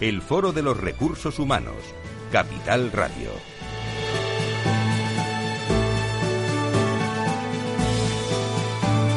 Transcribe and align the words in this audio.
el 0.00 0.22
Foro 0.22 0.52
de 0.52 0.62
los 0.62 0.80
Recursos 0.80 1.38
Humanos, 1.38 1.76
Capital 2.32 2.90
Radio. 2.90 3.30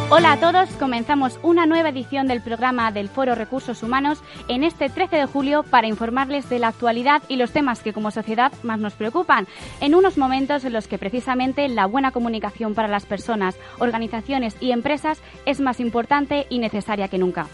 Hola 0.09 0.33
a 0.33 0.39
todos, 0.41 0.69
comenzamos 0.71 1.39
una 1.41 1.65
nueva 1.65 1.87
edición 1.87 2.27
del 2.27 2.41
programa 2.41 2.91
del 2.91 3.07
Foro 3.07 3.33
Recursos 3.33 3.81
Humanos 3.81 4.21
en 4.49 4.65
este 4.65 4.89
13 4.89 5.15
de 5.15 5.25
julio 5.25 5.63
para 5.63 5.87
informarles 5.87 6.49
de 6.49 6.59
la 6.59 6.67
actualidad 6.67 7.23
y 7.29 7.37
los 7.37 7.51
temas 7.51 7.79
que 7.79 7.93
como 7.93 8.11
sociedad 8.11 8.51
más 8.61 8.77
nos 8.77 8.93
preocupan, 8.93 9.47
en 9.79 9.95
unos 9.95 10.17
momentos 10.17 10.65
en 10.65 10.73
los 10.73 10.89
que 10.89 10.99
precisamente 10.99 11.67
la 11.69 11.85
buena 11.85 12.11
comunicación 12.11 12.75
para 12.75 12.89
las 12.89 13.05
personas, 13.05 13.55
organizaciones 13.79 14.57
y 14.59 14.71
empresas 14.71 15.21
es 15.45 15.61
más 15.61 15.79
importante 15.79 16.45
y 16.49 16.59
necesaria 16.59 17.07
que 17.07 17.17
nunca. 17.17 17.47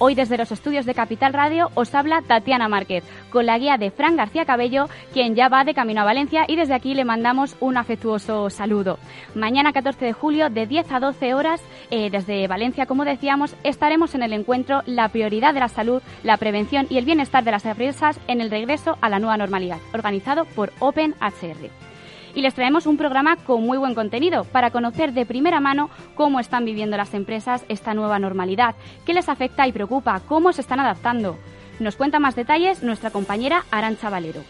Hoy 0.00 0.14
desde 0.14 0.38
los 0.38 0.52
estudios 0.52 0.86
de 0.86 0.94
Capital 0.94 1.32
Radio 1.32 1.70
os 1.74 1.92
habla 1.92 2.22
Tatiana 2.22 2.68
Márquez, 2.68 3.02
con 3.30 3.46
la 3.46 3.58
guía 3.58 3.78
de 3.78 3.90
Fran 3.90 4.16
García 4.16 4.44
Cabello, 4.44 4.86
quien 5.12 5.34
ya 5.34 5.48
va 5.48 5.64
de 5.64 5.74
camino 5.74 6.02
a 6.02 6.04
Valencia 6.04 6.44
y 6.46 6.54
desde 6.54 6.74
aquí 6.74 6.94
le 6.94 7.04
mandamos 7.04 7.56
un 7.58 7.76
afectuoso 7.76 8.48
saludo. 8.48 9.00
Mañana 9.34 9.72
14 9.72 10.04
de 10.04 10.12
julio 10.12 10.50
de 10.50 10.66
10 10.66 10.92
a 10.92 11.00
12 11.00 11.34
horas 11.34 11.60
eh, 11.90 12.10
desde 12.10 12.46
Valencia, 12.46 12.86
como 12.86 13.04
decíamos, 13.04 13.56
estaremos 13.64 14.14
en 14.14 14.22
el 14.22 14.32
encuentro 14.32 14.82
La 14.86 15.08
prioridad 15.08 15.52
de 15.52 15.60
la 15.60 15.68
salud, 15.68 16.00
la 16.22 16.36
prevención 16.36 16.86
y 16.88 16.98
el 16.98 17.04
bienestar 17.04 17.42
de 17.42 17.50
las 17.50 17.66
empresas 17.66 18.20
en 18.28 18.40
el 18.40 18.50
regreso 18.50 18.98
a 19.00 19.08
la 19.08 19.18
nueva 19.18 19.36
normalidad, 19.36 19.78
organizado 19.92 20.44
por 20.44 20.72
OpenHR 20.78 21.87
y 22.34 22.42
les 22.42 22.54
traemos 22.54 22.86
un 22.86 22.96
programa 22.96 23.36
con 23.36 23.62
muy 23.62 23.78
buen 23.78 23.94
contenido 23.94 24.44
para 24.44 24.70
conocer 24.70 25.12
de 25.12 25.26
primera 25.26 25.60
mano 25.60 25.90
cómo 26.14 26.40
están 26.40 26.64
viviendo 26.64 26.96
las 26.96 27.14
empresas 27.14 27.64
esta 27.68 27.94
nueva 27.94 28.18
normalidad, 28.18 28.74
qué 29.04 29.14
les 29.14 29.28
afecta 29.28 29.66
y 29.66 29.72
preocupa, 29.72 30.20
cómo 30.26 30.52
se 30.52 30.60
están 30.60 30.80
adaptando. 30.80 31.38
Nos 31.80 31.96
cuenta 31.96 32.18
más 32.18 32.34
detalles 32.34 32.82
nuestra 32.82 33.10
compañera 33.10 33.64
Arancha 33.70 34.10
Valero. 34.10 34.42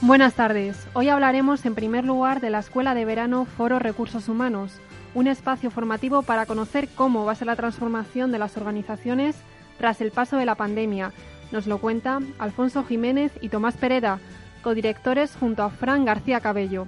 Buenas 0.00 0.34
tardes. 0.34 0.88
Hoy 0.94 1.08
hablaremos 1.08 1.64
en 1.64 1.76
primer 1.76 2.04
lugar 2.04 2.40
de 2.40 2.50
la 2.50 2.58
Escuela 2.58 2.94
de 2.94 3.04
Verano 3.04 3.44
Foro 3.44 3.78
Recursos 3.78 4.28
Humanos, 4.28 4.80
un 5.14 5.28
espacio 5.28 5.70
formativo 5.70 6.22
para 6.22 6.46
conocer 6.46 6.88
cómo 6.94 7.24
va 7.24 7.32
a 7.32 7.36
ser 7.36 7.46
la 7.46 7.56
transformación 7.56 8.32
de 8.32 8.38
las 8.38 8.56
organizaciones 8.56 9.36
tras 9.78 10.00
el 10.00 10.10
paso 10.10 10.36
de 10.36 10.46
la 10.46 10.56
pandemia. 10.56 11.12
Nos 11.52 11.66
lo 11.66 11.78
cuenta 11.78 12.20
Alfonso 12.38 12.84
Jiménez 12.84 13.32
y 13.40 13.48
Tomás 13.48 13.76
Pereda, 13.76 14.18
codirectores 14.62 15.36
junto 15.38 15.62
a 15.62 15.70
Fran 15.70 16.04
García 16.04 16.40
Cabello. 16.40 16.86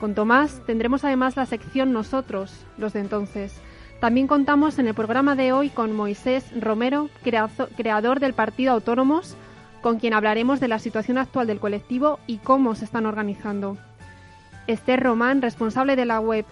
Con 0.00 0.14
Tomás 0.14 0.62
tendremos 0.64 1.04
además 1.04 1.36
la 1.36 1.44
sección 1.44 1.92
Nosotros, 1.92 2.64
los 2.78 2.94
de 2.94 3.00
entonces. 3.00 3.60
También 4.00 4.26
contamos 4.26 4.78
en 4.78 4.88
el 4.88 4.94
programa 4.94 5.36
de 5.36 5.52
hoy 5.52 5.68
con 5.68 5.94
Moisés 5.94 6.46
Romero, 6.58 7.10
creador 7.22 8.18
del 8.18 8.32
Partido 8.32 8.72
Autónomos, 8.72 9.36
con 9.82 9.98
quien 9.98 10.14
hablaremos 10.14 10.58
de 10.58 10.68
la 10.68 10.78
situación 10.78 11.18
actual 11.18 11.46
del 11.46 11.60
colectivo 11.60 12.18
y 12.26 12.38
cómo 12.38 12.74
se 12.74 12.86
están 12.86 13.04
organizando. 13.04 13.76
Esther 14.66 15.02
Román, 15.02 15.42
responsable 15.42 15.96
de 15.96 16.06
la 16.06 16.18
web 16.18 16.46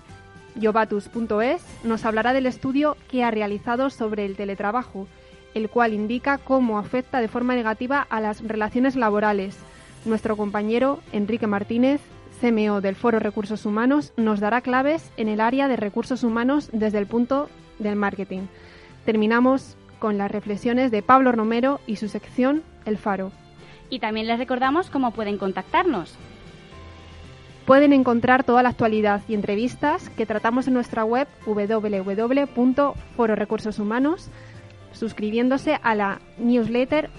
yobatus.es, 0.57 1.63
nos 1.85 2.05
hablará 2.05 2.35
del 2.35 2.45
estudio 2.45 2.99
que 3.11 3.25
ha 3.25 3.31
realizado 3.31 3.89
sobre 3.89 4.27
el 4.27 4.37
teletrabajo, 4.37 5.07
el 5.55 5.71
cual 5.71 5.95
indica 5.95 6.37
cómo 6.37 6.79
afecta 6.79 7.21
de 7.21 7.29
forma 7.29 7.55
negativa 7.55 8.07
a 8.11 8.21
las 8.21 8.47
relaciones 8.47 8.95
laborales. 8.95 9.57
Nuestro 10.05 10.37
compañero 10.37 11.01
Enrique 11.13 11.47
Martínez 11.47 12.03
CMO 12.41 12.81
del 12.81 12.95
Foro 12.95 13.19
Recursos 13.19 13.67
Humanos, 13.67 14.13
nos 14.17 14.41
dará 14.41 14.61
claves 14.61 15.11
en 15.17 15.29
el 15.29 15.41
área 15.41 15.67
de 15.69 15.77
recursos 15.77 16.25
humanos 16.25 16.71
desde 16.73 16.99
el 16.99 17.07
punto 17.07 17.49
del 17.79 17.97
marketing. 17.97 18.43
Terminamos 19.05 19.77
con 19.99 20.19
las 20.19 20.31
reflexiones 20.31 20.91
de 20.91 21.03
Pablo 21.03 21.33
Romero 21.33 21.81
y 21.87 21.97
su 21.97 22.09
sección 22.09 22.63
El 22.85 22.99
Faro. 22.99 23.33
Y 23.91 23.99
también 23.99 24.27
les 24.27 24.39
recordamos 24.39 24.91
cómo 24.91 25.13
pueden 25.13 25.39
contactarnos. 25.39 26.15
Pueden 27.67 27.93
encontrar 27.93 28.45
toda 28.45 28.63
la 28.63 28.69
actualidad 28.71 29.21
y 29.29 29.35
entrevistas 29.35 30.09
que 30.11 30.25
tratamos 30.25 30.69
en 30.69 30.75
nuestra 30.75 31.05
web 31.05 31.27
www.fororecursoshumanos, 31.45 34.31
suscribiéndose 34.93 35.79
a 35.83 35.95
la 35.95 36.21
newsletter 36.39 37.11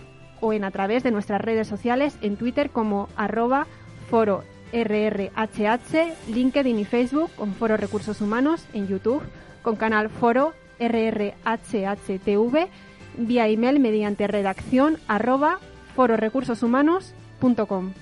o 0.41 0.53
en 0.53 0.63
a 0.63 0.71
través 0.71 1.03
de 1.03 1.11
nuestras 1.11 1.41
redes 1.41 1.67
sociales 1.67 2.17
en 2.21 2.37
Twitter 2.37 2.71
como 2.71 3.09
arroba 3.15 3.67
foro 4.09 4.43
RRHH, 4.73 6.13
LinkedIn 6.27 6.79
y 6.79 6.85
Facebook 6.85 7.31
con 7.35 7.53
Foro 7.53 7.77
Recursos 7.77 8.21
Humanos, 8.21 8.65
en 8.73 8.87
YouTube 8.87 9.23
con 9.61 9.75
canal 9.75 10.09
Foro 10.09 10.53
RRHHTV, 10.79 12.67
vía 13.17 13.47
email 13.47 13.79
mediante 13.79 14.27
redacción 14.27 14.97
arroba 15.07 15.59
fororecursoshumanos.com. 15.95 17.93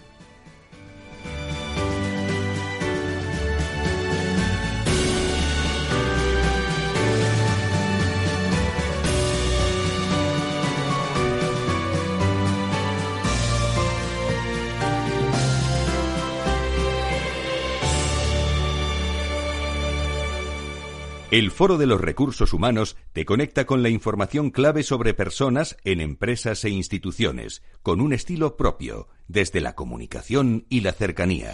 El 21.38 21.52
Foro 21.52 21.78
de 21.78 21.86
los 21.86 22.02
Recursos 22.02 22.52
Humanos 22.52 22.98
te 23.14 23.24
conecta 23.24 23.68
con 23.68 23.84
la 23.84 23.90
información 23.90 24.50
clave 24.50 24.82
sobre 24.82 25.14
personas 25.14 25.78
en 25.84 26.02
empresas 26.02 26.66
e 26.66 26.72
instituciones, 26.72 27.62
con 27.84 28.02
un 28.02 28.12
estilo 28.12 28.58
propio, 28.58 29.08
desde 29.28 29.62
la 29.62 29.76
comunicación 29.76 30.66
y 30.68 30.82
la 30.82 30.94
cercanía. 30.94 31.54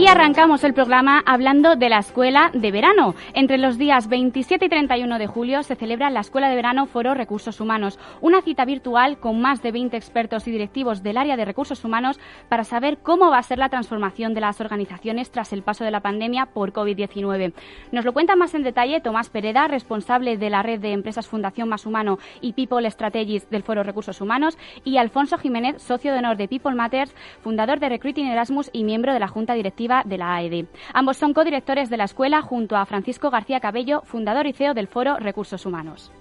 Y 0.00 0.06
arrancamos 0.06 0.64
el 0.64 0.72
programa 0.72 1.22
hablando 1.26 1.76
de 1.76 1.90
la 1.90 1.98
Escuela 1.98 2.50
de 2.54 2.72
Verano. 2.72 3.14
Entre 3.34 3.58
los 3.58 3.76
días 3.76 4.08
27 4.08 4.64
y 4.64 4.68
31 4.70 5.18
de 5.18 5.26
julio 5.26 5.62
se 5.62 5.76
celebra 5.76 6.08
la 6.08 6.20
Escuela 6.20 6.48
de 6.48 6.56
Verano 6.56 6.86
Foro 6.86 7.12
Recursos 7.12 7.60
Humanos, 7.60 7.98
una 8.22 8.40
cita 8.40 8.64
virtual 8.64 9.18
con 9.18 9.42
más 9.42 9.60
de 9.60 9.72
20 9.72 9.98
expertos 9.98 10.48
y 10.48 10.52
directivos 10.52 11.02
del 11.02 11.18
área 11.18 11.36
de 11.36 11.44
recursos 11.44 11.84
humanos 11.84 12.18
para 12.48 12.64
saber 12.64 12.96
cómo 13.02 13.28
va 13.28 13.36
a 13.36 13.42
ser 13.42 13.58
la 13.58 13.68
transformación 13.68 14.32
de 14.32 14.40
las 14.40 14.62
organizaciones 14.62 15.30
tras 15.30 15.52
el 15.52 15.62
paso 15.62 15.84
de 15.84 15.90
la 15.90 16.00
pandemia 16.00 16.46
por 16.46 16.72
COVID-19. 16.72 17.52
Nos 17.92 18.06
lo 18.06 18.14
cuenta 18.14 18.36
más 18.36 18.54
en 18.54 18.62
detalle 18.62 19.02
Tomás 19.02 19.28
Pereda, 19.28 19.68
responsable 19.68 20.38
de 20.38 20.48
la 20.48 20.62
red 20.62 20.80
de 20.80 20.92
empresas 20.92 21.28
Fundación 21.28 21.68
Más 21.68 21.84
Humano 21.84 22.18
y 22.40 22.54
People 22.54 22.90
Strategies 22.90 23.50
del 23.50 23.64
Foro 23.64 23.82
Recursos 23.82 24.22
Humanos, 24.22 24.56
y 24.82 24.96
Alfonso 24.96 25.36
Jiménez, 25.36 25.82
socio 25.82 26.10
de 26.14 26.20
honor 26.20 26.38
de 26.38 26.48
People 26.48 26.74
Matters, 26.74 27.14
fundador 27.42 27.80
de 27.80 27.90
Recruiting 27.90 28.28
Erasmus 28.28 28.70
y 28.72 28.84
miembro 28.84 29.12
de 29.12 29.20
la 29.20 29.28
Junta 29.28 29.52
Directiva 29.52 29.89
de 30.04 30.18
la 30.18 30.36
AED. 30.36 30.66
Ambos 30.94 31.16
son 31.16 31.34
codirectores 31.34 31.90
de 31.90 31.96
la 31.96 32.04
escuela 32.04 32.42
junto 32.42 32.76
a 32.76 32.86
Francisco 32.86 33.30
García 33.30 33.60
Cabello, 33.60 34.02
fundador 34.04 34.46
y 34.46 34.52
CEO 34.52 34.74
del 34.74 34.88
Foro 34.88 35.16
Recursos 35.18 35.66
Humanos. 35.66 36.12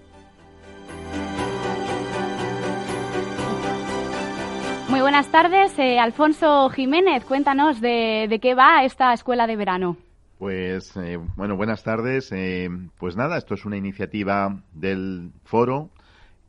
Muy 4.89 5.01
buenas 5.01 5.27
tardes, 5.29 5.77
eh, 5.77 5.99
Alfonso 5.99 6.67
Jiménez. 6.69 7.23
Cuéntanos 7.23 7.79
de, 7.79 8.39
qué 8.41 8.55
va 8.55 8.83
esta 8.83 9.13
escuela 9.13 9.45
de 9.45 9.55
verano. 9.55 9.97
Pues 10.39 10.97
eh, 10.97 11.19
bueno, 11.35 11.55
buenas 11.55 11.83
tardes. 11.83 12.31
Eh, 12.31 12.69
pues 12.97 13.15
nada, 13.15 13.37
esto 13.37 13.53
es 13.53 13.65
una 13.65 13.77
iniciativa 13.77 14.59
del 14.73 15.31
foro 15.43 15.91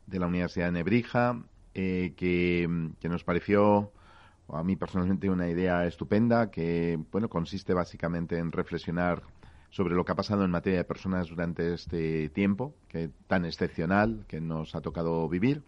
de 0.07 0.19
la 0.19 0.25
Universidad 0.25 0.65
de 0.65 0.71
Nebrija 0.71 1.37
que, 1.73 2.13
que, 2.17 3.09
nos 3.09 3.23
pareció 3.23 3.91
a 4.51 4.63
mí 4.63 4.75
personalmente 4.75 5.29
una 5.29 5.49
idea 5.49 5.85
estupenda 5.85 6.51
que 6.51 6.99
bueno 7.11 7.29
consiste 7.29 7.73
básicamente 7.73 8.37
en 8.37 8.51
reflexionar 8.51 9.23
sobre 9.71 9.95
lo 9.95 10.03
que 10.03 10.11
ha 10.11 10.15
pasado 10.15 10.43
en 10.43 10.51
materia 10.51 10.79
de 10.79 10.83
personas 10.83 11.29
durante 11.29 11.73
este 11.73 12.29
tiempo 12.29 12.75
que 12.89 13.09
tan 13.27 13.45
excepcional 13.45 14.25
que 14.27 14.41
nos 14.41 14.75
ha 14.75 14.81
tocado 14.81 15.27
vivir 15.29 15.63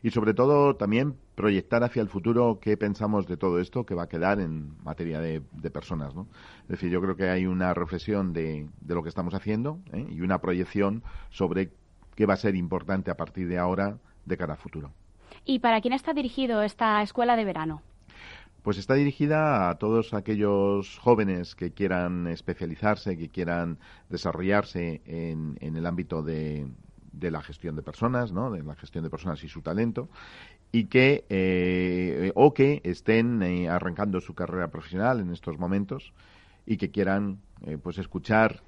y 0.00 0.10
sobre 0.10 0.32
todo 0.32 0.76
también 0.76 1.16
proyectar 1.34 1.82
hacia 1.82 2.00
el 2.00 2.08
futuro 2.08 2.60
qué 2.60 2.76
pensamos 2.76 3.26
de 3.26 3.36
todo 3.36 3.58
esto 3.58 3.84
que 3.84 3.96
va 3.96 4.04
a 4.04 4.08
quedar 4.08 4.38
en 4.38 4.80
materia 4.84 5.20
de, 5.20 5.40
personas. 5.72 6.14
¿no? 6.14 6.28
Es 6.62 6.68
decir, 6.68 6.90
yo 6.90 7.00
creo 7.00 7.16
que 7.16 7.28
hay 7.28 7.46
una 7.46 7.74
reflexión 7.74 8.32
de, 8.32 8.68
de 8.80 8.94
lo 8.94 9.02
que 9.02 9.08
estamos 9.08 9.34
haciendo 9.34 9.80
¿eh? 9.92 10.06
y 10.08 10.20
una 10.20 10.38
proyección 10.38 11.02
sobre 11.30 11.72
qué 12.14 12.26
va 12.26 12.34
a 12.34 12.38
ser 12.38 12.54
importante 12.54 13.10
a 13.10 13.16
partir 13.16 13.48
de 13.48 13.58
ahora 13.58 13.98
de 14.24 14.36
cara 14.36 14.54
a 14.54 14.56
futuro. 14.56 14.92
¿Y 15.44 15.58
para 15.58 15.80
quién 15.80 15.94
está 15.94 16.14
dirigido 16.14 16.62
esta 16.62 17.02
escuela 17.02 17.36
de 17.36 17.44
verano? 17.44 17.82
Pues 18.68 18.76
está 18.76 18.92
dirigida 18.92 19.70
a 19.70 19.78
todos 19.78 20.12
aquellos 20.12 20.98
jóvenes 20.98 21.54
que 21.54 21.72
quieran 21.72 22.26
especializarse, 22.26 23.16
que 23.16 23.30
quieran 23.30 23.78
desarrollarse 24.10 25.00
en, 25.06 25.56
el 25.58 25.86
ámbito 25.86 26.22
de, 26.22 26.68
la 27.18 27.40
gestión 27.40 27.76
de 27.76 27.82
personas, 27.82 28.30
¿no? 28.30 28.50
de 28.50 28.62
la 28.62 28.74
gestión 28.74 29.04
de 29.04 29.08
personas 29.08 29.42
y 29.42 29.48
su 29.48 29.62
talento, 29.62 30.10
y 30.70 30.84
que 30.84 31.24
eh, 31.30 32.30
o 32.34 32.52
que 32.52 32.82
estén 32.84 33.42
eh, 33.42 33.70
arrancando 33.70 34.20
su 34.20 34.34
carrera 34.34 34.68
profesional 34.68 35.20
en 35.20 35.32
estos 35.32 35.58
momentos 35.58 36.12
y 36.66 36.76
que 36.76 36.90
quieran 36.90 37.38
eh, 37.62 37.78
pues 37.82 37.96
escuchar 37.96 38.62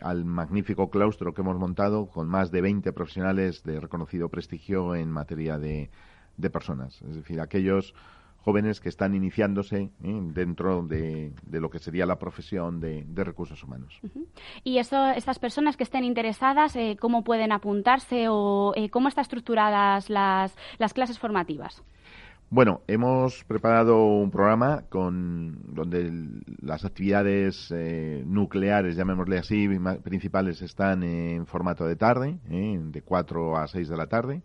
al 0.00 0.24
magnífico 0.24 0.88
claustro 0.88 1.34
que 1.34 1.42
hemos 1.42 1.58
montado 1.58 2.06
con 2.06 2.26
más 2.26 2.50
de 2.52 2.62
20 2.62 2.90
profesionales 2.94 3.62
de 3.64 3.80
reconocido 3.80 4.30
prestigio 4.30 4.94
en 4.94 5.10
materia 5.10 5.58
de, 5.58 5.90
de 6.38 6.48
personas, 6.48 7.02
es 7.02 7.16
decir, 7.16 7.38
aquellos 7.38 7.94
jóvenes 8.42 8.80
que 8.80 8.88
están 8.88 9.14
iniciándose 9.14 9.90
¿eh? 10.02 10.20
dentro 10.34 10.82
de, 10.82 11.32
lo 11.50 11.70
que 11.70 11.78
sería 11.78 12.06
la 12.06 12.18
profesión 12.18 12.80
de, 12.80 13.04
recursos 13.22 13.62
humanos. 13.62 14.00
¿Y 14.64 14.78
eso, 14.78 15.10
estas 15.10 15.38
personas 15.38 15.76
que 15.76 15.84
estén 15.84 16.02
interesadas, 16.02 16.74
eh, 16.74 16.96
cómo 17.00 17.22
pueden 17.22 17.52
apuntarse 17.52 18.26
o 18.28 18.72
eh, 18.74 18.90
cómo 18.90 19.08
están 19.08 19.22
estructuradas 19.22 20.10
las, 20.10 20.56
las 20.78 20.92
clases 20.92 21.18
formativas? 21.18 21.82
Bueno, 22.50 22.82
hemos 22.86 23.44
preparado 23.44 24.04
un 24.04 24.30
programa 24.30 24.82
con 24.90 25.74
donde 25.74 26.12
las 26.60 26.84
actividades 26.84 27.72
nucleares, 28.26 28.94
llamémosle 28.94 29.38
así, 29.38 29.66
principales 30.02 30.60
están 30.60 31.02
en 31.02 31.46
formato 31.46 31.86
de 31.86 31.96
tarde, 31.96 32.38
de 32.44 33.02
4 33.02 33.56
a 33.56 33.66
6 33.66 33.88
de 33.88 33.96
la 33.96 34.06
tarde 34.06 34.42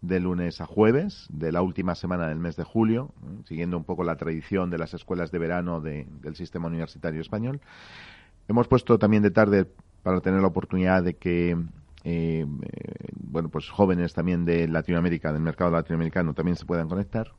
de 0.00 0.20
lunes 0.20 0.60
a 0.60 0.66
jueves 0.66 1.26
de 1.30 1.52
la 1.52 1.62
última 1.62 1.94
semana 1.94 2.28
del 2.28 2.38
mes 2.38 2.56
de 2.56 2.64
julio, 2.64 3.12
siguiendo 3.44 3.76
un 3.76 3.84
poco 3.84 4.02
la 4.02 4.16
tradición 4.16 4.70
de 4.70 4.78
las 4.78 4.94
escuelas 4.94 5.30
de 5.30 5.38
verano 5.38 5.80
del 5.80 6.36
sistema 6.36 6.68
universitario 6.68 7.20
español. 7.20 7.60
Hemos 8.48 8.66
puesto 8.66 8.98
también 8.98 9.22
de 9.22 9.30
tarde 9.30 9.66
para 10.02 10.20
tener 10.20 10.40
la 10.40 10.48
oportunidad 10.48 11.02
de 11.02 11.14
que 11.14 11.56
eh, 12.04 12.46
bueno 13.14 13.50
pues 13.50 13.68
jóvenes 13.68 14.14
también 14.14 14.44
de 14.44 14.66
Latinoamérica, 14.68 15.32
del 15.32 15.42
mercado 15.42 15.70
latinoamericano, 15.70 16.32
también 16.34 16.56
se 16.56 16.64
puedan 16.64 16.88
conectar. 16.88 17.32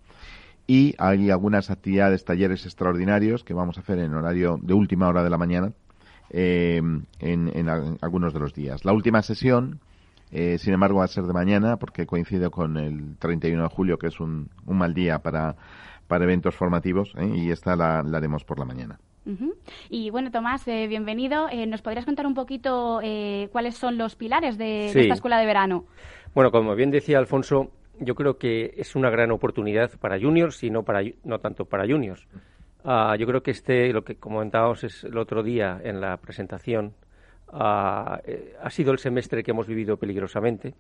Y 0.68 0.94
hay 1.00 1.32
algunas 1.32 1.72
actividades, 1.72 2.24
talleres 2.24 2.66
extraordinarios 2.66 3.44
que 3.44 3.56
vamos 3.56 3.78
a 3.78 3.82
hacer 3.82 3.98
en 3.98 4.14
horario 4.14 4.60
de 4.62 4.74
última 4.76 5.08
hora 5.08 5.24
de 5.24 5.30
la 5.32 5.38
mañana 5.38 5.74
eh, 6.30 6.78
en, 6.78 7.52
en 7.54 7.70
algunos 7.70 8.34
de 8.34 8.40
los 8.40 8.54
días. 8.54 8.86
La 8.86 8.94
última 8.94 9.24
sesión 9.24 9.80
eh, 10.32 10.58
sin 10.58 10.74
embargo, 10.74 11.00
va 11.00 11.06
a 11.06 11.08
ser 11.08 11.26
de 11.26 11.34
mañana 11.34 11.78
porque 11.78 12.06
coincide 12.06 12.50
con 12.50 12.78
el 12.78 13.18
31 13.18 13.64
de 13.64 13.70
julio, 13.70 13.98
que 13.98 14.08
es 14.08 14.20
un, 14.20 14.50
mal 14.66 14.94
día 14.94 15.20
para, 15.20 15.56
para 16.08 16.24
eventos 16.24 16.56
formativos, 16.56 17.14
¿eh? 17.18 17.32
y 17.36 17.52
esta 17.52 17.76
la, 17.76 18.00
haremos 18.00 18.44
por 18.44 18.60
la 18.60 18.66
mañana. 18.66 19.00
Y 19.90 20.10
bueno, 20.10 20.32
Tomás, 20.32 20.68
eh, 20.68 20.88
bienvenido. 20.88 21.48
¿Nos 21.68 21.84
podrías 21.84 22.06
contar 22.06 22.26
un 22.26 22.34
poquito 22.34 23.00
cuáles 23.52 23.76
son 23.76 23.98
los 23.98 24.16
pilares 24.16 24.58
de, 24.58 24.88
esta 24.88 25.14
escuela 25.14 25.38
de 25.38 25.46
verano? 25.46 25.86
Bueno, 26.34 26.52
como 26.52 26.76
bien 26.76 26.90
decía 26.90 27.20
Alfonso, 27.20 27.70
yo 28.00 28.16
creo 28.16 28.38
que 28.38 28.74
es 28.78 28.96
una 28.96 29.12
gran 29.12 29.32
oportunidad 29.32 29.92
para 30.00 30.20
juniors 30.20 30.64
y 30.64 30.72
no, 30.72 30.84
para, 30.84 31.02
no 31.24 31.40
tanto 31.40 31.66
para 31.66 31.86
juniors. 31.86 32.28
Ah, 32.84 33.16
yo 33.18 33.28
creo 33.28 33.44
que 33.44 33.52
este, 33.52 33.94
lo 33.94 34.04
que 34.04 34.16
comentábamos 34.16 34.84
es 34.84 35.04
el 35.04 35.18
otro 35.18 35.44
día 35.44 35.80
en 35.84 36.02
la 36.02 36.18
presentación 36.18 36.94
eh, 37.54 38.56
ha, 38.62 38.70
sido 38.70 38.92
el 38.92 39.00
semestre 39.00 39.44
que 39.44 39.52
hemos 39.52 39.68
vivido 39.68 39.98
peligrosamente. 39.98 40.74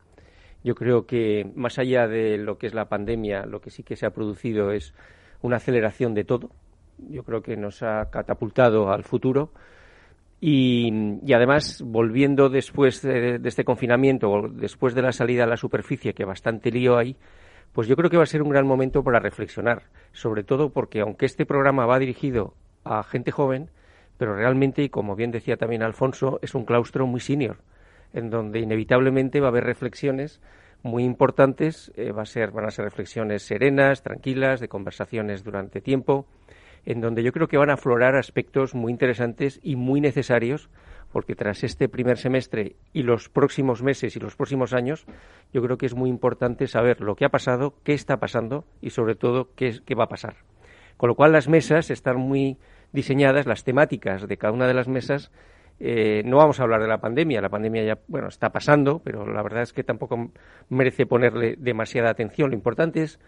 Yo 0.64 0.76
creo 0.76 1.06
que 1.06 1.50
más 1.56 1.80
allá 1.80 2.08
de 2.08 2.38
lo 2.38 2.58
que 2.58 2.68
es 2.68 2.74
la 2.74 2.86
pandemia, 2.86 3.46
lo 3.46 3.62
que 3.62 3.72
sí 3.72 3.84
que 3.84 3.96
se 3.96 4.06
ha 4.06 4.12
producido 4.12 4.72
es 4.72 4.94
una 5.42 5.58
aceleración 5.58 6.14
de 6.14 6.24
todo. 6.24 6.52
Yo 6.98 7.24
creo 7.24 7.42
que 7.42 7.58
nos 7.58 7.82
ha 7.84 8.10
catapultado 8.12 8.92
al 8.92 9.04
futuro. 9.04 9.52
Y, 10.44 10.92
además, 11.34 11.84
volviendo 11.86 12.50
después 12.50 13.04
de, 13.04 13.40
este 13.44 13.64
confinamiento, 13.64 14.50
después 14.52 14.96
de 14.96 15.04
la 15.04 15.12
salida 15.12 15.44
a 15.44 15.48
la 15.48 15.58
superficie, 15.58 16.14
que 16.14 16.26
bastante 16.26 16.72
lío 16.72 16.98
hay, 16.98 17.16
pues 17.74 17.88
yo 17.88 17.96
creo 17.96 18.10
que 18.10 18.18
va 18.18 18.24
a 18.24 18.28
ser 18.28 18.42
un 18.42 18.50
gran 18.50 18.66
momento 18.66 19.04
para 19.04 19.20
reflexionar, 19.20 19.84
sobre 20.14 20.44
todo 20.44 20.72
porque 20.72 21.02
aunque 21.02 21.28
este 21.28 21.46
programa 21.46 21.86
va 21.86 22.00
dirigido 22.00 22.56
a 22.84 23.04
gente 23.04 23.32
joven, 23.32 23.70
pero 24.22 24.36
realmente, 24.36 24.84
y 24.84 24.90
como 24.90 25.16
bien 25.16 25.32
decía 25.32 25.58
también 25.58 25.82
Alfonso, 25.82 26.38
es 26.44 26.54
un 26.54 26.64
claustro 26.64 27.08
muy 27.08 27.20
senior, 27.20 27.58
en 28.14 28.30
donde 28.30 28.60
inevitablemente 28.60 29.40
va 29.40 29.48
a 29.48 29.50
haber 29.50 29.64
reflexiones 29.64 30.42
muy 30.84 31.06
importantes, 31.06 31.92
eh, 31.96 32.12
va 32.12 32.22
a 32.22 32.26
ser, 32.28 32.52
van 32.52 32.66
a 32.66 32.70
ser 32.70 32.86
reflexiones 32.86 33.42
serenas, 33.42 34.04
tranquilas, 34.04 34.60
de 34.60 34.68
conversaciones 34.68 35.44
durante 35.44 35.82
tiempo, 35.82 36.28
en 36.86 37.02
donde 37.02 37.24
yo 37.24 37.32
creo 37.32 37.48
que 37.48 37.58
van 37.58 37.72
a 37.72 37.74
aflorar 37.74 38.16
aspectos 38.16 38.76
muy 38.76 38.92
interesantes 38.92 39.60
y 39.64 39.76
muy 39.76 40.02
necesarios, 40.02 40.70
porque 41.12 41.34
tras 41.34 41.64
este 41.64 41.90
primer 41.90 42.20
semestre 42.20 42.76
y 42.94 43.02
los 43.02 43.28
próximos 43.28 43.82
meses 43.82 44.16
y 44.16 44.20
los 44.20 44.36
próximos 44.36 44.72
años, 44.72 45.08
yo 45.52 45.64
creo 45.64 45.80
que 45.80 45.88
es 45.88 45.96
muy 45.96 46.12
importante 46.12 46.68
saber 46.68 47.02
lo 47.02 47.16
que 47.16 47.26
ha 47.26 47.30
pasado, 47.30 47.74
qué 47.84 47.94
está 47.94 48.18
pasando 48.18 48.66
y 48.82 48.92
sobre 48.92 49.16
todo 49.16 49.50
qué, 49.56 49.80
qué 49.84 49.96
va 49.96 50.04
a 50.04 50.10
pasar. 50.10 50.36
Con 50.98 51.08
lo 51.08 51.16
cual 51.16 51.32
las 51.32 51.48
mesas 51.50 51.90
están 51.90 52.18
muy 52.18 52.60
diseñadas 52.92 53.46
las 53.46 53.64
temáticas 53.64 54.28
de 54.28 54.38
cada 54.38 54.54
una 54.54 54.68
de 54.68 54.74
las 54.74 54.88
mesas. 54.88 55.32
Eh, 55.80 56.22
no 56.26 56.38
vamos 56.38 56.60
a 56.60 56.64
hablar 56.64 56.82
de 56.82 56.88
la 56.88 57.00
pandemia, 57.00 57.42
la 57.42 57.50
pandemia 57.50 57.84
ya 57.84 58.00
bueno 58.08 58.28
está 58.28 58.52
pasando, 58.52 59.00
pero 59.04 59.26
la 59.26 59.42
verdad 59.42 59.64
es 59.64 59.74
que 59.74 59.84
tampoco 59.84 60.32
merece 60.70 61.06
ponerle 61.06 61.56
demasiada 61.58 62.10
atención. 62.10 62.52
Lo 62.52 62.56
importante 62.56 63.02
es 63.02 63.20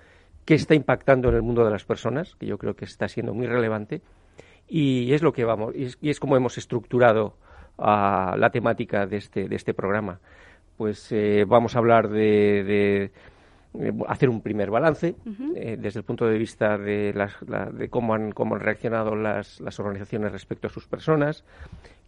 qué 0.46 0.53
está 0.53 0.75
impactando 0.75 1.29
en 1.29 1.36
el 1.36 1.41
mundo 1.41 1.65
de 1.65 1.72
las 1.72 1.86
personas, 1.86 2.36
que 2.36 2.46
yo 2.46 2.58
creo 2.58 2.75
que 2.75 2.86
está 2.86 3.08
siendo 3.08 3.34
muy 3.34 3.48
relevante, 3.48 4.01
y 4.67 5.13
es 5.13 5.24
lo 5.24 5.34
que 5.34 5.46
vamos 5.46 5.74
y 5.75 6.10
es, 6.10 6.20
como 6.20 6.38
hemos 6.38 6.58
estructurado 6.58 7.38
ah, 7.77 8.36
la 8.38 8.51
temática 8.51 9.08
de 9.08 9.17
este 9.17 9.50
de 9.50 9.55
este 9.55 9.74
programa. 9.74 10.20
Pues 10.77 11.12
eh, 11.12 11.46
vamos 11.48 11.75
a 11.75 11.79
hablar 11.79 12.10
de 12.10 13.12
hacer 14.08 14.30
un 14.30 14.42
primer 14.42 14.70
balance 14.70 15.15
eh, 15.56 15.77
desde 15.80 16.00
el 16.00 16.06
punto 16.06 16.27
de 16.27 16.38
vista 16.38 16.77
de, 16.77 17.13
de 17.74 17.89
cómo, 17.89 18.13
han, 18.13 18.32
cómo 18.32 18.56
han 18.56 18.62
reaccionado 18.62 19.15
las, 19.15 19.60
las, 19.62 19.80
organizaciones 19.80 20.32
respecto 20.32 20.68
a 20.68 20.70
sus 20.70 20.88
personas, 20.88 21.44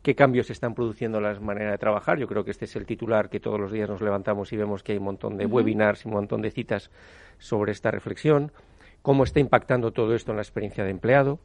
qué 0.03 0.13
cambios 0.15 0.47
se 0.47 0.53
están 0.53 0.75
produciendo 0.75 1.17
en 1.17 1.23
la 1.23 1.39
manera 1.39 1.71
de 1.71 1.77
trabajar. 1.77 2.19
Yo 2.19 2.27
creo 2.27 2.43
que 2.43 2.51
este 2.51 2.65
es 2.65 2.75
el 2.75 2.85
titular 2.85 3.29
que 3.29 3.39
todos 3.39 3.59
los 3.59 3.71
días 3.71 3.89
nos 3.89 4.01
levantamos 4.01 4.53
y 4.53 4.57
vemos 4.57 4.83
que 4.83 4.91
hay 4.91 4.99
un 4.99 5.05
montón 5.05 5.37
de 5.37 5.47
webinars 5.47 6.05
y 6.05 6.07
un 6.07 6.13
montón 6.13 6.41
de 6.41 6.51
citas 6.51 6.91
sobre 7.39 7.71
esta 7.71 7.89
reflexión, 7.89 8.51
cómo 9.01 9.23
está 9.23 9.39
impactando 9.39 9.91
todo 9.91 10.13
esto 10.13 10.31
en 10.31 10.37
la 10.37 10.43
experiencia 10.43 10.83
de 10.83 10.91
empleado, 10.91 11.39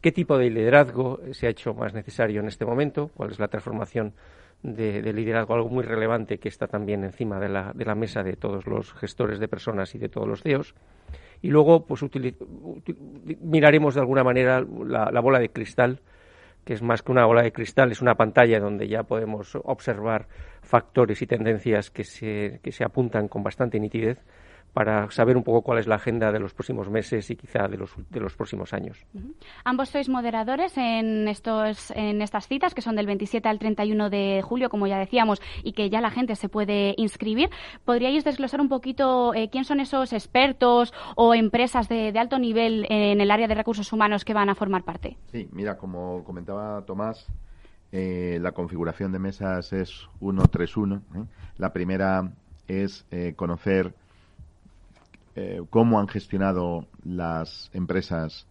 qué 0.00 0.10
tipo 0.10 0.38
de 0.38 0.50
liderazgo 0.50 1.20
se 1.32 1.46
ha 1.46 1.50
hecho 1.50 1.74
más 1.74 1.94
necesario 1.94 2.40
en 2.40 2.48
este 2.48 2.64
momento, 2.64 3.10
cuál 3.14 3.30
es 3.30 3.38
la 3.38 3.48
transformación 3.48 4.14
de, 4.62 5.12
liderazgo, 5.12 5.54
algo 5.54 5.68
muy 5.68 5.84
relevante 5.84 6.38
que 6.38 6.48
está 6.48 6.66
también 6.66 7.04
encima 7.04 7.40
de 7.40 7.48
la, 7.48 7.72
de 7.74 7.84
la, 7.84 7.94
mesa 7.94 8.22
de 8.22 8.36
todos 8.36 8.66
los 8.66 8.92
gestores 8.92 9.38
de 9.38 9.48
personas 9.48 9.94
y 9.94 9.98
de 9.98 10.08
todos 10.08 10.28
los 10.28 10.42
CEOs. 10.42 10.74
Y 11.42 11.48
luego, 11.48 11.86
pues 11.86 12.04
miraremos 13.40 13.94
de 13.94 14.00
alguna 14.00 14.22
manera 14.22 14.60
la, 14.60 15.20
bola 15.20 15.38
de 15.38 15.48
cristal, 15.48 16.00
que 16.64 16.74
es 16.74 16.82
más 16.82 17.02
que 17.02 17.12
una 17.12 17.24
bola 17.24 17.42
de 17.42 17.52
cristal, 17.52 17.90
es 17.90 18.02
una 18.02 18.16
pantalla 18.16 18.60
donde 18.60 18.88
ya 18.88 19.04
podemos 19.04 19.56
observar 19.64 20.28
factores 20.60 21.22
y 21.22 21.26
tendencias 21.26 21.90
que 21.90 22.04
se, 22.04 22.60
que 22.62 22.72
se 22.72 22.84
apuntan 22.84 23.28
con 23.28 23.42
bastante 23.42 23.80
nitidez 23.80 24.18
para 24.72 25.10
saber 25.10 25.36
un 25.36 25.42
poco 25.42 25.62
cuál 25.62 25.78
es 25.78 25.86
la 25.86 25.96
agenda 25.96 26.30
de 26.30 26.38
los 26.38 26.54
próximos 26.54 26.88
meses 26.88 27.28
y 27.30 27.36
quizá 27.36 27.66
de 27.68 27.76
los, 27.76 27.94
de 28.10 28.20
los 28.20 28.34
próximos 28.34 28.72
años. 28.72 29.04
Ambos 29.64 29.88
sois 29.88 30.08
moderadores 30.08 30.76
en, 30.76 31.28
estos, 31.28 31.90
en 31.92 32.22
estas 32.22 32.46
citas, 32.46 32.74
que 32.74 32.82
son 32.82 32.96
del 32.96 33.06
27 33.06 33.48
al 33.48 33.58
31 33.58 34.10
de 34.10 34.42
julio, 34.42 34.68
como 34.68 34.86
ya 34.86 34.98
decíamos, 34.98 35.40
y 35.64 35.72
que 35.72 35.90
ya 35.90 36.00
la 36.00 36.10
gente 36.10 36.36
se 36.36 36.48
puede 36.48 36.94
inscribir. 36.96 37.50
¿Podríais 37.84 38.24
desglosar 38.24 38.60
un 38.60 38.68
poquito 38.68 39.34
eh, 39.34 39.48
quién 39.50 39.64
son 39.64 39.80
esos 39.80 40.12
expertos 40.12 40.92
o 41.16 41.34
empresas 41.34 41.88
de, 41.88 42.12
alto 42.20 42.38
nivel 42.38 42.86
en 42.90 43.20
el 43.20 43.30
área 43.30 43.48
de 43.48 43.54
recursos 43.54 43.92
humanos 43.92 44.24
que 44.24 44.34
van 44.34 44.50
a 44.50 44.54
formar 44.54 44.84
parte? 44.84 45.16
Sí, 45.32 45.48
mira, 45.52 45.76
como 45.78 46.22
comentaba 46.22 46.84
Tomás, 46.84 47.26
eh, 47.92 48.38
la 48.40 48.52
configuración 48.52 49.10
de 49.10 49.18
mesas 49.18 49.72
es 49.72 50.08
1-3-1. 50.20 51.00
¿eh? 51.16 51.24
La 51.56 51.72
primera 51.72 52.30
es 52.68 53.04
conocer 53.34 53.94
eh, 55.36 55.62
cómo 55.70 56.00
han 56.00 56.08
gestionado 56.08 56.86
las 57.04 57.70
empresas, 57.72 58.46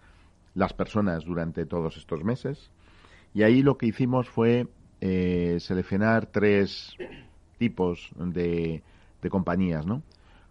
las 0.56 0.74
personas 0.74 1.26
durante 1.26 1.66
todos 1.66 1.98
estos 1.98 2.24
meses. 2.24 2.72
Y 3.34 3.44
ahí 3.44 3.62
lo 3.62 3.78
que 3.78 3.88
hicimos 3.88 4.30
fue 4.30 4.68
eh, 5.02 5.58
seleccionar 5.60 6.26
tres 6.28 6.96
tipos 7.58 8.12
de, 8.18 8.82
compañías, 9.30 9.86
¿no? 9.86 10.02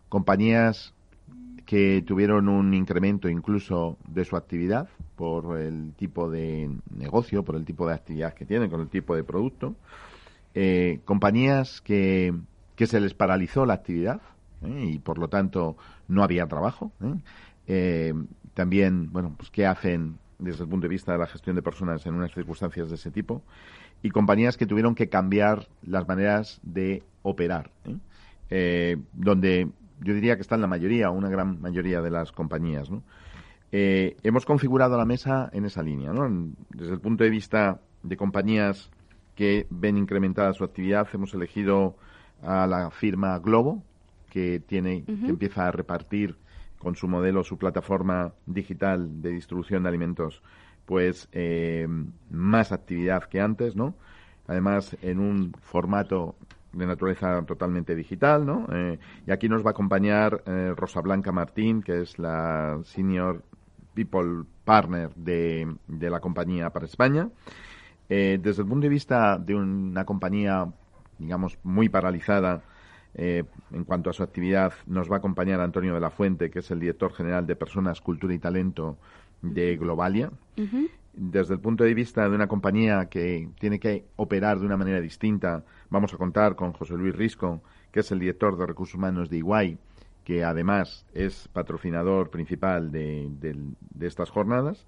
Compañías 0.08 0.94
que 1.66 2.02
tuvieron 2.06 2.48
un 2.48 2.72
incremento 2.72 3.28
incluso 3.28 3.98
de 4.06 4.24
su 4.24 4.36
actividad 4.36 4.88
por 5.16 5.58
el 5.58 5.92
tipo 5.94 6.30
de 6.30 6.70
negocio, 6.94 7.42
por 7.42 7.56
el 7.56 7.64
tipo 7.64 7.86
de 7.86 7.94
actividad 7.94 8.32
que 8.34 8.46
tienen, 8.46 8.70
con 8.70 8.80
el 8.80 8.88
tipo 8.88 9.16
de 9.16 9.24
producto. 9.24 9.74
Eh, 10.54 11.00
compañías 11.04 11.80
que, 11.80 12.34
que 12.76 12.86
se 12.86 13.00
les 13.00 13.14
paralizó 13.14 13.66
la 13.66 13.74
actividad 13.74 14.20
y 14.62 14.98
por 14.98 15.18
lo 15.18 15.28
tanto 15.28 15.76
no 16.08 16.22
había 16.22 16.46
trabajo. 16.46 16.92
también, 18.54 19.12
bueno, 19.12 19.34
pues 19.36 19.50
qué 19.50 19.66
hacen 19.66 20.18
desde 20.38 20.64
el 20.64 20.68
punto 20.68 20.86
de 20.86 20.90
vista 20.90 21.12
de 21.12 21.18
la 21.18 21.26
gestión 21.26 21.56
de 21.56 21.62
personas 21.62 22.04
en 22.06 22.14
unas 22.14 22.32
circunstancias 22.32 22.88
de 22.88 22.94
ese 22.94 23.10
tipo 23.10 23.42
y 24.02 24.10
compañías 24.10 24.56
que 24.56 24.66
tuvieron 24.66 24.94
que 24.94 25.08
cambiar 25.08 25.66
las 25.82 26.06
maneras 26.06 26.60
de 26.62 27.02
operar, 27.22 27.70
donde 29.12 29.68
yo 30.00 30.14
diría 30.14 30.36
que 30.36 30.42
están 30.42 30.60
la 30.60 30.66
mayoría, 30.66 31.10
una 31.10 31.28
gran 31.28 31.60
mayoría 31.60 32.00
de 32.00 32.10
las 32.10 32.32
compañías. 32.32 32.88
Eh, 33.72 34.16
hemos 34.22 34.46
configurado 34.46 34.96
la 34.96 35.04
mesa 35.04 35.50
en 35.52 35.64
esa 35.64 35.82
línea. 35.82 36.12
¿no? 36.12 36.28
Desde 36.70 36.92
el 36.92 37.00
punto 37.00 37.24
de 37.24 37.30
vista 37.30 37.80
de 38.02 38.16
compañías 38.16 38.90
que 39.34 39.66
ven 39.70 39.96
incrementada 39.96 40.52
su 40.52 40.64
actividad, 40.64 41.08
hemos 41.12 41.34
elegido 41.34 41.96
a 42.42 42.66
la 42.66 42.90
firma 42.90 43.38
Globo, 43.38 43.82
que, 44.30 44.60
tiene, 44.60 45.04
que 45.04 45.28
empieza 45.28 45.66
a 45.66 45.72
repartir 45.72 46.36
con 46.78 46.94
su 46.94 47.08
modelo, 47.08 47.42
su 47.44 47.58
plataforma 47.58 48.32
digital 48.46 49.20
de 49.20 49.30
distribución 49.30 49.82
de 49.82 49.88
alimentos, 49.88 50.42
pues 50.86 51.28
eh, 51.32 51.88
más 52.30 52.72
actividad 52.72 53.24
que 53.24 53.40
antes, 53.40 53.76
¿no? 53.76 53.94
Además, 54.46 54.96
en 55.02 55.18
un 55.18 55.52
formato 55.60 56.36
de 56.72 56.86
naturaleza 56.86 57.42
totalmente 57.42 57.94
digital, 57.94 58.46
¿no? 58.46 58.66
Eh, 58.72 58.98
y 59.26 59.30
aquí 59.30 59.48
nos 59.48 59.64
va 59.64 59.70
a 59.70 59.72
acompañar 59.72 60.42
eh, 60.46 60.72
Rosa 60.76 61.00
Blanca 61.00 61.32
Martín, 61.32 61.82
que 61.82 62.02
es 62.02 62.18
la 62.18 62.78
Senior 62.84 63.42
People 63.94 64.44
Partner 64.64 65.10
de, 65.14 65.74
de 65.86 66.10
la 66.10 66.20
compañía 66.20 66.70
para 66.70 66.86
España. 66.86 67.28
Eh, 68.08 68.38
desde 68.40 68.62
el 68.62 68.68
punto 68.68 68.84
de 68.84 68.88
vista 68.88 69.38
de 69.38 69.54
una 69.54 70.04
compañía, 70.04 70.66
digamos, 71.18 71.58
muy 71.62 71.88
paralizada 71.88 72.62
en 73.14 73.84
cuanto 73.84 74.10
a 74.10 74.12
su 74.12 74.22
actividad, 74.22 74.72
nos 74.86 75.10
va 75.10 75.16
a 75.16 75.18
acompañar 75.18 75.60
Antonio 75.60 75.94
de 75.94 76.00
la 76.00 76.10
Fuente, 76.10 76.50
que 76.50 76.60
es 76.60 76.70
el 76.70 76.80
director 76.80 77.12
general 77.12 77.46
de 77.46 77.56
Personas, 77.56 78.00
Cultura 78.00 78.34
y 78.34 78.38
Talento 78.38 78.98
de 79.42 79.76
Globalia. 79.76 80.30
Desde 81.14 81.54
el 81.54 81.60
punto 81.60 81.82
de 81.82 81.94
vista 81.94 82.28
de 82.28 82.34
una 82.34 82.46
compañía 82.46 83.06
que 83.06 83.48
tiene 83.58 83.80
que 83.80 84.04
operar 84.16 84.60
de 84.60 84.66
una 84.66 84.76
manera 84.76 85.00
distinta, 85.00 85.64
vamos 85.90 86.14
a 86.14 86.16
contar 86.16 86.54
con 86.54 86.72
José 86.72 86.94
Luis 86.94 87.14
Risco, 87.14 87.60
que 87.90 88.00
es 88.00 88.12
el 88.12 88.20
director 88.20 88.56
de 88.56 88.66
recursos 88.66 88.94
humanos 88.94 89.28
de 89.28 89.38
Iguay, 89.38 89.78
que 90.22 90.44
además 90.44 91.06
es 91.14 91.48
patrocinador 91.48 92.30
principal 92.30 92.92
de, 92.92 93.30
estas 94.00 94.30
jornadas. 94.30 94.86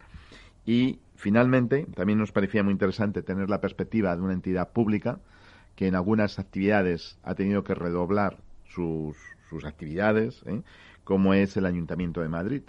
Y 0.66 1.00
finalmente, 1.16 1.86
también 1.96 2.18
nos 2.18 2.30
parecía 2.30 2.62
muy 2.62 2.72
interesante 2.72 3.22
tener 3.22 3.50
la 3.50 3.60
perspectiva 3.60 4.14
de 4.14 4.22
una 4.22 4.34
entidad 4.34 4.70
pública 4.72 5.18
que 5.80 5.86
en 5.86 5.94
algunas 5.94 6.38
actividades 6.38 7.16
ha 7.22 7.34
tenido 7.34 7.64
que 7.64 7.74
redoblar 7.74 8.36
sus, 8.66 9.16
sus 9.48 9.64
actividades. 9.64 10.42
¿eh? 10.44 10.60
como 11.10 11.34
es 11.34 11.56
el 11.56 11.66
Ayuntamiento 11.66 12.20
de 12.20 12.28
Madrid, 12.28 12.62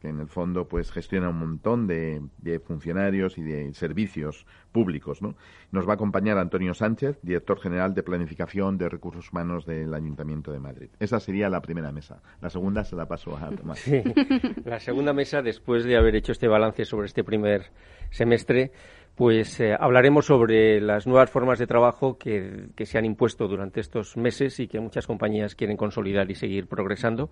que 0.00 0.08
en 0.08 0.18
el 0.18 0.26
fondo 0.26 0.66
pues 0.66 0.90
gestiona 0.90 1.28
un 1.28 1.38
montón 1.38 1.86
de, 1.86 2.20
funcionarios 2.66 3.38
y 3.38 3.42
de 3.42 3.72
servicios 3.74 4.44
públicos. 4.72 5.22
¿no? 5.22 5.36
Nos 5.70 5.86
va 5.86 5.92
a 5.92 5.94
acompañar 5.94 6.36
Antonio 6.38 6.74
Sánchez, 6.74 7.18
director 7.22 7.60
general 7.60 7.94
de 7.94 8.02
Planificación 8.02 8.76
de 8.76 8.88
Recursos 8.88 9.30
Humanos 9.30 9.66
del 9.66 9.94
Ayuntamiento 9.94 10.50
de 10.50 10.58
Madrid. 10.58 10.88
Esa 10.98 11.20
sería 11.20 11.48
la 11.48 11.60
primera 11.62 11.92
mesa. 11.92 12.20
La 12.40 12.50
segunda 12.50 12.82
se 12.82 12.96
la 12.96 13.06
paso 13.06 13.36
a 13.36 13.50
Tomás. 13.50 13.78
Sí. 13.78 14.02
La 14.64 14.80
segunda 14.80 15.12
mesa, 15.12 15.42
después 15.42 15.84
de 15.84 15.96
haber 15.96 16.16
hecho 16.16 16.32
este 16.32 16.48
balance 16.48 16.84
sobre 16.86 17.06
este 17.06 17.22
primer 17.22 17.66
semestre, 18.10 18.72
pues 19.16 19.58
eh, 19.60 19.74
hablaremos 19.78 20.26
sobre 20.26 20.80
las 20.80 21.06
nuevas 21.06 21.30
formas 21.30 21.58
de 21.58 21.66
trabajo 21.66 22.18
que, 22.18 22.68
que, 22.76 22.84
se 22.84 22.98
han 22.98 23.06
impuesto 23.06 23.48
durante 23.48 23.80
estos 23.80 24.16
meses 24.18 24.60
y 24.60 24.68
que 24.68 24.78
muchas 24.78 25.06
compañías 25.06 25.54
quieren 25.54 25.78
consolidar 25.78 26.30
y 26.30 26.34
seguir 26.34 26.68
progresando. 26.68 27.30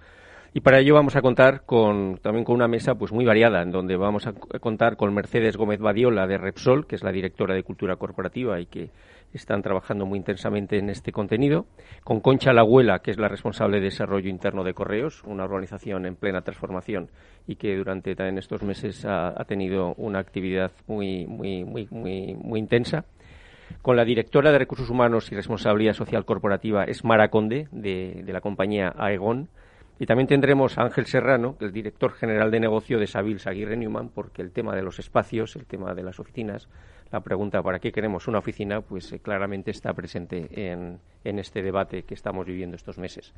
Y 0.55 0.61
para 0.61 0.79
ello 0.79 0.95
vamos 0.95 1.15
a 1.17 1.21
contar 1.21 1.65
con, 1.67 2.19
también 2.23 2.45
con 2.45 2.55
una 2.55 2.69
mesa 2.69 2.95
pues 2.95 3.13
muy 3.13 3.25
variada, 3.25 3.61
en 3.61 3.71
donde 3.71 3.97
vamos 3.97 4.27
a 4.27 4.33
contar 4.33 4.97
con 4.97 5.13
Mercedes 5.13 5.57
Gómez 5.57 5.81
Badiola 5.81 6.27
de 6.27 6.39
Repsol, 6.39 6.87
que 6.87 6.95
es 6.95 7.03
la 7.03 7.13
directora 7.13 7.55
de 7.55 7.65
Cultura 7.65 7.97
Corporativa 7.97 8.59
y 8.61 8.67
que 8.67 8.91
están 9.37 9.63
trabajando 9.63 10.07
muy 10.07 10.19
intensamente 10.19 10.79
en 10.79 10.91
este 10.91 11.13
contenido, 11.13 11.67
con 12.05 12.21
Concha 12.21 12.53
Lagüela, 12.53 13.01
que 13.01 13.11
es 13.11 13.19
la 13.19 13.29
responsable 13.29 13.79
de 13.79 13.85
desarrollo 13.85 14.29
interno 14.29 14.65
de 14.65 14.75
Correos, 14.75 15.23
una 15.25 15.45
organización 15.45 16.07
en 16.07 16.17
plena 16.17 16.43
transformación 16.43 17.11
y 17.47 17.57
que 17.57 17.77
durante 17.77 18.15
estos 18.39 18.63
meses 18.63 19.05
ha, 19.05 19.33
tenido 19.47 19.95
una 19.97 20.19
actividad 20.19 20.73
muy, 20.87 21.27
muy, 21.27 21.65
muy, 21.65 21.89
muy, 21.91 22.35
muy 22.35 22.61
intensa. 22.61 23.05
Con 23.83 23.97
la 23.97 24.05
directora 24.05 24.53
de 24.53 24.59
Recursos 24.59 24.91
Humanos 24.91 25.31
y 25.33 25.35
Responsabilidad 25.35 25.95
Social 25.95 26.25
Corporativa, 26.25 26.85
Esmara 26.85 27.29
Conde, 27.29 27.69
de, 27.73 28.23
de 28.25 28.33
la 28.33 28.41
compañía 28.41 28.95
Aegon, 28.97 29.49
y 29.99 30.07
también 30.07 30.27
tendremos 30.27 30.77
a 30.77 30.83
Ángel 30.83 31.07
Serrano, 31.07 31.57
que 31.57 31.67
es 31.67 31.69
el 31.69 31.73
director 31.73 32.13
general 32.13 32.51
de 32.51 32.61
negocio 32.61 32.99
de 32.99 33.07
Savils 33.07 33.47
Aguirre 33.47 33.77
Newman, 33.77 34.09
porque 34.09 34.43
el 34.43 34.51
tema 34.51 34.75
de 34.75 34.83
los 34.83 34.99
espacios, 34.99 35.55
el 35.57 35.67
tema 35.67 35.95
de 35.95 36.03
las 36.03 36.19
oficinas, 36.19 36.69
la 37.13 37.21
pregunta 37.21 37.63
para 37.63 37.79
qué 37.79 37.93
queremos 37.93 38.27
una 38.27 38.39
oficina, 38.39 38.81
pues 38.81 39.13
eh, 39.13 39.21
claramente 39.21 39.71
está 39.71 39.93
presente 39.93 40.49
en, 40.51 40.99
en, 41.23 41.39
este 41.39 41.63
debate 41.63 42.03
que 42.03 42.15
estamos 42.15 42.45
viviendo 42.47 42.75
estos 42.75 42.99
meses. 42.99 43.33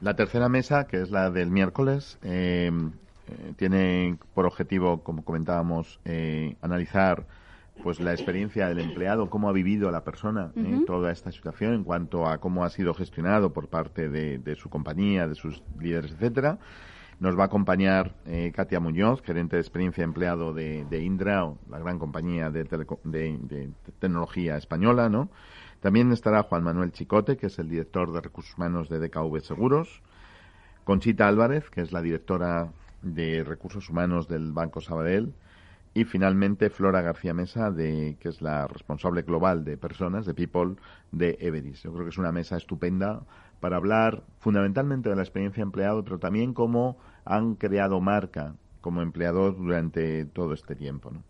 La 0.00 0.14
tercera 0.14 0.48
mesa, 0.48 0.86
que 0.86 1.02
es 1.02 1.10
la 1.10 1.30
del 1.30 1.50
miércoles, 1.50 2.18
eh, 2.22 2.70
eh, 3.28 3.52
tiene 3.56 4.16
por 4.34 4.46
objetivo, 4.46 5.02
como 5.02 5.24
comentábamos, 5.24 5.98
analizar 6.60 7.26
pues 7.82 8.00
la 8.00 8.12
experiencia 8.12 8.68
del 8.68 8.78
empleado, 8.78 9.30
cómo 9.30 9.48
ha 9.48 9.52
vivido 9.52 9.90
la 9.90 10.04
persona 10.04 10.52
en 10.56 10.84
toda 10.84 11.12
esta 11.12 11.32
situación 11.32 11.74
en 11.74 11.84
cuanto 11.84 12.26
a 12.26 12.38
cómo 12.38 12.64
ha 12.64 12.70
sido 12.70 12.94
gestionado 12.94 13.52
por 13.52 13.68
parte 13.68 14.08
de, 14.08 14.56
su 14.56 14.68
compañía, 14.68 15.26
de 15.26 15.34
sus 15.34 15.62
líderes, 15.78 16.12
etcétera. 16.12 16.58
Nos 17.18 17.38
va 17.38 17.42
a 17.42 17.46
acompañar 17.46 18.14
eh, 18.24 18.50
Katia 18.54 18.80
Muñoz, 18.80 19.20
gerente 19.22 19.56
de 19.56 19.60
experiencia 19.60 20.04
empleado 20.04 20.54
de, 20.54 20.86
de 20.88 21.02
Indra, 21.02 21.52
la 21.68 21.78
gran 21.78 21.98
compañía 21.98 22.48
de, 22.48 22.64
de, 22.64 23.70
tecnología 23.98 24.56
española, 24.56 25.10
¿no? 25.10 25.28
También 25.80 26.12
estará 26.12 26.42
Juan 26.44 26.64
Manuel 26.64 26.92
Chicote, 26.92 27.36
que 27.36 27.48
es 27.48 27.58
el 27.58 27.68
director 27.68 28.10
de 28.12 28.22
recursos 28.22 28.56
humanos 28.56 28.88
de 28.88 28.98
DKV 29.00 29.38
Seguros. 29.40 30.02
Conchita 30.84 31.28
Álvarez, 31.28 31.68
que 31.68 31.82
es 31.82 31.92
la 31.92 32.00
directora 32.00 32.72
de 33.02 33.44
recursos 33.44 33.88
humanos 33.90 34.26
del 34.28 34.52
Banco 34.52 34.80
Sabadell 34.80 35.34
y 35.92 36.04
finalmente 36.04 36.70
Flora 36.70 37.02
García 37.02 37.34
Mesa, 37.34 37.70
de, 37.70 38.16
que 38.20 38.28
es 38.28 38.40
la 38.42 38.66
responsable 38.68 39.22
global 39.22 39.64
de 39.64 39.76
personas, 39.76 40.24
de 40.24 40.34
People, 40.34 40.76
de 41.10 41.36
Everis. 41.40 41.82
Yo 41.82 41.92
creo 41.92 42.04
que 42.04 42.10
es 42.10 42.18
una 42.18 42.32
mesa 42.32 42.56
estupenda 42.56 43.22
para 43.58 43.76
hablar 43.76 44.22
fundamentalmente 44.38 45.10
de 45.10 45.16
la 45.16 45.22
experiencia 45.22 45.62
empleado, 45.62 46.04
pero 46.04 46.18
también 46.18 46.54
cómo 46.54 46.96
han 47.24 47.56
creado 47.56 48.00
marca 48.00 48.54
como 48.80 49.02
empleador 49.02 49.56
durante 49.56 50.24
todo 50.26 50.54
este 50.54 50.76
tiempo. 50.76 51.10
¿no? 51.10 51.22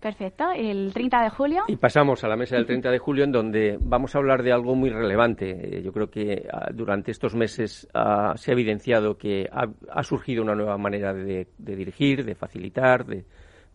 Perfecto. 0.00 0.44
¿El 0.54 0.92
30 0.92 1.22
de 1.24 1.30
julio? 1.30 1.64
Y 1.66 1.76
pasamos 1.76 2.22
a 2.22 2.28
la 2.28 2.36
mesa 2.36 2.54
del 2.54 2.66
30 2.66 2.90
de 2.90 2.98
julio, 2.98 3.24
en 3.24 3.32
donde 3.32 3.78
vamos 3.80 4.14
a 4.14 4.18
hablar 4.18 4.44
de 4.44 4.52
algo 4.52 4.76
muy 4.76 4.90
relevante. 4.90 5.78
Eh, 5.78 5.82
yo 5.82 5.92
creo 5.92 6.08
que 6.08 6.46
ah, 6.52 6.68
durante 6.72 7.10
estos 7.10 7.34
meses 7.34 7.88
ah, 7.92 8.34
se 8.36 8.52
ha 8.52 8.54
evidenciado 8.54 9.18
que 9.18 9.48
ha, 9.50 10.02
surgido 10.04 10.44
una 10.44 10.54
nueva 10.54 10.78
manera 10.78 11.12
de 11.12 11.48
dirigir, 11.58 12.24
de 12.24 12.36
facilitar, 12.36 13.04
de, 13.04 13.24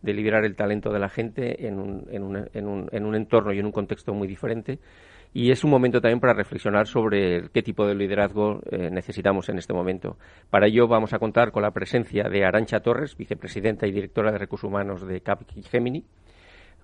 de 0.04 0.12
liberar 0.12 0.44
el 0.44 0.54
talento 0.54 0.92
de 0.92 0.98
la 0.98 1.08
gente 1.08 1.66
en 1.66 1.78
un, 1.78 2.06
en, 2.10 2.22
un, 2.22 2.48
en, 2.52 2.68
un, 2.68 2.88
en 2.92 3.06
un 3.06 3.14
entorno 3.14 3.52
y 3.52 3.58
en 3.58 3.64
un 3.64 3.72
contexto 3.72 4.12
muy 4.12 4.28
diferente. 4.28 4.78
Y 5.32 5.50
es 5.50 5.64
un 5.64 5.70
momento 5.70 6.00
también 6.00 6.20
para 6.20 6.34
reflexionar 6.34 6.86
sobre 6.86 7.48
qué 7.52 7.62
tipo 7.62 7.86
de 7.86 7.94
liderazgo 7.94 8.60
eh, 8.70 8.90
necesitamos 8.90 9.48
en 9.48 9.58
este 9.58 9.72
momento. 9.72 10.18
Para 10.50 10.66
ello 10.66 10.86
vamos 10.86 11.14
a 11.14 11.18
contar 11.18 11.50
con 11.50 11.62
la 11.62 11.70
presencia 11.70 12.28
de 12.28 12.44
Arancha 12.44 12.80
Torres, 12.80 13.16
vicepresidenta 13.16 13.86
y 13.86 13.92
directora 13.92 14.30
de 14.30 14.38
Recursos 14.38 14.68
Humanos 14.68 15.06
de 15.06 15.22
Gemini, 15.70 16.04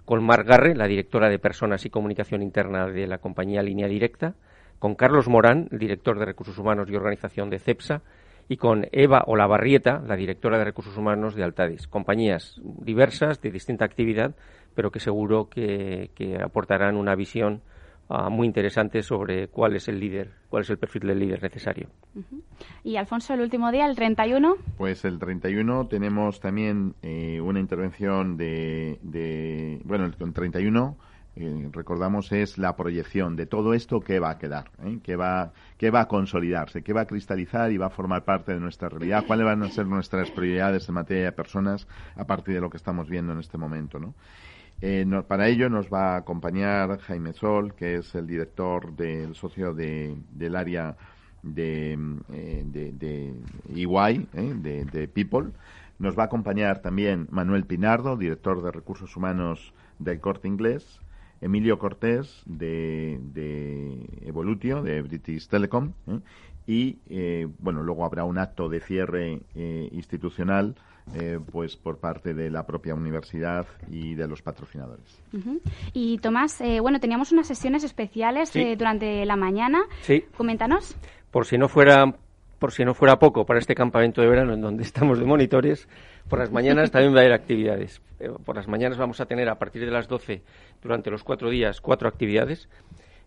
con 0.06 0.24
Marc 0.24 0.48
Garre, 0.48 0.74
la 0.74 0.88
directora 0.88 1.28
de 1.28 1.38
Personas 1.38 1.84
y 1.84 1.90
Comunicación 1.90 2.42
Interna 2.42 2.86
de 2.88 3.06
la 3.06 3.18
compañía 3.18 3.62
Línea 3.62 3.86
Directa, 3.86 4.34
con 4.78 4.94
Carlos 4.94 5.28
Morán, 5.28 5.68
director 5.70 6.18
de 6.18 6.24
Recursos 6.24 6.58
Humanos 6.58 6.88
y 6.90 6.96
Organización 6.96 7.50
de 7.50 7.58
CEPSA, 7.58 8.02
y 8.50 8.56
con 8.56 8.88
Eva 8.90 9.22
Olavarrieta, 9.28 10.02
la 10.04 10.16
directora 10.16 10.58
de 10.58 10.64
Recursos 10.64 10.96
Humanos 10.96 11.36
de 11.36 11.44
Altadis. 11.44 11.86
Compañías 11.86 12.60
diversas, 12.64 13.40
de 13.40 13.52
distinta 13.52 13.84
actividad, 13.84 14.34
pero 14.74 14.90
que 14.90 14.98
seguro 14.98 15.48
que, 15.48 16.10
aportarán 16.44 16.96
una 16.96 17.14
visión 17.14 17.62
ah, 18.08 18.28
muy 18.28 18.48
interesante 18.48 19.04
sobre 19.04 19.46
cuál 19.46 19.76
es 19.76 19.86
el 19.86 20.00
líder, 20.00 20.32
cuál 20.48 20.64
es 20.64 20.70
el 20.70 20.78
perfil 20.78 21.02
del 21.06 21.20
líder 21.20 21.40
necesario. 21.44 21.90
Y 22.82 22.96
Alfonso, 22.96 23.34
el 23.34 23.40
último 23.42 23.70
día, 23.70 23.86
el 23.86 23.94
31. 23.94 24.56
Pues 24.76 25.04
el 25.04 25.20
31 25.20 25.86
tenemos 25.86 26.40
también 26.40 26.96
eh, 27.02 27.40
una 27.40 27.60
intervención 27.60 28.36
de, 28.36 28.98
de, 29.02 29.80
bueno, 29.84 30.06
el 30.06 30.32
31 30.32 30.96
eh, 31.40 31.68
recordamos 31.72 32.32
es 32.32 32.58
la 32.58 32.76
proyección 32.76 33.36
de 33.36 33.46
todo 33.46 33.74
esto 33.74 34.00
que 34.00 34.18
va 34.20 34.30
a 34.30 34.38
quedar, 34.38 34.70
¿eh? 34.84 34.98
que, 35.02 35.16
va, 35.16 35.52
que 35.78 35.90
va 35.90 36.02
a 36.02 36.08
consolidarse, 36.08 36.82
que 36.82 36.92
va 36.92 37.02
a 37.02 37.06
cristalizar 37.06 37.72
y 37.72 37.78
va 37.78 37.86
a 37.86 37.90
formar 37.90 38.24
parte 38.24 38.52
de 38.52 38.60
nuestra 38.60 38.88
realidad, 38.88 39.24
cuáles 39.26 39.46
van 39.46 39.62
a 39.62 39.68
ser 39.68 39.86
nuestras 39.86 40.30
prioridades 40.30 40.88
en 40.88 40.94
materia 40.94 41.24
de 41.24 41.32
personas 41.32 41.86
a 42.16 42.24
partir 42.24 42.54
de 42.54 42.60
lo 42.60 42.70
que 42.70 42.76
estamos 42.76 43.08
viendo 43.08 43.32
en 43.32 43.40
este 43.40 43.58
momento. 43.58 43.98
¿no? 43.98 44.14
Eh, 44.82 45.06
para 45.28 45.48
ello 45.48 45.68
nos 45.68 45.88
va 45.88 46.14
a 46.14 46.16
acompañar 46.18 46.98
Jaime 47.00 47.32
Sol, 47.32 47.74
que 47.74 47.96
es 47.96 48.14
el 48.14 48.26
director 48.26 48.94
del 48.94 49.34
socio 49.34 49.74
de, 49.74 50.16
del 50.30 50.56
área 50.56 50.96
de, 51.42 51.98
de, 52.64 52.92
eh, 52.92 53.34
de, 54.56 54.84
de 54.84 55.08
People. 55.08 55.50
Nos 55.98 56.18
va 56.18 56.22
a 56.22 56.26
acompañar 56.26 56.80
también 56.80 57.28
Manuel 57.30 57.66
Pinardo, 57.66 58.16
director 58.16 58.62
de 58.62 58.72
Recursos 58.72 59.14
Humanos 59.16 59.74
del 59.98 60.18
Corte 60.18 60.48
Inglés, 60.48 61.00
Emilio 61.40 61.78
Cortés 61.78 62.42
de, 62.46 63.18
de 63.32 64.06
Evolutio, 64.26 64.82
de 64.82 65.02
British 65.02 65.48
Telecom, 65.48 65.92
¿eh? 66.06 66.18
y 66.66 66.98
eh, 67.08 67.48
bueno, 67.58 67.82
luego 67.82 68.04
habrá 68.04 68.24
un 68.24 68.38
acto 68.38 68.68
de 68.68 68.80
cierre 68.80 69.40
eh, 69.54 69.88
institucional 69.92 70.74
eh, 71.14 71.40
pues 71.50 71.76
por 71.76 71.98
parte 71.98 72.34
de 72.34 72.50
la 72.50 72.66
propia 72.66 72.94
universidad 72.94 73.66
y 73.90 74.14
de 74.14 74.28
los 74.28 74.42
patrocinadores. 74.42 75.20
Y 75.92 76.18
Tomás, 76.18 76.60
eh, 76.60 76.78
bueno, 76.80 77.00
teníamos 77.00 77.32
unas 77.32 77.48
sesiones 77.48 77.82
especiales 77.82 78.50
Sí. 78.50 78.60
eh, 78.60 78.76
durante 78.76 79.24
la 79.24 79.34
mañana. 79.36 79.80
Sí. 80.02 80.24
Coméntanos. 80.36 80.94
Por 81.32 81.46
si 81.46 81.58
no 81.58 81.68
fuera 81.68 82.14
por 82.60 82.72
si 82.72 82.84
no 82.84 82.92
fuera 82.92 83.18
poco 83.18 83.46
para 83.46 83.58
este 83.58 83.74
campamento 83.74 84.20
de 84.20 84.28
verano 84.28 84.52
en 84.52 84.60
donde 84.60 84.82
estamos 84.82 85.18
de 85.18 85.24
monitores, 85.24 85.88
por 86.30 86.38
las 86.38 86.52
mañanas 86.52 86.90
también 86.90 87.12
va 87.12 87.18
a 87.18 87.20
haber 87.22 87.32
actividades. 87.32 88.00
Eh, 88.20 88.30
Por 88.44 88.56
las 88.56 88.68
mañanas 88.68 88.96
vamos 88.96 89.20
a 89.20 89.26
tener 89.26 89.48
a 89.48 89.58
partir 89.58 89.84
de 89.84 89.90
las 89.90 90.08
12 90.08 90.42
durante 90.80 91.10
los 91.10 91.24
cuatro 91.24 91.50
días 91.50 91.80
cuatro 91.80 92.08
actividades. 92.08 92.68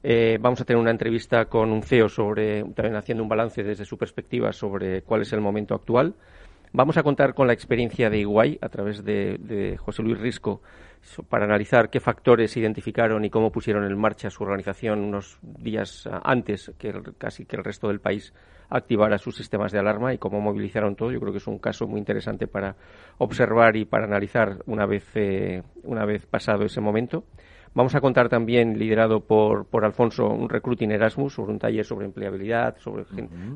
Eh, 0.01 0.37
vamos 0.41 0.61
a 0.61 0.65
tener 0.65 0.81
una 0.81 0.91
entrevista 0.91 1.45
con 1.45 1.71
un 1.71 1.83
CEO 1.83 2.09
sobre 2.09 2.63
también 2.73 2.95
haciendo 2.95 3.21
un 3.21 3.29
balance 3.29 3.61
desde 3.61 3.85
su 3.85 3.97
perspectiva 3.97 4.51
sobre 4.53 5.01
cuál 5.01 5.21
es 5.21 5.33
el 5.33 5.41
momento 5.41 5.75
actual. 5.75 6.15
Vamos 6.71 6.97
a 6.97 7.03
contar 7.03 7.33
con 7.35 7.45
la 7.45 7.53
experiencia 7.53 8.09
de 8.09 8.19
Iguay 8.19 8.57
a 8.61 8.69
través 8.69 9.03
de, 9.03 9.77
José 9.79 10.01
Luis 10.01 10.19
Risco 10.19 10.61
para 11.29 11.45
analizar 11.45 11.89
qué 11.89 11.99
factores 11.99 12.55
identificaron 12.57 13.25
y 13.25 13.29
cómo 13.29 13.51
pusieron 13.51 13.83
en 13.85 13.97
marcha 13.97 14.29
su 14.29 14.43
organización 14.43 14.99
unos 15.01 15.37
días 15.41 16.07
ah, 16.11 16.21
antes 16.23 16.71
que 16.77 16.89
el- 16.89 17.15
casi 17.17 17.45
que 17.45 17.55
el 17.57 17.63
resto 17.63 17.87
del 17.89 17.99
país 17.99 18.33
activara 18.69 19.17
sus 19.17 19.35
sistemas 19.35 19.71
de 19.71 19.79
alarma 19.79 20.13
y 20.13 20.17
cómo 20.17 20.39
movilizaron 20.41 20.95
todo. 20.95 21.11
Yo 21.11 21.19
creo 21.19 21.31
que 21.31 21.37
es 21.37 21.47
un 21.47 21.59
caso 21.59 21.87
muy 21.87 21.99
interesante 21.99 22.47
para 22.47 22.75
observar 23.17 23.75
y 23.75 23.85
para 23.85 24.05
analizar 24.05 24.59
una 24.65 24.85
vez, 24.85 25.05
eh, 25.15 25.61
una 25.83 26.05
vez 26.05 26.25
pasado 26.25 26.63
ese 26.63 26.81
momento. 26.81 27.25
Vamos 27.75 27.95
a 27.95 28.01
contar 28.01 28.29
también, 28.29 28.77
liderado 28.77 29.21
por, 29.21 29.65
por 29.65 29.83
Alfonso, 29.83 30.27
un 30.27 30.47
recruiting 30.47 30.91
Erasmus, 30.91 31.33
sobre 31.33 31.53
un 31.53 31.59
taller 31.59 31.83
sobre 31.85 32.05
empleabilidad, 32.05 32.77
sobre 32.77 33.03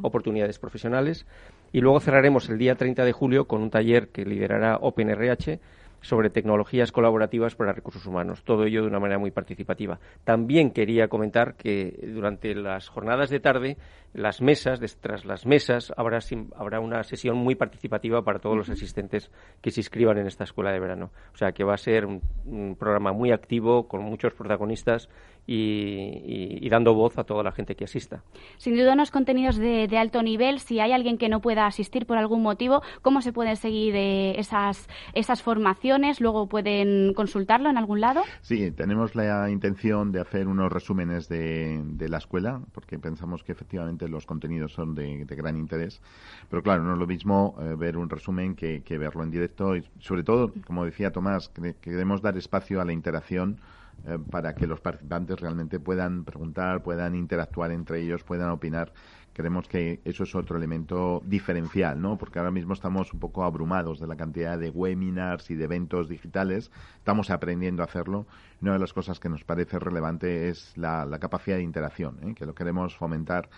oportunidades 0.01 0.57
profesionales. 0.57 1.27
Y 1.71 1.81
luego 1.81 1.99
cerraremos 1.99 2.49
el 2.49 2.57
día 2.57 2.73
30 2.75 3.05
de 3.05 3.11
julio 3.11 3.45
con 3.45 3.61
un 3.61 3.69
taller 3.69 4.09
que 4.09 4.25
liderará 4.25 4.77
OpenRH 4.81 5.59
sobre 6.01 6.29
tecnologías 6.29 6.91
colaborativas 6.91 7.55
para 7.55 7.73
recursos 7.73 8.05
humanos. 8.05 8.43
Todo 8.43 8.65
ello 8.65 8.81
de 8.81 8.87
una 8.87 8.99
manera 8.99 9.19
muy 9.19 9.31
participativa. 9.31 9.99
También 10.23 10.71
quería 10.71 11.07
comentar 11.07 11.55
que 11.55 11.99
durante 12.13 12.55
las 12.55 12.87
jornadas 12.87 13.29
de 13.29 13.39
tarde, 13.39 13.77
las 14.17 14.41
mesas, 14.41 14.79
des- 14.79 14.97
tras 14.97 15.25
las 15.25 15.45
mesas, 15.45 15.93
habrá, 15.95 16.19
sim- 16.21 16.49
habrá 16.57 16.79
una 16.79 17.03
sesión 17.03 17.37
muy 17.37 17.55
participativa 17.55 18.23
para 18.23 18.39
todos 18.39 18.57
los 18.57 18.69
asistentes 18.69 19.31
que 19.61 19.71
se 19.71 19.79
inscriban 19.81 20.17
en 20.17 20.25
esta 20.27 20.43
escuela 20.43 20.71
de 20.71 20.79
verano. 20.79 21.11
O 21.33 21.37
sea 21.37 21.51
que 21.51 21.63
va 21.63 21.75
a 21.75 21.77
ser 21.77 22.05
un, 22.05 22.21
un 22.45 22.75
programa 22.75 23.13
muy 23.13 23.31
activo, 23.31 23.87
con 23.87 24.01
muchos 24.03 24.33
protagonistas 24.33 25.07
y, 25.45 25.53
y- 25.55 26.57
y 26.65 26.69
dando 26.69 26.93
voz 26.93 27.17
a 27.17 27.23
toda 27.23 27.43
la 27.43 27.51
gente 27.51 27.75
que 27.75 27.85
asista. 27.85 28.23
Sin 28.57 28.75
duda 28.75 28.93
unos 28.93 29.11
contenidos 29.11 29.55
de, 29.57 29.87
de 29.87 29.97
alto 29.97 30.21
nivel. 30.23 30.59
Si 30.59 30.79
hay 30.79 30.91
alguien 30.91 31.17
que 31.17 31.29
no 31.29 31.39
pueda 31.39 31.65
asistir 31.67 32.05
por 32.05 32.17
algún 32.17 32.41
motivo, 32.41 32.81
¿cómo 33.01 33.21
se 33.21 33.31
pueden 33.31 33.55
seguir 33.55 33.95
eh, 33.95 34.39
esas, 34.39 34.87
esas 35.13 35.41
formaciones? 35.43 36.19
Luego 36.21 36.47
pueden 36.49 37.13
consultarlo 37.13 37.69
en 37.69 37.77
algún 37.77 38.01
lado. 38.01 38.23
Sí, 38.41 38.71
tenemos 38.71 39.15
la 39.15 39.49
intención 39.49 40.11
de 40.11 40.21
hacer 40.21 40.47
unos 40.47 40.71
resúmenes 40.71 41.29
de, 41.29 41.81
de 41.83 42.09
la 42.09 42.17
escuela, 42.17 42.61
porque 42.73 42.97
pensamos 42.99 43.43
que 43.43 43.51
efectivamente 43.51 44.06
los 44.07 44.25
contenidos 44.25 44.73
son 44.73 44.95
de, 44.95 45.25
gran 45.25 45.57
interés. 45.57 46.01
Pero 46.49 46.63
claro, 46.63 46.83
no 46.83 46.93
es 46.93 46.99
lo 46.99 47.07
mismo 47.07 47.55
eh, 47.59 47.75
ver 47.77 47.97
un 47.97 48.09
resumen 48.09 48.55
que, 48.55 48.81
verlo 48.97 49.23
en 49.23 49.31
directo. 49.31 49.75
Y 49.75 49.83
sobre 49.99 50.23
todo, 50.23 50.53
como 50.65 50.85
decía 50.85 51.11
Tomás, 51.11 51.49
que- 51.49 51.75
queremos 51.81 52.21
dar 52.21 52.37
espacio 52.37 52.81
a 52.81 52.85
la 52.85 52.93
interacción 52.93 53.59
eh, 54.05 54.17
para 54.29 54.55
que 54.55 54.67
los 54.67 54.79
participantes 54.79 55.39
realmente 55.39 55.79
puedan 55.79 56.23
preguntar, 56.23 56.81
puedan 56.83 57.15
interactuar 57.15 57.71
entre 57.71 58.01
ellos, 58.01 58.23
puedan 58.23 58.49
opinar. 58.51 58.93
Creemos 59.33 59.67
que 59.67 60.01
eso 60.03 60.23
es 60.23 60.33
otro 60.33 60.57
elemento 60.57 61.21
diferencial, 61.25 62.01
¿no? 62.01 62.17
Porque 62.17 62.39
ahora 62.39 62.49
mismo 62.49 62.73
estamos 62.73 63.13
un 63.13 63.19
poco 63.19 63.43
abrumados 63.43 63.99
de 63.99 64.07
la 64.07 64.15
cantidad 64.15 64.57
de 64.57 64.71
webinars 64.71 65.51
y 65.51 65.55
de 65.55 65.65
eventos 65.65 66.09
digitales. 66.09 66.71
Estamos 66.97 67.29
aprendiendo 67.29 67.83
a 67.83 67.85
hacerlo. 67.85 68.25
Una 68.61 68.73
de 68.73 68.79
las 68.79 68.93
cosas 68.93 69.19
que 69.19 69.29
nos 69.29 69.43
parece 69.43 69.77
relevante 69.77 70.49
es 70.49 70.75
la, 70.75 71.05
la 71.05 71.19
capacidad 71.19 71.57
de 71.57 71.63
interacción, 71.63 72.17
¿eh? 72.23 72.33
que 72.33 72.47
lo 72.47 72.55
queremos 72.55 72.95
fomentar 72.95 73.49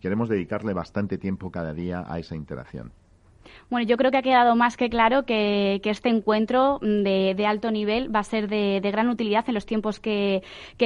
queremos 0.00 0.28
dedicarle 0.28 0.72
bastante 0.72 1.18
tiempo 1.18 1.50
cada 1.50 1.74
día 1.74 2.04
a 2.06 2.18
esa 2.18 2.34
interacción. 2.34 2.92
Bueno, 3.70 3.86
yo 3.86 3.96
creo 3.96 4.10
que 4.10 4.18
ha 4.18 4.22
quedado 4.22 4.56
más 4.56 4.76
que 4.76 4.90
claro 4.90 5.24
que, 5.24 5.80
este 5.84 6.08
encuentro 6.08 6.78
de, 6.80 7.44
alto 7.46 7.70
nivel 7.70 8.14
va 8.14 8.20
a 8.20 8.24
ser 8.24 8.48
de, 8.48 8.80
gran 8.82 9.08
utilidad 9.08 9.44
en 9.48 9.54
los 9.54 9.66
tiempos 9.66 10.00
que, 10.00 10.42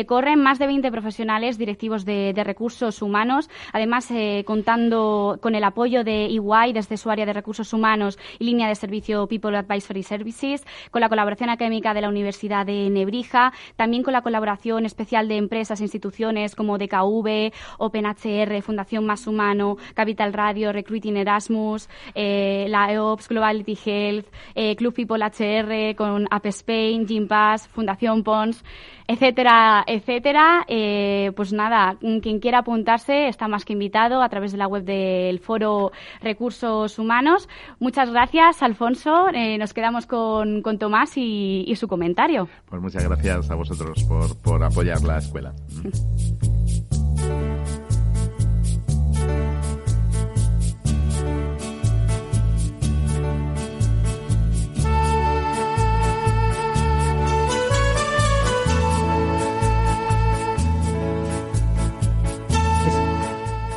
corren. 0.07 0.41
Más 0.41 0.59
de 0.59 0.67
20 0.67 0.91
profesionales 0.91 1.59
directivos 1.59 2.05
de, 2.05 2.33
de 2.33 2.45
recursos 2.45 3.03
humanos, 3.03 3.49
además 3.73 4.11
eh, 4.11 4.45
contando 4.47 5.39
con 5.41 5.55
el 5.55 5.65
apoyo 5.65 6.05
de 6.05 6.27
EY 6.27 6.73
desde 6.73 6.97
su 6.97 7.11
área 7.11 7.27
de 7.27 7.33
recursos 7.33 7.73
humanos 7.73 8.19
y 8.39 8.45
línea 8.45 8.69
de 8.69 8.75
servicio 8.75 9.27
People 9.27 9.57
Advisory 9.57 10.03
Services, 10.03 10.65
con 10.91 11.01
la 11.01 11.09
colaboración 11.09 11.51
académica 11.51 11.95
de 11.95 12.01
la 12.01 12.09
Universidad 12.09 12.67
de 12.67 12.91
Nebrija, 12.91 13.53
también 13.77 14.03
con 14.03 14.13
la 14.13 14.23
colaboración 14.23 14.87
especial 14.87 15.29
de 15.29 15.37
empresas 15.37 15.81
e 15.81 15.85
instituciones 15.85 16.55
como 16.55 16.79
DKV, 16.79 17.53
OpenHR, 17.79 18.63
Fundación 18.63 19.07
Más 19.07 19.27
Humano, 19.27 19.77
Capital 19.95 20.33
Radio, 20.33 20.73
Recruiting 20.73 21.17
Erasmus, 21.17 21.89
eh, 22.15 22.54
la 22.69 22.93
EOPS, 22.93 23.29
Globality 23.29 23.79
Health, 23.85 24.27
eh, 24.55 24.77
Club 24.77 24.95
People 24.95 25.25
HR, 25.25 25.95
con 25.97 26.27
App 26.31 26.47
Spain, 26.47 27.07
Gym 27.07 27.29
Pass, 27.29 27.69
Fundación 27.69 28.23
Pons, 28.23 28.65
etcétera, 29.07 29.85
etcétera. 29.87 30.65
Eh, 30.69 31.33
pues 31.37 31.53
nada, 31.53 31.97
quien 32.01 32.41
quiera 32.41 32.59
apuntarse 32.59 33.29
está 33.29 33.49
más 33.49 33.65
que 33.65 33.73
invitado 33.73 34.23
a 34.23 34.29
través 34.29 34.53
de 34.53 34.59
la 34.59 34.67
web 34.67 34.85
del 34.85 35.39
Foro 35.41 35.93
Recursos 36.21 36.99
Humanos. 36.99 37.49
Muchas 37.79 38.11
gracias, 38.11 38.63
Alfonso. 38.63 39.29
Eh, 39.33 39.59
nos 39.59 39.75
quedamos 39.75 40.07
con, 40.07 40.63
con 40.63 40.79
Tomás 40.79 41.17
y, 41.17 41.65
y 41.67 41.77
su 41.77 41.89
comentario. 41.89 42.49
Pues 42.69 42.81
muchas 42.81 43.05
gracias 43.05 43.51
a 43.51 43.55
vosotros 43.55 44.03
por, 44.05 44.37
por 44.39 44.63
apoyar 44.63 45.03
la 45.03 45.19
escuela. 45.19 45.55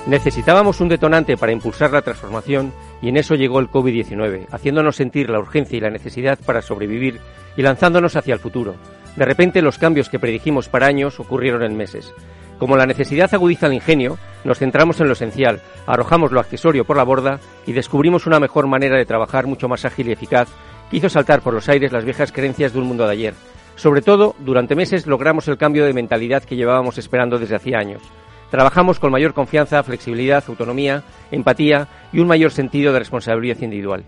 Necesitábamos 0.08 0.80
un 0.80 0.88
detonante 0.88 1.36
para 1.36 1.52
impulsar 1.52 1.91
la 1.91 2.02
transformación 2.02 2.72
y 3.02 3.10
en 3.10 3.17
eso 3.17 3.36
llegó 3.36 3.60
el 3.60 3.70
COVID-19, 3.70 4.48
haciéndonos 4.52 4.96
sentir 4.96 5.30
la 5.30 5.39
urgencia 5.39 5.76
y 5.76 5.82
la 5.82 5.89
necesidad 5.89 6.39
para 6.46 6.62
sobrevivir 6.62 7.20
y 7.58 7.62
lanzándonos 7.62 8.15
hacia 8.15 8.34
el 8.34 8.39
futuro. 8.39 8.76
De 9.17 9.26
repente 9.26 9.62
los 9.62 9.78
cambios 9.78 10.08
que 10.08 10.17
predijimos 10.17 10.70
para 10.70 10.88
años 10.88 11.20
ocurrieron 11.20 11.62
en 11.62 11.76
meses. 11.76 12.13
Como 12.58 12.78
la 12.78 12.86
necesidad 12.86 13.34
agudiza 13.34 13.67
el 13.67 13.74
ingenio, 13.74 14.17
nos 14.46 14.60
centramos 14.60 15.02
en 15.02 15.08
lo 15.08 15.13
esencial, 15.13 15.60
arrojamos 15.86 16.32
lo 16.32 16.39
accesorio 16.39 16.86
por 16.86 16.96
la 16.96 17.04
borda 17.04 17.41
y 17.65 17.74
descubrimos 17.74 18.26
una 18.28 18.39
mejor 18.39 18.65
manera 18.65 18.98
de 18.98 19.06
trabajar 19.06 19.46
mucho 19.46 19.67
más 19.67 19.84
ágil 19.84 20.08
y 20.08 20.13
eficaz 20.13 20.48
que 20.89 20.98
hizo 20.98 21.10
saltar 21.10 21.41
por 21.41 21.54
los 21.54 21.67
aires 21.67 21.91
las 21.91 22.06
viejas 22.06 22.32
creencias 22.32 22.72
de 22.72 22.80
un 22.80 22.88
mundo 22.88 23.06
de 23.06 23.12
ayer. 23.12 23.34
Sobre 23.76 24.02
todo, 24.02 24.36
durante 24.39 24.74
meses 24.74 25.06
logramos 25.06 25.50
el 25.50 25.58
cambio 25.58 25.84
de 25.84 25.93
mentalidad 25.93 26.43
que 26.43 26.56
llevábamos 26.56 26.98
esperando 26.98 27.38
desde 27.38 27.58
hacía 27.58 27.80
años. 27.80 28.02
Trabajamos 28.49 28.99
con 28.99 29.12
mayor 29.12 29.33
confianza, 29.33 29.83
flexibilidad, 29.83 30.43
autonomía, 30.47 31.03
empatía 31.31 31.88
y 32.13 32.19
un 32.19 32.27
mayor 32.27 32.51
sentido 32.51 32.93
de 32.93 32.99
responsabilidad 32.99 33.62
individual. 33.62 34.03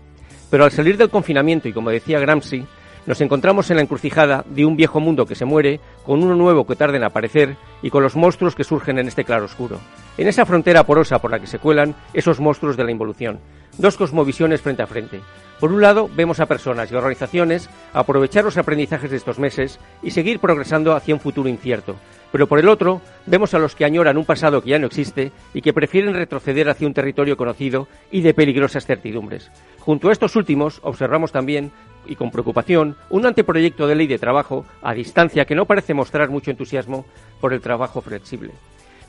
Pero 0.50 0.64
al 0.64 0.72
salir 0.72 0.96
del 0.96 1.10
confinamiento 1.10 1.68
y 1.68 1.72
como 1.72 1.90
decía 1.90 2.18
Gramsci, 2.18 2.64
nos 3.06 3.20
encontramos 3.20 3.70
en 3.70 3.76
la 3.76 3.82
encrucijada 3.82 4.44
de 4.48 4.64
un 4.64 4.76
viejo 4.76 5.00
mundo 5.00 5.26
que 5.26 5.34
se 5.34 5.44
muere, 5.44 5.80
con 6.04 6.22
uno 6.22 6.34
nuevo 6.34 6.66
que 6.66 6.76
tarda 6.76 6.96
en 6.96 7.04
aparecer 7.04 7.56
y 7.82 7.90
con 7.90 8.02
los 8.02 8.16
monstruos 8.16 8.54
que 8.54 8.64
surgen 8.64 8.98
en 8.98 9.08
este 9.08 9.24
claroscuro. 9.24 9.78
En 10.18 10.28
esa 10.28 10.44
frontera 10.44 10.84
porosa 10.84 11.18
por 11.18 11.30
la 11.30 11.38
que 11.38 11.46
se 11.46 11.58
cuelan 11.58 11.94
esos 12.12 12.40
monstruos 12.40 12.76
de 12.76 12.84
la 12.84 12.90
involución. 12.90 13.40
Dos 13.78 13.96
cosmovisiones 13.96 14.60
frente 14.60 14.82
a 14.82 14.86
frente. 14.86 15.20
Por 15.60 15.72
un 15.72 15.80
lado, 15.82 16.08
vemos 16.14 16.40
a 16.40 16.46
personas 16.46 16.90
y 16.90 16.94
organizaciones 16.94 17.68
aprovechar 17.92 18.44
los 18.44 18.56
aprendizajes 18.56 19.10
de 19.10 19.16
estos 19.18 19.38
meses 19.38 19.78
y 20.02 20.10
seguir 20.10 20.40
progresando 20.40 20.94
hacia 20.94 21.14
un 21.14 21.20
futuro 21.20 21.48
incierto. 21.48 21.96
Pero 22.32 22.46
por 22.46 22.58
el 22.58 22.68
otro, 22.68 23.02
vemos 23.26 23.54
a 23.54 23.58
los 23.58 23.74
que 23.74 23.84
añoran 23.84 24.16
un 24.16 24.24
pasado 24.24 24.62
que 24.62 24.70
ya 24.70 24.78
no 24.78 24.86
existe 24.86 25.32
y 25.52 25.60
que 25.60 25.72
prefieren 25.72 26.14
retroceder 26.14 26.68
hacia 26.68 26.86
un 26.86 26.94
territorio 26.94 27.36
conocido 27.36 27.88
y 28.10 28.22
de 28.22 28.34
peligrosas 28.34 28.86
certidumbres. 28.86 29.50
Junto 29.80 30.08
a 30.08 30.12
estos 30.12 30.36
últimos, 30.36 30.80
observamos 30.82 31.32
también 31.32 31.72
y 32.06 32.16
con 32.16 32.30
preocupación 32.30 32.96
un 33.10 33.26
anteproyecto 33.26 33.86
de 33.86 33.96
ley 33.96 34.06
de 34.06 34.18
trabajo 34.18 34.64
a 34.82 34.94
distancia 34.94 35.44
que 35.44 35.54
no 35.54 35.66
parece 35.66 35.92
mostrar 35.92 36.30
mucho 36.30 36.50
entusiasmo 36.50 37.04
por 37.40 37.52
el 37.52 37.60
trabajo 37.60 38.00
flexible. 38.00 38.52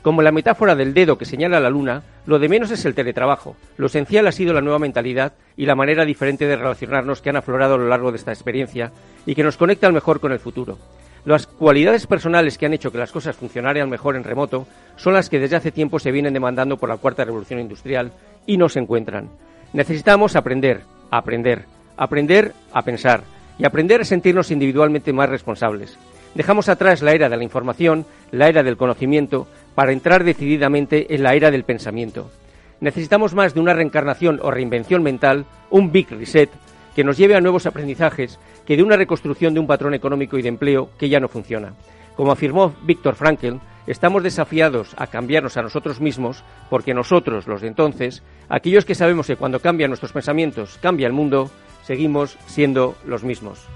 Como 0.02 0.20
la 0.20 0.32
metáfora 0.32 0.74
del 0.74 0.94
dedo 0.94 1.16
que 1.16 1.24
señala 1.24 1.60
la 1.60 1.70
luna, 1.70 2.02
lo 2.26 2.40
de 2.40 2.48
menos 2.48 2.72
es 2.72 2.84
el 2.84 2.94
teletrabajo. 2.94 3.56
Lo 3.76 3.86
esencial 3.86 4.26
ha 4.26 4.32
sido 4.32 4.52
la 4.52 4.60
nueva 4.60 4.80
mentalidad 4.80 5.34
y 5.56 5.64
la 5.64 5.76
manera 5.76 6.04
diferente 6.04 6.46
de 6.46 6.56
relacionarnos 6.56 7.22
que 7.22 7.30
han 7.30 7.36
aflorado 7.36 7.74
a 7.74 7.78
lo 7.78 7.88
largo 7.88 8.10
de 8.10 8.16
esta 8.16 8.32
experiencia 8.32 8.90
y 9.26 9.36
que 9.36 9.44
nos 9.44 9.56
conecta 9.56 9.86
al 9.86 9.92
mejor 9.92 10.18
con 10.18 10.32
el 10.32 10.40
futuro. 10.40 10.76
Las 11.24 11.46
cualidades 11.46 12.08
personales 12.08 12.58
que 12.58 12.66
han 12.66 12.72
hecho 12.72 12.90
que 12.90 12.98
las 12.98 13.12
cosas 13.12 13.36
funcionaran 13.36 13.88
mejor 13.88 14.16
en 14.16 14.24
remoto 14.24 14.66
son 14.96 15.14
las 15.14 15.30
que 15.30 15.38
desde 15.38 15.54
hace 15.54 15.70
tiempo 15.70 16.00
se 16.00 16.10
vienen 16.10 16.34
demandando 16.34 16.78
por 16.78 16.88
la 16.88 16.96
cuarta 16.96 17.24
revolución 17.24 17.60
industrial 17.60 18.10
y 18.44 18.56
no 18.56 18.68
se 18.68 18.80
encuentran. 18.80 19.30
Necesitamos 19.72 20.34
aprender, 20.34 20.80
aprender, 21.12 21.64
aprender 21.96 22.54
a 22.72 22.82
pensar 22.82 23.22
y 23.56 23.64
aprender 23.64 24.00
a 24.00 24.04
sentirnos 24.04 24.50
individualmente 24.50 25.12
más 25.12 25.28
responsables. 25.28 25.96
Dejamos 26.34 26.68
atrás 26.68 27.02
la 27.02 27.12
era 27.12 27.28
de 27.28 27.36
la 27.36 27.44
información, 27.44 28.06
la 28.30 28.48
era 28.48 28.62
del 28.62 28.78
conocimiento, 28.78 29.46
para 29.74 29.92
entrar 29.92 30.24
decididamente 30.24 31.14
en 31.14 31.22
la 31.22 31.34
era 31.34 31.50
del 31.50 31.64
pensamiento. 31.64 32.30
Necesitamos 32.80 33.34
más 33.34 33.54
de 33.54 33.60
una 33.60 33.74
reencarnación 33.74 34.40
o 34.42 34.50
reinvención 34.50 35.02
mental, 35.02 35.46
un 35.70 35.92
big 35.92 36.10
reset, 36.10 36.50
que 36.94 37.04
nos 37.04 37.16
lleve 37.16 37.34
a 37.34 37.40
nuevos 37.40 37.66
aprendizajes 37.66 38.38
que 38.66 38.76
de 38.76 38.82
una 38.82 38.96
reconstrucción 38.96 39.54
de 39.54 39.60
un 39.60 39.66
patrón 39.66 39.94
económico 39.94 40.38
y 40.38 40.42
de 40.42 40.48
empleo 40.48 40.90
que 40.98 41.08
ya 41.08 41.20
no 41.20 41.28
funciona. 41.28 41.74
Como 42.16 42.32
afirmó 42.32 42.74
Víctor 42.82 43.14
Frankl, 43.14 43.56
estamos 43.86 44.22
desafiados 44.22 44.94
a 44.98 45.06
cambiarnos 45.06 45.56
a 45.56 45.62
nosotros 45.62 46.00
mismos 46.00 46.44
porque 46.68 46.94
nosotros, 46.94 47.46
los 47.46 47.62
de 47.62 47.68
entonces, 47.68 48.22
aquellos 48.48 48.84
que 48.84 48.94
sabemos 48.94 49.26
que 49.26 49.36
cuando 49.36 49.60
cambian 49.60 49.90
nuestros 49.90 50.12
pensamientos 50.12 50.78
cambia 50.82 51.06
el 51.06 51.12
mundo, 51.12 51.50
seguimos 51.84 52.36
siendo 52.46 52.96
los 53.06 53.24
mismos. 53.24 53.66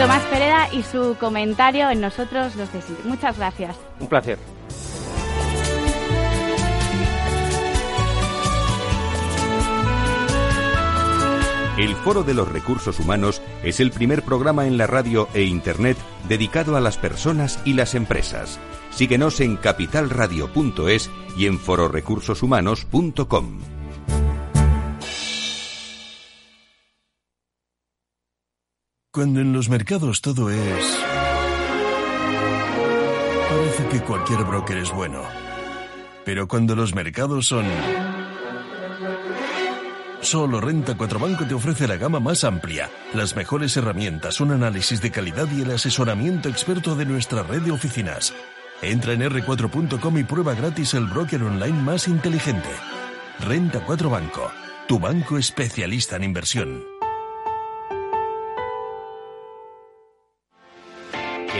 Tomás 0.00 0.24
Pereda 0.30 0.72
y 0.72 0.82
su 0.82 1.14
comentario 1.20 1.90
en 1.90 2.00
nosotros 2.00 2.56
los 2.56 2.72
de 2.72 2.80
Muchas 3.04 3.36
gracias. 3.36 3.76
Un 4.00 4.06
placer. 4.06 4.38
El 11.76 11.94
Foro 11.96 12.22
de 12.22 12.32
los 12.32 12.50
Recursos 12.50 12.98
Humanos 12.98 13.42
es 13.62 13.80
el 13.80 13.90
primer 13.90 14.22
programa 14.22 14.66
en 14.66 14.78
la 14.78 14.86
radio 14.86 15.28
e 15.34 15.42
Internet 15.42 15.98
dedicado 16.30 16.76
a 16.76 16.80
las 16.80 16.96
personas 16.96 17.58
y 17.66 17.74
las 17.74 17.94
empresas. 17.94 18.58
Síguenos 18.92 19.38
en 19.40 19.58
capitalradio.es 19.58 21.10
y 21.36 21.44
en 21.44 21.58
fororecursoshumanos.com. 21.58 23.79
Cuando 29.12 29.40
en 29.40 29.52
los 29.52 29.68
mercados 29.68 30.20
todo 30.20 30.50
es... 30.50 31.00
Parece 33.48 33.88
que 33.88 34.04
cualquier 34.04 34.44
broker 34.44 34.76
es 34.76 34.92
bueno. 34.92 35.24
Pero 36.24 36.46
cuando 36.46 36.76
los 36.76 36.94
mercados 36.94 37.46
son... 37.46 37.66
Solo 40.20 40.60
Renta 40.60 40.96
4 40.96 41.18
Banco 41.18 41.44
te 41.44 41.54
ofrece 41.54 41.88
la 41.88 41.96
gama 41.96 42.20
más 42.20 42.44
amplia, 42.44 42.88
las 43.12 43.34
mejores 43.34 43.76
herramientas, 43.76 44.40
un 44.40 44.52
análisis 44.52 45.02
de 45.02 45.10
calidad 45.10 45.48
y 45.50 45.62
el 45.62 45.72
asesoramiento 45.72 46.48
experto 46.48 46.94
de 46.94 47.06
nuestra 47.06 47.42
red 47.42 47.62
de 47.62 47.72
oficinas. 47.72 48.32
Entra 48.80 49.14
en 49.14 49.22
r4.com 49.22 50.18
y 50.18 50.22
prueba 50.22 50.54
gratis 50.54 50.94
el 50.94 51.06
broker 51.06 51.42
online 51.42 51.82
más 51.82 52.06
inteligente. 52.06 52.70
Renta 53.40 53.84
4 53.84 54.08
Banco, 54.08 54.52
tu 54.86 55.00
banco 55.00 55.36
especialista 55.36 56.14
en 56.14 56.22
inversión. 56.22 56.99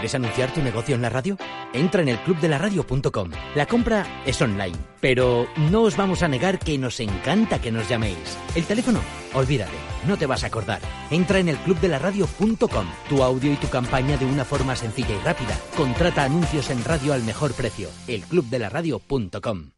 ¿Quieres 0.00 0.14
anunciar 0.14 0.54
tu 0.54 0.62
negocio 0.62 0.94
en 0.94 1.02
la 1.02 1.10
radio? 1.10 1.36
Entra 1.74 2.00
en 2.00 2.08
el 2.08 2.18
clubdelaradio.com. 2.20 3.32
La 3.54 3.66
compra 3.66 4.22
es 4.24 4.40
online, 4.40 4.78
pero 4.98 5.46
no 5.70 5.82
os 5.82 5.94
vamos 5.94 6.22
a 6.22 6.28
negar 6.28 6.58
que 6.58 6.78
nos 6.78 7.00
encanta 7.00 7.60
que 7.60 7.70
nos 7.70 7.86
llaméis. 7.86 8.16
El 8.54 8.64
teléfono, 8.64 9.00
olvídate, 9.34 9.76
no 10.08 10.16
te 10.16 10.24
vas 10.24 10.42
a 10.42 10.46
acordar. 10.46 10.80
Entra 11.10 11.38
en 11.38 11.50
el 11.50 11.58
clubdelaradio.com. 11.58 12.86
Tu 13.10 13.22
audio 13.22 13.52
y 13.52 13.56
tu 13.56 13.68
campaña 13.68 14.16
de 14.16 14.24
una 14.24 14.46
forma 14.46 14.74
sencilla 14.74 15.14
y 15.14 15.18
rápida. 15.18 15.54
Contrata 15.76 16.24
anuncios 16.24 16.70
en 16.70 16.82
radio 16.82 17.12
al 17.12 17.22
mejor 17.22 17.52
precio. 17.52 17.90
Elclubdelaradio.com. 18.08 19.72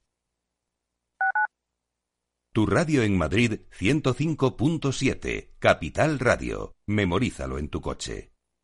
Tu 2.53 2.67
radio 2.67 3.03
en 3.03 3.19
Madrid 3.19 3.63
105.7, 3.77 5.49
Capital 5.59 6.21
Radio. 6.21 6.77
Memorízalo 6.87 7.59
en 7.59 7.69
tu 7.69 7.81
coche. 7.81 8.32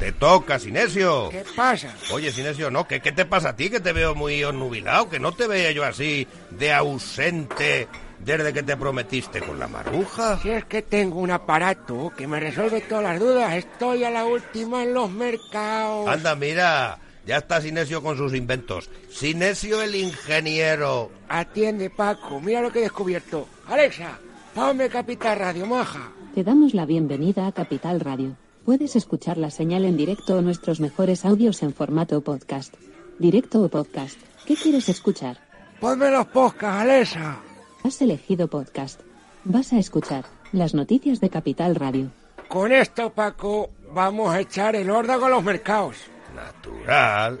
Te 0.00 0.12
toca, 0.12 0.58
Sinesio. 0.58 1.28
¿Qué 1.28 1.44
pasa? 1.54 1.94
Oye, 2.10 2.32
Sinesio, 2.32 2.70
no, 2.70 2.88
¿qué, 2.88 3.00
¿qué 3.00 3.12
te 3.12 3.26
pasa 3.26 3.50
a 3.50 3.56
ti? 3.56 3.68
Que 3.68 3.80
te 3.80 3.92
veo 3.92 4.14
muy 4.14 4.42
onnubilado, 4.42 5.10
que 5.10 5.20
no 5.20 5.32
te 5.32 5.46
veía 5.46 5.72
yo 5.72 5.84
así 5.84 6.26
de 6.48 6.72
ausente 6.72 7.86
desde 8.18 8.54
que 8.54 8.62
te 8.62 8.78
prometiste 8.78 9.42
con 9.42 9.58
la 9.58 9.68
maruja. 9.68 10.38
Si 10.38 10.48
es 10.48 10.64
que 10.64 10.80
tengo 10.80 11.20
un 11.20 11.30
aparato 11.30 12.14
que 12.16 12.26
me 12.26 12.40
resuelve 12.40 12.80
todas 12.80 13.04
las 13.04 13.20
dudas, 13.20 13.52
estoy 13.52 14.02
a 14.04 14.10
la 14.10 14.24
última 14.24 14.84
en 14.84 14.94
los 14.94 15.10
mercados. 15.10 16.08
Anda, 16.08 16.34
mira, 16.34 16.98
ya 17.26 17.36
está 17.36 17.60
Sinesio 17.60 18.02
con 18.02 18.16
sus 18.16 18.34
inventos. 18.34 18.88
Sinesio 19.10 19.82
el 19.82 19.94
ingeniero. 19.94 21.10
Atiende, 21.28 21.90
Paco, 21.90 22.40
mira 22.40 22.62
lo 22.62 22.72
que 22.72 22.78
he 22.78 22.82
descubierto. 22.82 23.46
Alexa, 23.66 24.18
ponme 24.54 24.88
Capital 24.88 25.38
Radio, 25.38 25.66
maja. 25.66 26.10
Te 26.34 26.42
damos 26.42 26.72
la 26.72 26.86
bienvenida 26.86 27.46
a 27.46 27.52
Capital 27.52 28.00
Radio. 28.00 28.34
Puedes 28.70 28.94
escuchar 28.94 29.36
la 29.36 29.50
señal 29.50 29.84
en 29.84 29.96
directo 29.96 30.36
o 30.36 30.42
nuestros 30.42 30.78
mejores 30.78 31.24
audios 31.24 31.64
en 31.64 31.74
formato 31.74 32.20
podcast. 32.20 32.72
Directo 33.18 33.60
o 33.64 33.68
podcast. 33.68 34.16
¿Qué 34.46 34.54
quieres 34.54 34.88
escuchar? 34.88 35.38
Ponme 35.80 36.08
los 36.08 36.28
podcasts, 36.28 36.82
Alexa. 36.82 37.40
Has 37.82 38.00
elegido 38.00 38.46
podcast. 38.46 39.00
Vas 39.42 39.72
a 39.72 39.78
escuchar 39.80 40.24
las 40.52 40.72
noticias 40.72 41.18
de 41.18 41.30
Capital 41.30 41.74
Radio. 41.74 42.12
Con 42.46 42.70
esto, 42.70 43.10
Paco, 43.10 43.70
vamos 43.92 44.32
a 44.32 44.38
echar 44.38 44.76
el 44.76 44.88
órdago 44.88 45.26
a 45.26 45.30
los 45.30 45.42
mercados. 45.42 45.96
Natural. 46.36 47.40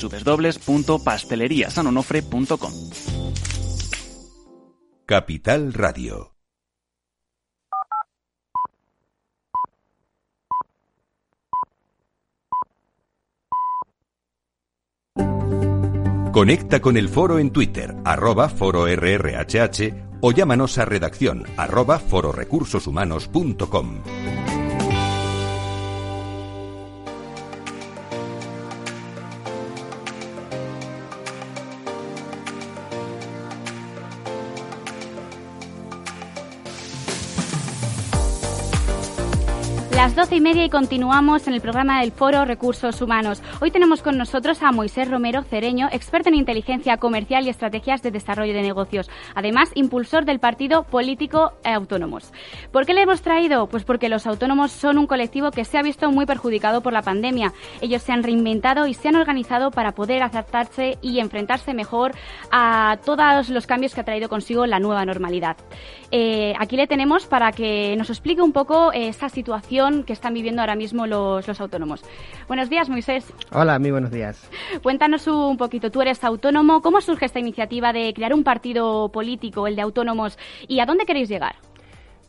www.pasteleriasanonofre.com. 0.00 2.72
Capital 5.06 5.74
Radio. 5.74 6.34
Conecta 16.34 16.80
con 16.80 16.96
el 16.96 17.08
foro 17.08 17.38
en 17.38 17.52
Twitter, 17.52 17.94
arroba 18.04 18.48
foro 18.48 18.88
RRHH 18.88 20.18
o 20.20 20.32
llámanos 20.32 20.78
a 20.78 20.84
redacción 20.84 21.44
arroba 21.56 22.00
fororecursoshumanos.com. 22.00 24.63
las 40.04 40.14
doce 40.14 40.36
y 40.36 40.40
media 40.42 40.66
y 40.66 40.68
continuamos 40.68 41.46
en 41.48 41.54
el 41.54 41.62
programa 41.62 42.02
del 42.02 42.12
Foro 42.12 42.44
Recursos 42.44 43.00
Humanos. 43.00 43.42
Hoy 43.62 43.70
tenemos 43.70 44.02
con 44.02 44.18
nosotros 44.18 44.62
a 44.62 44.70
Moisés 44.70 45.10
Romero 45.10 45.42
Cereño, 45.44 45.88
experto 45.90 46.28
en 46.28 46.34
inteligencia 46.34 46.98
comercial 46.98 47.46
y 47.46 47.48
estrategias 47.48 48.02
de 48.02 48.10
desarrollo 48.10 48.52
de 48.52 48.60
negocios. 48.60 49.08
Además, 49.34 49.70
impulsor 49.74 50.26
del 50.26 50.40
partido 50.40 50.82
político 50.82 51.54
Autónomos. 51.64 52.34
¿Por 52.70 52.84
qué 52.84 52.92
le 52.92 53.00
hemos 53.00 53.22
traído? 53.22 53.66
Pues 53.66 53.84
porque 53.84 54.10
los 54.10 54.26
autónomos 54.26 54.72
son 54.72 54.98
un 54.98 55.06
colectivo 55.06 55.50
que 55.50 55.64
se 55.64 55.78
ha 55.78 55.82
visto 55.82 56.10
muy 56.10 56.26
perjudicado 56.26 56.82
por 56.82 56.92
la 56.92 57.00
pandemia. 57.00 57.54
Ellos 57.80 58.02
se 58.02 58.12
han 58.12 58.22
reinventado 58.22 58.86
y 58.86 58.92
se 58.92 59.08
han 59.08 59.16
organizado 59.16 59.70
para 59.70 59.92
poder 59.92 60.22
adaptarse 60.22 60.98
y 61.00 61.18
enfrentarse 61.18 61.72
mejor 61.72 62.12
a 62.52 62.98
todos 63.06 63.48
los 63.48 63.66
cambios 63.66 63.94
que 63.94 64.02
ha 64.02 64.04
traído 64.04 64.28
consigo 64.28 64.66
la 64.66 64.80
nueva 64.80 65.06
normalidad. 65.06 65.56
Eh, 66.10 66.52
aquí 66.58 66.76
le 66.76 66.86
tenemos 66.86 67.26
para 67.26 67.52
que 67.52 67.96
nos 67.96 68.10
explique 68.10 68.42
un 68.42 68.52
poco 68.52 68.92
eh, 68.92 69.08
esa 69.08 69.30
situación 69.94 70.04
que 70.04 70.12
están 70.12 70.34
viviendo 70.34 70.60
ahora 70.60 70.74
mismo 70.74 71.06
los, 71.06 71.46
los 71.46 71.60
autónomos. 71.60 72.02
Buenos 72.48 72.68
días, 72.68 72.88
Moisés. 72.88 73.32
Hola, 73.52 73.78
muy 73.78 73.90
buenos 73.90 74.10
días. 74.10 74.50
Cuéntanos 74.82 75.26
un 75.26 75.56
poquito, 75.56 75.90
tú 75.90 76.02
eres 76.02 76.22
autónomo, 76.24 76.80
¿cómo 76.80 77.00
surge 77.00 77.26
esta 77.26 77.38
iniciativa 77.38 77.92
de 77.92 78.12
crear 78.14 78.34
un 78.34 78.44
partido 78.44 79.10
político, 79.10 79.66
el 79.66 79.76
de 79.76 79.82
autónomos, 79.82 80.38
y 80.68 80.80
a 80.80 80.86
dónde 80.86 81.04
queréis 81.04 81.28
llegar? 81.28 81.56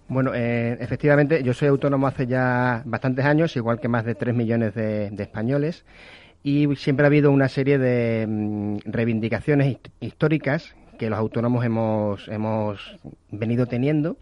Bueno, 0.08 0.34
eh, 0.36 0.78
efectivamente, 0.80 1.41
yo 1.41 1.54
soy 1.54 1.67
autónomo 1.67 2.06
hace 2.08 2.28
ya 2.28 2.84
bastantes 2.86 3.25
años, 3.25 3.56
igual 3.56 3.80
que 3.80 3.88
más 3.88 4.06
de 4.06 4.13
3 4.13 4.36
millones 4.36 4.75
de, 4.75 5.08
españoles, 5.17 5.84
y 6.43 6.67
siempre 6.75 7.06
ha 7.06 7.08
habido 7.08 7.32
una 7.32 7.47
serie 7.47 7.80
de 7.80 8.28
mm, 8.28 8.78
reivindicaciones 8.86 9.78
históricas 9.99 10.75
que 10.99 11.10
los 11.10 11.17
autónomos 11.17 11.65
hemos, 11.65 12.28
hemos 12.28 12.97
venido 13.32 13.65
teniendo. 13.65 14.17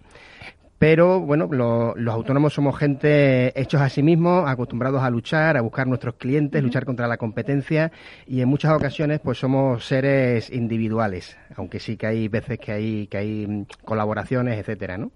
Pero 0.84 1.22
bueno, 1.22 1.48
los 1.96 2.14
autónomos 2.14 2.54
somos 2.54 2.78
gente 2.78 3.58
hechos 3.58 3.80
a 3.80 3.88
sí 3.88 4.04
mismos, 4.04 4.44
acostumbrados 4.50 5.02
a 5.02 5.10
luchar, 5.10 5.56
a 5.56 5.62
buscar 5.62 5.88
nuestros 5.88 6.16
clientes, 6.16 6.62
luchar 6.62 6.84
contra 6.84 7.08
la 7.08 7.16
competencia 7.16 7.90
y 8.28 8.42
en 8.42 8.50
muchas 8.50 8.74
ocasiones 8.74 9.22
pues 9.22 9.38
somos 9.38 9.86
seres 9.86 10.50
individuales, 10.50 11.38
aunque 11.56 11.80
sí 11.80 11.96
que 11.96 12.08
hay 12.08 12.28
veces 12.28 12.60
que 12.60 12.74
hay 12.74 13.08
que 13.08 13.18
hay 13.18 13.48
mm, 13.48 13.66
colaboraciones, 13.86 14.60
etcétera, 14.60 14.98
¿no? 14.98 15.14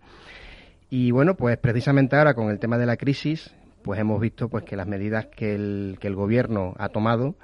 Y 0.89 1.11
bueno, 1.11 1.35
pues 1.35 1.57
precisamente 1.57 2.15
ahora 2.15 2.33
con 2.33 2.49
el 2.49 2.59
tema 2.59 2.77
de 2.77 2.85
la 2.85 2.95
crisis, 2.95 3.53
pues 3.81 3.99
hemos 3.99 4.21
visto 4.21 4.47
pues 4.47 4.63
que 4.63 4.77
las 4.77 4.87
medidas 4.87 5.25
que 5.25 5.53
el, 5.53 5.97
que 5.99 6.07
el 6.07 6.15
gobierno 6.15 6.75
ha 6.77 6.87
tomado, 6.87 7.35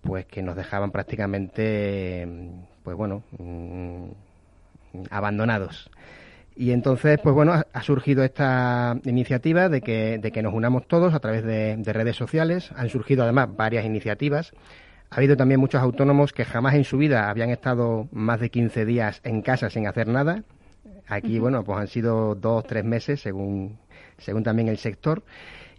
pues 0.00 0.26
que 0.26 0.42
nos 0.42 0.56
dejaban 0.56 0.90
prácticamente, 0.90 2.26
pues 2.82 2.96
bueno, 2.96 3.22
mm, 3.38 4.06
abandonados. 5.08 5.88
Y 6.60 6.72
entonces, 6.72 7.18
pues 7.22 7.34
bueno, 7.34 7.54
ha 7.72 7.82
surgido 7.82 8.22
esta 8.22 9.00
iniciativa 9.04 9.70
de 9.70 9.80
que, 9.80 10.18
de 10.18 10.30
que 10.30 10.42
nos 10.42 10.52
unamos 10.52 10.86
todos 10.86 11.14
a 11.14 11.18
través 11.18 11.42
de, 11.42 11.78
de 11.78 11.92
redes 11.94 12.16
sociales. 12.16 12.70
Han 12.76 12.90
surgido 12.90 13.22
además 13.22 13.48
varias 13.56 13.86
iniciativas. 13.86 14.52
Ha 15.08 15.16
habido 15.16 15.38
también 15.38 15.58
muchos 15.58 15.80
autónomos 15.80 16.34
que 16.34 16.44
jamás 16.44 16.74
en 16.74 16.84
su 16.84 16.98
vida 16.98 17.30
habían 17.30 17.48
estado 17.48 18.08
más 18.12 18.40
de 18.40 18.50
15 18.50 18.84
días 18.84 19.22
en 19.24 19.40
casa 19.40 19.70
sin 19.70 19.86
hacer 19.86 20.06
nada, 20.06 20.44
Aquí, 21.10 21.40
bueno, 21.40 21.64
pues 21.64 21.76
han 21.76 21.88
sido 21.88 22.36
dos, 22.36 22.64
tres 22.64 22.84
meses, 22.84 23.20
según, 23.20 23.78
según 24.18 24.44
también 24.44 24.68
el 24.68 24.78
sector. 24.78 25.24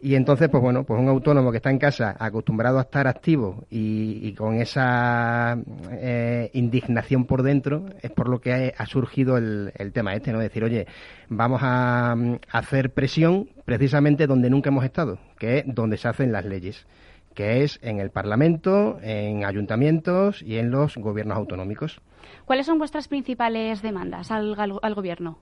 Y 0.03 0.15
entonces, 0.15 0.49
pues 0.49 0.63
bueno, 0.63 0.83
pues 0.83 0.99
un 0.99 1.07
autónomo 1.07 1.51
que 1.51 1.57
está 1.57 1.69
en 1.69 1.77
casa 1.77 2.15
acostumbrado 2.17 2.79
a 2.79 2.81
estar 2.81 3.05
activo 3.07 3.65
y, 3.69 4.33
con 4.33 4.55
esa 4.55 5.57
eh, 5.91 6.49
indignación 6.53 7.25
por 7.25 7.43
dentro, 7.43 7.85
es 8.01 8.09
por 8.09 8.27
lo 8.27 8.41
que 8.41 8.73
ha, 8.75 8.85
surgido 8.87 9.37
el, 9.37 9.71
el, 9.75 9.91
tema 9.91 10.15
este, 10.15 10.31
¿no? 10.31 10.39
Decir, 10.39 10.63
oye, 10.63 10.87
vamos 11.29 11.61
a, 11.63 12.13
a 12.13 12.57
hacer 12.57 12.93
presión 12.93 13.49
precisamente 13.63 14.25
donde 14.25 14.49
nunca 14.49 14.69
hemos 14.69 14.85
estado, 14.85 15.19
que 15.37 15.59
es 15.59 15.63
donde 15.67 15.97
se 15.97 16.07
hacen 16.07 16.31
las 16.31 16.45
leyes 16.45 16.87
que 17.33 17.63
es 17.63 17.79
en 17.81 17.99
el 17.99 18.09
Parlamento, 18.09 18.99
en 19.01 19.45
ayuntamientos 19.45 20.41
y 20.41 20.57
en 20.57 20.71
los 20.71 20.97
gobiernos 20.97 21.37
autonómicos. 21.37 22.01
¿Cuáles 22.45 22.65
son 22.65 22.77
vuestras 22.77 23.07
principales 23.07 23.81
demandas 23.81 24.31
al, 24.31 24.55
al, 24.59 24.93
Gobierno? 24.93 25.37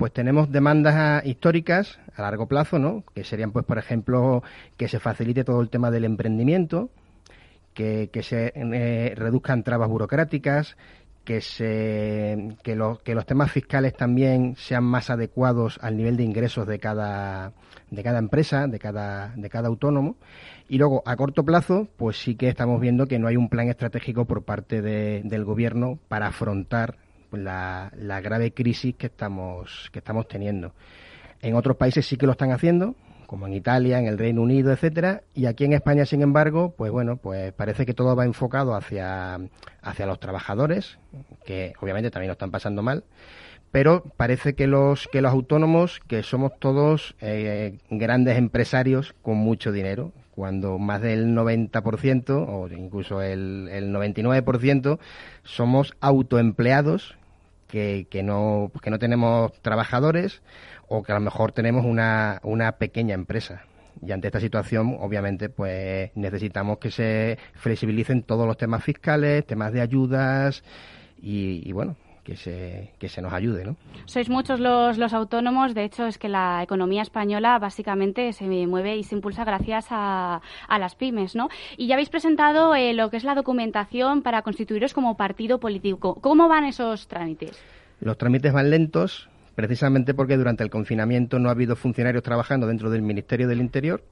Pues 0.00 0.14
tenemos 0.14 0.50
demandas 0.50 1.26
históricas 1.26 1.98
a 2.16 2.22
largo 2.22 2.48
plazo, 2.48 2.78
¿no? 2.78 3.04
Que 3.14 3.22
serían, 3.22 3.52
pues, 3.52 3.66
por 3.66 3.76
ejemplo, 3.76 4.42
que 4.78 4.88
se 4.88 4.98
facilite 4.98 5.44
todo 5.44 5.60
el 5.60 5.68
tema 5.68 5.90
del 5.90 6.06
emprendimiento, 6.06 6.88
que, 7.74 8.08
se 8.22 8.50
eh, 8.54 9.12
reduzcan 9.14 9.62
trabas 9.62 9.90
burocráticas, 9.90 10.78
que, 11.24 11.42
se, 11.42 12.56
que, 12.62 12.78
que 13.04 13.14
los 13.14 13.26
temas 13.26 13.52
fiscales 13.52 13.94
también 13.94 14.56
sean 14.56 14.84
más 14.84 15.10
adecuados 15.10 15.78
al 15.82 15.98
nivel 15.98 16.16
de 16.16 16.22
ingresos 16.22 16.66
de 16.66 16.78
cada, 16.78 17.52
de 17.90 18.02
cada 18.02 18.20
empresa, 18.20 18.68
de 18.68 18.78
cada, 18.78 19.34
de 19.36 19.50
cada 19.50 19.68
autónomo. 19.68 20.16
Y 20.70 20.78
luego, 20.78 21.02
a 21.04 21.14
corto 21.16 21.44
plazo, 21.44 21.88
pues 21.98 22.16
sí 22.16 22.36
que 22.36 22.48
estamos 22.48 22.80
viendo 22.80 23.04
que 23.04 23.18
no 23.18 23.28
hay 23.28 23.36
un 23.36 23.50
plan 23.50 23.68
estratégico 23.68 24.24
por 24.24 24.44
parte 24.44 24.80
del 24.80 25.44
gobierno 25.44 25.98
para 26.08 26.28
afrontar 26.28 26.96
la, 27.32 27.92
la 27.96 28.20
grave 28.20 28.52
crisis 28.52 28.94
que 28.96 29.06
estamos, 29.06 29.88
que 29.92 29.98
estamos 29.98 30.28
teniendo. 30.28 30.74
En 31.40 31.54
otros 31.54 31.76
países 31.76 32.06
sí 32.06 32.16
que 32.16 32.26
lo 32.26 32.32
están 32.32 32.52
haciendo, 32.52 32.94
como 33.30 33.46
en 33.46 33.54
Italia, 33.54 34.00
en 34.00 34.06
el 34.06 34.18
Reino 34.18 34.42
Unido, 34.42 34.72
etcétera, 34.72 35.22
y 35.34 35.46
aquí 35.46 35.64
en 35.64 35.72
España, 35.72 36.04
sin 36.04 36.20
embargo, 36.20 36.74
pues 36.76 36.90
bueno, 36.90 37.16
pues 37.16 37.52
parece 37.52 37.86
que 37.86 37.94
todo 37.94 38.16
va 38.16 38.24
enfocado 38.24 38.74
hacia, 38.74 39.38
hacia 39.82 40.06
los 40.06 40.18
trabajadores, 40.18 40.98
que 41.44 41.72
obviamente 41.80 42.10
también 42.10 42.26
lo 42.26 42.32
están 42.32 42.50
pasando 42.50 42.82
mal, 42.82 43.04
pero 43.70 44.02
parece 44.16 44.54
que 44.54 44.66
los 44.66 45.06
que 45.06 45.22
los 45.22 45.30
autónomos, 45.30 46.00
que 46.08 46.24
somos 46.24 46.58
todos 46.58 47.14
eh, 47.20 47.78
grandes 47.88 48.36
empresarios 48.36 49.14
con 49.22 49.36
mucho 49.36 49.70
dinero, 49.70 50.12
cuando 50.32 50.78
más 50.78 51.00
del 51.00 51.28
90% 51.28 52.46
o 52.48 52.68
incluso 52.68 53.22
el, 53.22 53.68
el 53.70 53.94
99% 53.94 54.98
somos 55.44 55.94
autoempleados 56.00 57.14
que, 57.70 58.06
que, 58.10 58.22
no, 58.22 58.70
que 58.82 58.90
no 58.90 58.98
tenemos 58.98 59.52
trabajadores 59.62 60.42
o 60.88 61.02
que 61.02 61.12
a 61.12 61.14
lo 61.14 61.20
mejor 61.20 61.52
tenemos 61.52 61.84
una, 61.84 62.40
una 62.42 62.72
pequeña 62.72 63.14
empresa. 63.14 63.62
Y 64.02 64.12
ante 64.12 64.28
esta 64.28 64.40
situación, 64.40 64.96
obviamente, 65.00 65.48
pues 65.48 66.10
necesitamos 66.14 66.78
que 66.78 66.90
se 66.90 67.38
flexibilicen 67.54 68.22
todos 68.22 68.46
los 68.46 68.56
temas 68.56 68.82
fiscales, 68.82 69.46
temas 69.46 69.72
de 69.72 69.80
ayudas 69.80 70.62
y, 71.20 71.62
y 71.68 71.72
bueno, 71.72 71.96
que 72.30 72.36
se, 72.36 72.92
que 73.00 73.08
se 73.08 73.20
nos 73.20 73.32
ayude. 73.32 73.64
¿no? 73.64 73.74
Sois 74.04 74.30
muchos 74.30 74.60
los, 74.60 74.98
los 74.98 75.12
autónomos, 75.12 75.74
de 75.74 75.82
hecho 75.82 76.06
es 76.06 76.16
que 76.16 76.28
la 76.28 76.62
economía 76.62 77.02
española 77.02 77.58
básicamente 77.58 78.32
se 78.32 78.44
mueve 78.68 78.96
y 78.96 79.02
se 79.02 79.16
impulsa 79.16 79.44
gracias 79.44 79.86
a, 79.90 80.40
a 80.68 80.78
las 80.78 80.94
pymes. 80.94 81.34
¿no? 81.34 81.48
Y 81.76 81.88
ya 81.88 81.96
habéis 81.96 82.08
presentado 82.08 82.76
eh, 82.76 82.94
lo 82.94 83.10
que 83.10 83.16
es 83.16 83.24
la 83.24 83.34
documentación 83.34 84.22
para 84.22 84.42
constituiros 84.42 84.94
como 84.94 85.16
partido 85.16 85.58
político. 85.58 86.20
¿Cómo 86.20 86.46
van 86.46 86.66
esos 86.66 87.08
trámites? 87.08 87.60
Los 87.98 88.16
trámites 88.16 88.52
van 88.52 88.70
lentos, 88.70 89.28
precisamente 89.56 90.14
porque 90.14 90.36
durante 90.36 90.62
el 90.62 90.70
confinamiento 90.70 91.40
no 91.40 91.48
ha 91.48 91.52
habido 91.52 91.74
funcionarios 91.74 92.22
trabajando 92.22 92.68
dentro 92.68 92.90
del 92.90 93.02
Ministerio 93.02 93.48
del 93.48 93.60
Interior 93.60 94.04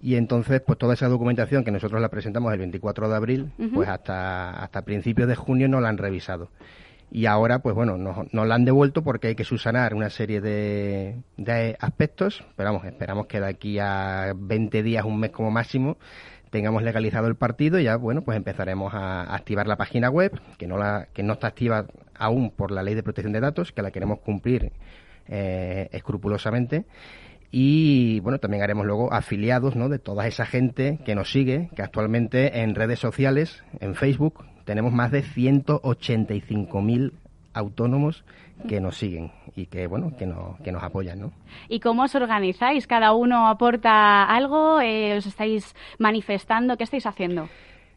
y 0.00 0.14
entonces 0.14 0.62
pues 0.62 0.78
toda 0.78 0.94
esa 0.94 1.08
documentación 1.08 1.64
que 1.64 1.70
nosotros 1.70 2.00
la 2.00 2.08
presentamos 2.08 2.50
el 2.54 2.60
24 2.60 3.10
de 3.10 3.14
abril, 3.14 3.52
pues 3.74 3.90
hasta 3.90 4.50
hasta 4.52 4.82
principios 4.82 5.28
de 5.28 5.36
junio 5.36 5.68
no 5.68 5.82
la 5.82 5.90
han 5.90 5.98
revisado 5.98 6.48
y 7.14 7.26
ahora, 7.26 7.58
pues 7.58 7.74
bueno, 7.74 7.98
nos, 7.98 8.32
la 8.32 8.54
han 8.54 8.64
devuelto 8.64 9.02
porque 9.02 9.28
hay 9.28 9.34
que 9.34 9.44
subsanar 9.44 9.92
una 9.94 10.08
serie 10.08 10.40
de, 10.40 11.20
de 11.36 11.76
aspectos, 11.78 12.42
pero 12.56 12.72
vamos, 12.72 12.86
esperamos 12.86 13.26
que 13.26 13.38
de 13.38 13.48
aquí 13.48 13.78
a 13.78 14.32
20 14.34 14.82
días, 14.82 15.04
un 15.04 15.20
mes 15.20 15.30
como 15.30 15.50
máximo, 15.50 15.98
tengamos 16.48 16.82
legalizado 16.82 17.28
el 17.28 17.34
partido 17.34 17.78
y 17.78 17.84
ya, 17.84 17.96
bueno, 17.96 18.22
pues 18.22 18.38
empezaremos 18.38 18.94
a 18.94 19.34
activar 19.34 19.66
la 19.66 19.76
página 19.76 20.08
web, 20.08 20.40
que 20.56 20.66
no, 20.66 20.78
la, 20.78 21.08
que 21.12 21.22
no 21.22 21.34
está 21.34 21.48
activa 21.48 21.84
aún 22.14 22.50
por 22.50 22.70
la 22.70 22.82
ley 22.82 22.94
de 22.94 23.02
protección 23.02 23.34
de 23.34 23.40
datos, 23.40 23.72
que 23.72 23.82
la 23.82 23.90
queremos 23.90 24.20
cumplir 24.20 24.72
eh, 25.28 25.90
escrupulosamente. 25.92 26.86
Y 27.50 28.20
bueno, 28.20 28.38
también 28.38 28.62
haremos 28.62 28.86
luego 28.86 29.12
afiliados 29.12 29.76
¿no? 29.76 29.90
de 29.90 29.98
toda 29.98 30.26
esa 30.26 30.46
gente 30.46 30.98
que 31.04 31.14
nos 31.14 31.30
sigue, 31.30 31.68
que 31.76 31.82
actualmente 31.82 32.62
en 32.62 32.74
redes 32.74 33.00
sociales, 33.00 33.62
en 33.80 33.94
Facebook, 33.94 34.46
tenemos 34.64 34.92
más 34.92 35.10
de 35.10 35.22
185.000 35.22 37.12
autónomos 37.54 38.24
que 38.68 38.80
nos 38.80 38.96
siguen 38.96 39.32
y 39.56 39.66
que 39.66 39.86
bueno 39.86 40.12
que, 40.16 40.26
no, 40.26 40.56
que 40.62 40.72
nos 40.72 40.82
apoyan 40.82 41.20
¿no? 41.20 41.32
¿Y 41.68 41.80
cómo 41.80 42.04
os 42.04 42.14
organizáis? 42.14 42.86
¿Cada 42.86 43.12
uno 43.12 43.48
aporta 43.48 44.24
algo? 44.24 44.80
Eh, 44.80 45.16
¿Os 45.18 45.26
estáis 45.26 45.74
manifestando? 45.98 46.76
¿Qué 46.76 46.84
estáis 46.84 47.06
haciendo? 47.06 47.48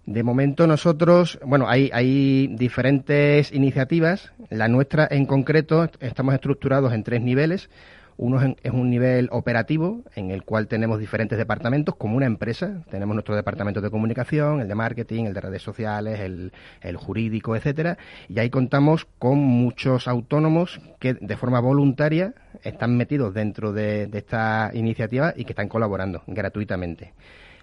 De 0.06 0.21
momento 0.21 0.67
nosotros, 0.67 1.39
bueno, 1.43 1.67
hay, 1.67 1.89
hay 1.91 2.47
diferentes 2.47 3.51
iniciativas. 3.51 4.32
La 4.51 4.67
nuestra 4.67 5.08
en 5.10 5.25
concreto 5.25 5.89
estamos 5.99 6.36
estructurados 6.36 6.93
en 6.93 7.04
tres 7.04 7.21
niveles. 7.21 7.69
Uno 8.17 8.39
es 8.41 8.71
un 8.71 8.89
nivel 8.89 9.28
operativo 9.32 10.01
en 10.15 10.32
el 10.32 10.43
cual 10.43 10.67
tenemos 10.67 10.99
diferentes 10.99 11.38
departamentos 11.38 11.95
como 11.95 12.15
una 12.15 12.25
empresa. 12.25 12.82
Tenemos 12.89 13.13
nuestro 13.13 13.36
departamento 13.36 13.82
de 13.82 13.89
comunicación, 13.89 14.62
el 14.62 14.69
de 14.69 14.75
marketing, 14.75 15.25
el 15.25 15.34
de 15.34 15.41
redes 15.41 15.62
sociales, 15.62 16.21
el, 16.21 16.54
el 16.82 16.95
jurídico, 16.95 17.58
etcétera. 17.58 17.97
Y 18.30 18.39
ahí 18.39 18.49
contamos 18.49 19.06
con 19.19 19.39
muchos 19.39 20.08
autónomos 20.08 20.80
que 20.99 21.15
de 21.15 21.36
forma 21.36 21.60
voluntaria 21.60 22.34
están 22.63 22.95
metidos 22.95 23.34
dentro 23.34 23.73
de, 23.73 24.08
de 24.08 24.17
esta 24.17 24.71
iniciativa 24.73 25.34
y 25.36 25.43
que 25.43 25.51
están 25.51 25.67
colaborando 25.67 26.23
gratuitamente. 26.25 27.13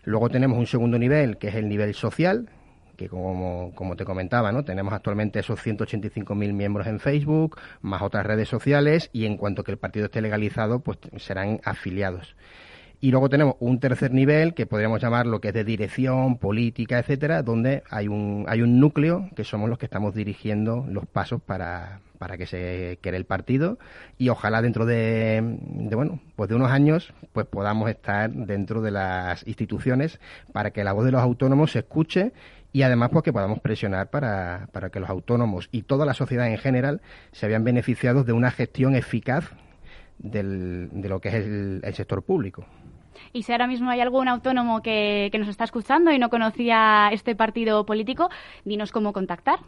Luego 0.05 0.29
tenemos 0.29 0.59
un 0.59 0.67
segundo 0.67 0.99
nivel, 0.99 1.39
que 1.39 1.49
es 1.49 1.55
el 1.55 1.69
nivel 1.69 1.95
social, 1.95 2.49
que 2.97 3.09
como, 3.09 3.73
como 3.75 3.97
te 3.97 4.05
comentaba, 4.05 4.53
¿no? 4.53 4.65
tenemos 4.65 4.93
actualmente 4.93 5.41
esos 5.41 5.65
185.000 5.65 6.53
miembros 6.53 6.87
en 6.87 7.01
Facebook, 7.01 7.59
más 7.81 8.03
otras 8.03 8.27
redes 8.27 8.49
sociales, 8.49 9.11
y 9.13 9.27
en 9.27 9.37
cuanto 9.37 9.65
que 9.65 9.73
el 9.73 9.79
partido 9.79 10.07
esté 10.07 10.21
legalizado, 10.21 10.81
pues 10.81 10.99
serán 11.17 11.61
afiliados. 11.65 12.37
Y 13.01 13.11
luego 13.11 13.29
tenemos 13.29 13.57
un 13.59 13.81
tercer 13.81 14.13
nivel 14.13 14.55
que 14.55 14.65
podríamos 14.65 15.03
llamar 15.03 15.27
lo 15.27 15.41
que 15.41 15.49
es 15.49 15.55
de 15.55 15.65
dirección, 15.65 16.39
política, 16.39 17.01
etcétera, 17.01 17.43
donde 17.43 17.83
hay 17.91 18.07
un, 18.07 18.45
hay 18.47 18.63
un 18.63 18.79
núcleo 18.79 19.29
que 19.35 19.43
somos 19.43 19.69
los 19.69 19.77
que 19.77 19.87
estamos 19.87 20.15
dirigiendo 20.15 20.87
los 20.89 21.05
pasos 21.07 21.43
para, 21.43 22.01
para 22.23 22.39
que 22.39 22.47
se 22.47 23.01
quede 23.03 23.17
el 23.17 23.25
partido 23.25 23.81
y 24.19 24.29
ojalá 24.29 24.63
dentro 24.63 24.87
de, 24.87 25.43
de, 25.43 25.97
bueno 25.97 26.21
pues 26.37 26.49
de 26.49 26.55
unos 26.55 26.71
años 26.71 27.13
pues 27.33 27.47
podamos 27.47 27.91
estar 27.91 28.31
dentro 28.31 28.81
de 28.81 28.93
las 28.93 29.45
instituciones 29.49 30.21
para 30.53 30.71
que 30.71 30.85
la 30.85 30.93
voz 30.93 31.05
de 31.05 31.11
los 31.11 31.21
autónomos 31.21 31.73
se 31.73 31.81
escuche 31.81 32.33
y 32.73 32.83
además 32.83 33.11
pues 33.11 33.23
que 33.23 33.33
podamos 33.33 33.61
presionar 33.61 34.11
para, 34.11 34.69
para 34.73 34.91
que 34.91 35.01
los 35.01 35.11
autónomos 35.11 35.69
y 35.73 35.83
toda 35.83 36.07
la 36.07 36.15
sociedad 36.15 36.49
en 36.49 36.59
general 36.59 37.03
se 37.33 37.49
vean 37.49 37.65
beneficiados 37.65 38.27
de 38.27 38.33
una 38.33 38.51
gestión 38.51 38.95
eficaz 38.95 39.53
del, 40.19 40.89
de 40.93 41.09
lo 41.09 41.21
que 41.21 41.29
es 41.29 41.35
el, 41.35 41.81
el, 41.85 41.95
sector 41.95 42.23
público. 42.23 42.65
Y 43.33 43.43
si 43.43 43.53
ahora 43.53 43.67
mismo 43.67 43.91
hay 43.91 44.01
algún 44.01 44.29
autónomo 44.29 44.83
que, 44.83 45.29
que 45.31 45.39
nos 45.39 45.49
está 45.49 45.65
escuchando 45.65 46.13
y 46.13 46.19
no 46.19 46.31
conocía 46.31 47.11
este 47.13 47.35
partido 47.37 47.85
político, 47.85 48.31
dinos 48.65 48.91
cómo 48.91 49.13
contactar. 49.13 49.59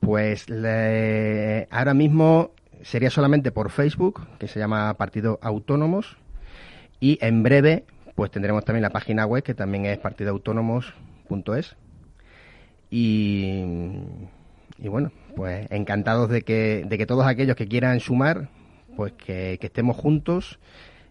Pues 0.00 0.48
le, 0.48 1.66
ahora 1.70 1.94
mismo 1.94 2.50
sería 2.82 3.10
solamente 3.10 3.50
por 3.50 3.70
Facebook, 3.70 4.26
que 4.38 4.46
se 4.46 4.60
llama 4.60 4.94
Partido 4.94 5.38
Autónomos, 5.42 6.16
y 7.00 7.18
en 7.20 7.42
breve 7.42 7.84
pues 8.14 8.30
tendremos 8.30 8.64
también 8.64 8.82
la 8.82 8.90
página 8.90 9.26
web 9.26 9.42
que 9.42 9.54
también 9.54 9.84
es 9.86 9.98
partidoautónomos.es 9.98 11.76
y, 12.90 13.62
y 14.78 14.88
bueno, 14.88 15.10
pues 15.34 15.66
encantados 15.70 16.28
de 16.28 16.42
que, 16.42 16.84
de 16.86 16.98
que 16.98 17.06
todos 17.06 17.26
aquellos 17.26 17.56
que 17.56 17.66
quieran 17.66 18.00
sumar, 18.00 18.48
pues 18.96 19.12
que, 19.12 19.58
que 19.60 19.66
estemos 19.66 19.96
juntos 19.96 20.58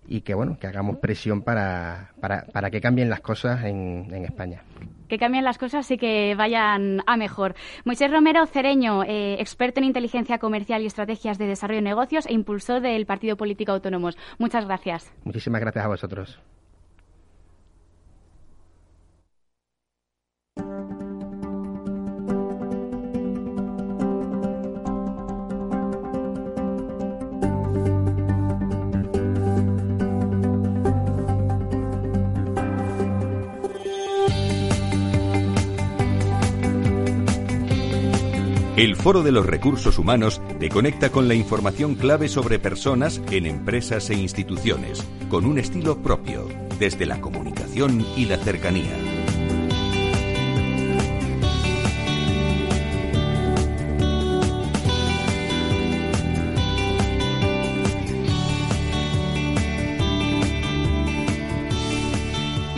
y 0.08 0.22
que 0.22 0.34
bueno, 0.34 0.58
que 0.60 0.68
hagamos 0.68 0.98
presión 0.98 1.42
para, 1.42 2.12
para, 2.20 2.46
para 2.46 2.70
que 2.70 2.80
cambien 2.82 3.10
las 3.10 3.22
cosas 3.22 3.64
en, 3.64 4.08
en, 4.12 4.26
España. 4.26 4.64
Que 5.08 5.18
cambien 5.18 5.44
las 5.44 5.58
cosas 5.58 5.90
y 5.92 5.98
que 5.98 6.36
vayan 6.36 7.02
a 7.06 7.18
mejor. 7.18 7.56
Moisés 7.86 8.12
Romero 8.12 8.46
Cereño, 8.46 9.04
eh, 9.04 9.36
experto 9.40 9.80
en 9.80 9.86
inteligencia 9.86 10.38
comercial 10.38 10.82
y 10.82 10.86
estrategias 10.86 11.38
de 11.38 11.48
desarrollo 11.48 11.80
de 11.80 11.90
negocios 11.90 12.26
e 12.28 12.34
impulsor 12.34 12.82
del 12.82 13.06
Partido 13.06 13.36
Político 13.36 13.72
Autónomos. 13.72 14.18
Muchas 14.38 14.66
gracias. 14.66 15.12
Muchísimas 15.24 15.62
gracias 15.62 15.86
a 15.86 15.88
vosotros. 15.88 16.40
El 38.78 38.98
Foro 38.98 39.24
de 39.24 39.32
los 39.32 39.46
Recursos 39.46 39.98
Humanos 39.98 40.42
te 40.60 40.68
conecta 40.68 41.10
con 41.10 41.30
la 41.30 41.34
información 41.34 41.96
clave 41.96 42.28
sobre 42.28 42.60
personas 42.60 43.22
en 43.32 43.46
empresas 43.46 44.10
e 44.10 44.16
instituciones, 44.16 45.02
con 45.30 45.46
un 45.46 45.60
estilo 45.60 46.00
propio, 46.00 46.50
desde 46.78 47.06
la 47.06 47.22
comunicación 47.22 48.06
y 48.18 48.26
la 48.26 48.36
cercanía. 48.36 49.15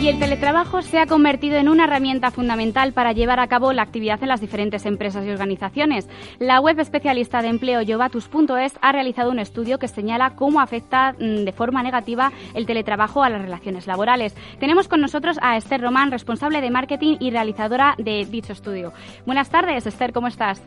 El 0.08 0.18
teletrabajo 0.18 0.80
se 0.80 0.98
ha 0.98 1.06
convertido 1.06 1.58
en 1.58 1.68
una 1.68 1.84
herramienta 1.84 2.30
fundamental 2.30 2.94
para 2.94 3.12
llevar 3.12 3.40
a 3.40 3.46
cabo 3.46 3.74
la 3.74 3.82
actividad 3.82 4.22
en 4.22 4.30
las 4.30 4.40
diferentes 4.40 4.86
empresas 4.86 5.22
y 5.26 5.30
organizaciones. 5.30 6.08
La 6.38 6.62
web 6.62 6.80
especialista 6.80 7.42
de 7.42 7.48
empleo 7.48 7.82
yovatus.es 7.82 8.78
ha 8.80 8.90
realizado 8.90 9.30
un 9.30 9.38
estudio 9.38 9.78
que 9.78 9.86
señala 9.86 10.34
cómo 10.34 10.62
afecta 10.62 11.12
mm, 11.12 11.44
de 11.44 11.52
forma 11.52 11.82
negativa 11.82 12.32
el 12.54 12.64
teletrabajo 12.64 13.22
a 13.22 13.28
las 13.28 13.42
relaciones 13.42 13.86
laborales. 13.86 14.34
Tenemos 14.58 14.88
con 14.88 15.02
nosotros 15.02 15.36
a 15.42 15.58
Esther 15.58 15.82
Román, 15.82 16.10
responsable 16.10 16.62
de 16.62 16.70
marketing 16.70 17.18
y 17.20 17.30
realizadora 17.30 17.94
de 17.98 18.24
dicho 18.24 18.54
estudio. 18.54 18.94
Buenas 19.26 19.50
tardes, 19.50 19.86
Esther, 19.86 20.14
¿cómo 20.14 20.28
estás? 20.28 20.62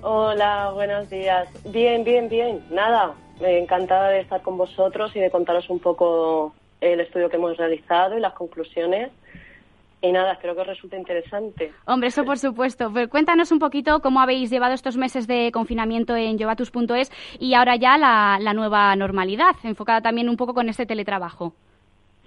Hola, 0.00 0.70
buenos 0.72 1.10
días. 1.10 1.50
Bien, 1.66 2.02
bien, 2.02 2.30
bien. 2.30 2.64
Nada, 2.70 3.12
encantada 3.42 4.08
de 4.08 4.20
estar 4.20 4.40
con 4.40 4.56
vosotros 4.56 5.14
y 5.14 5.20
de 5.20 5.30
contaros 5.30 5.68
un 5.68 5.80
poco 5.80 6.54
el 6.80 7.00
estudio 7.00 7.28
que 7.28 7.36
hemos 7.36 7.56
realizado 7.56 8.16
y 8.16 8.20
las 8.20 8.34
conclusiones. 8.34 9.10
Y 10.02 10.12
nada, 10.12 10.32
espero 10.32 10.54
que 10.54 10.62
os 10.62 10.66
resulte 10.66 10.96
interesante. 10.96 11.72
Hombre, 11.84 12.08
eso 12.08 12.24
por 12.24 12.38
supuesto. 12.38 12.90
Pero 12.92 13.10
cuéntanos 13.10 13.52
un 13.52 13.58
poquito 13.58 14.00
cómo 14.00 14.20
habéis 14.20 14.48
llevado 14.50 14.72
estos 14.72 14.96
meses 14.96 15.26
de 15.26 15.50
confinamiento 15.52 16.16
en 16.16 16.38
Jovatus.es 16.38 17.12
y 17.38 17.52
ahora 17.52 17.76
ya 17.76 17.98
la, 17.98 18.38
la, 18.40 18.54
nueva 18.54 18.96
normalidad, 18.96 19.56
enfocada 19.62 20.00
también 20.00 20.30
un 20.30 20.38
poco 20.38 20.54
con 20.54 20.70
este 20.70 20.86
teletrabajo. 20.86 21.52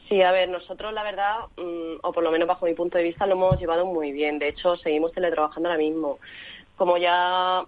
Sí, 0.07 0.21
a 0.21 0.31
ver, 0.31 0.49
nosotros 0.49 0.93
la 0.93 1.01
verdad, 1.01 1.35
mmm, 1.57 1.95
o 2.03 2.11
por 2.11 2.23
lo 2.23 2.29
menos 2.29 2.47
bajo 2.47 2.67
mi 2.67 2.75
punto 2.75 2.99
de 2.99 3.05
vista, 3.05 3.25
lo 3.25 3.33
hemos 3.33 3.59
llevado 3.59 3.87
muy 3.87 4.11
bien. 4.11 4.37
De 4.37 4.49
hecho, 4.49 4.77
seguimos 4.77 5.11
teletrabajando 5.13 5.69
ahora 5.69 5.79
mismo. 5.79 6.19
Como 6.77 6.97
ya 6.97 7.63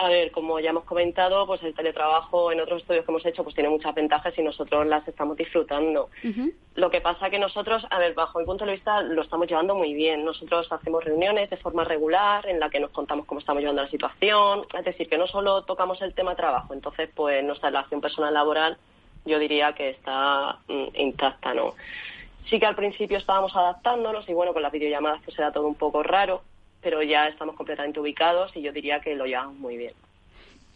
a 0.00 0.08
ver, 0.08 0.30
como 0.30 0.58
ya 0.60 0.70
hemos 0.70 0.84
comentado, 0.84 1.46
pues 1.46 1.62
el 1.62 1.74
teletrabajo 1.74 2.50
en 2.50 2.60
otros 2.60 2.80
estudios 2.80 3.04
que 3.04 3.10
hemos 3.10 3.26
hecho 3.26 3.44
pues 3.44 3.54
tiene 3.54 3.68
muchas 3.68 3.94
ventajas 3.94 4.32
y 4.38 4.42
nosotros 4.42 4.86
las 4.86 5.06
estamos 5.06 5.36
disfrutando. 5.36 6.08
Uh 6.24 6.28
-huh. 6.28 6.54
Lo 6.76 6.90
que 6.90 7.02
pasa 7.02 7.28
que 7.28 7.38
nosotros, 7.38 7.86
a 7.90 7.98
ver, 7.98 8.14
bajo 8.14 8.38
mi 8.38 8.46
punto 8.46 8.64
de 8.64 8.72
vista 8.72 9.02
lo 9.02 9.20
estamos 9.20 9.46
llevando 9.46 9.74
muy 9.74 9.92
bien. 9.92 10.24
Nosotros 10.24 10.72
hacemos 10.72 11.04
reuniones 11.04 11.50
de 11.50 11.58
forma 11.58 11.84
regular 11.84 12.48
en 12.48 12.60
la 12.60 12.70
que 12.70 12.80
nos 12.80 12.92
contamos 12.92 13.26
cómo 13.26 13.40
estamos 13.40 13.60
llevando 13.60 13.82
la 13.82 13.90
situación, 13.90 14.64
es 14.72 14.84
decir, 14.86 15.06
que 15.06 15.18
no 15.18 15.26
solo 15.26 15.64
tocamos 15.64 16.00
el 16.00 16.14
tema 16.14 16.34
trabajo, 16.34 16.72
entonces 16.72 17.10
pues 17.14 17.44
nuestra 17.44 17.68
relación 17.68 18.00
personal 18.00 18.32
laboral 18.32 18.78
yo 19.26 19.38
diría 19.38 19.74
que 19.74 19.90
está 19.90 20.60
mm, 20.66 20.96
intacta, 20.96 21.52
¿no? 21.52 21.74
Sí 22.48 22.58
que 22.58 22.64
al 22.64 22.74
principio 22.74 23.18
estábamos 23.18 23.54
adaptándonos 23.54 24.26
y 24.30 24.32
bueno, 24.32 24.54
con 24.54 24.62
las 24.62 24.72
videollamadas 24.72 25.20
pues 25.26 25.38
era 25.38 25.52
todo 25.52 25.66
un 25.66 25.74
poco 25.74 26.02
raro, 26.02 26.40
pero 26.82 27.02
ya 27.02 27.28
estamos 27.28 27.56
completamente 27.56 28.00
ubicados 28.00 28.56
y 28.56 28.62
yo 28.62 28.72
diría 28.72 29.00
que 29.00 29.14
lo 29.14 29.26
llevamos 29.26 29.56
muy 29.56 29.76
bien. 29.76 29.92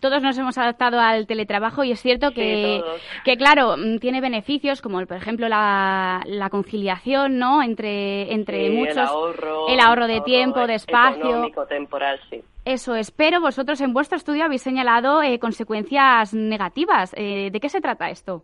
Todos 0.01 0.23
nos 0.23 0.37
hemos 0.37 0.59
adaptado 0.59 1.01
al 1.01 1.27
teletrabajo 1.27 1.83
y 1.83 1.93
es 1.93 2.03
cierto 2.03 2.33
que, 2.33 2.83
sí, 2.85 3.21
que 3.25 3.38
claro, 3.38 3.77
mm, 3.79 4.00
tiene 4.00 4.21
beneficios 4.21 4.83
como, 4.83 5.05
por 5.07 5.17
ejemplo, 5.17 5.48
la, 5.48 6.21
la 6.27 6.50
conciliación, 6.50 7.38
¿no? 7.38 7.63
Entre, 7.63 8.31
entre 8.31 8.69
sí, 8.69 8.77
muchos. 8.77 8.96
El 8.96 9.07
ahorro, 9.07 9.69
el 9.69 9.81
ahorro 9.81 10.07
de 10.07 10.21
tiempo, 10.21 10.67
de 10.67 10.75
espacio. 10.75 11.25
Económico, 11.25 11.65
temporal, 11.65 12.21
sí. 12.29 12.42
Eso 12.67 12.94
es, 12.94 13.11
pero 13.11 13.40
vosotros 13.40 13.81
en 13.81 13.94
vuestro 13.94 14.19
estudio 14.19 14.44
habéis 14.44 14.61
señalado 14.61 15.23
eh, 15.23 15.38
consecuencias 15.38 16.35
negativas. 16.35 17.15
Eh, 17.17 17.48
¿De 17.50 17.61
qué 17.61 17.71
se 17.71 17.81
trata 17.81 18.11
esto? 18.11 18.42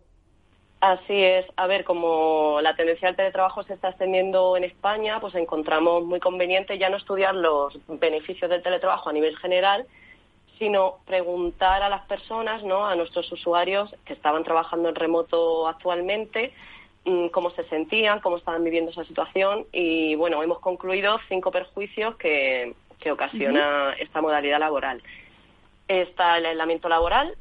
Así 0.81 1.23
es. 1.23 1.45
A 1.57 1.67
ver, 1.67 1.83
como 1.83 2.59
la 2.61 2.75
tendencia 2.75 3.07
al 3.07 3.15
teletrabajo 3.15 3.61
se 3.63 3.75
está 3.75 3.89
extendiendo 3.89 4.57
en 4.57 4.63
España, 4.63 5.19
pues 5.19 5.35
encontramos 5.35 6.03
muy 6.03 6.19
conveniente 6.19 6.79
ya 6.79 6.89
no 6.89 6.97
estudiar 6.97 7.35
los 7.35 7.77
beneficios 7.87 8.49
del 8.49 8.63
teletrabajo 8.63 9.09
a 9.11 9.13
nivel 9.13 9.37
general, 9.37 9.85
sino 10.57 10.97
preguntar 11.05 11.83
a 11.83 11.89
las 11.89 12.03
personas, 12.07 12.63
¿no? 12.63 12.87
a 12.87 12.95
nuestros 12.95 13.31
usuarios 13.31 13.93
que 14.05 14.13
estaban 14.13 14.43
trabajando 14.43 14.89
en 14.89 14.95
remoto 14.95 15.67
actualmente, 15.67 16.51
mm, 17.05 17.27
cómo 17.27 17.51
se 17.51 17.63
sentían, 17.65 18.19
cómo 18.19 18.37
estaban 18.37 18.63
viviendo 18.63 18.89
esa 18.89 19.05
situación 19.05 19.67
y, 19.71 20.15
bueno, 20.15 20.41
hemos 20.41 20.59
concluido 20.59 21.19
cinco 21.29 21.51
perjuicios 21.51 22.15
que, 22.15 22.73
que 22.99 23.11
ocasiona 23.11 23.59
uh 23.59 23.91
-huh. 23.91 23.95
esta 23.99 24.19
modalidad 24.19 24.59
laboral. 24.59 25.03
Está 25.87 26.39
el 26.39 26.47
aislamiento 26.47 26.89
laboral, 26.89 27.35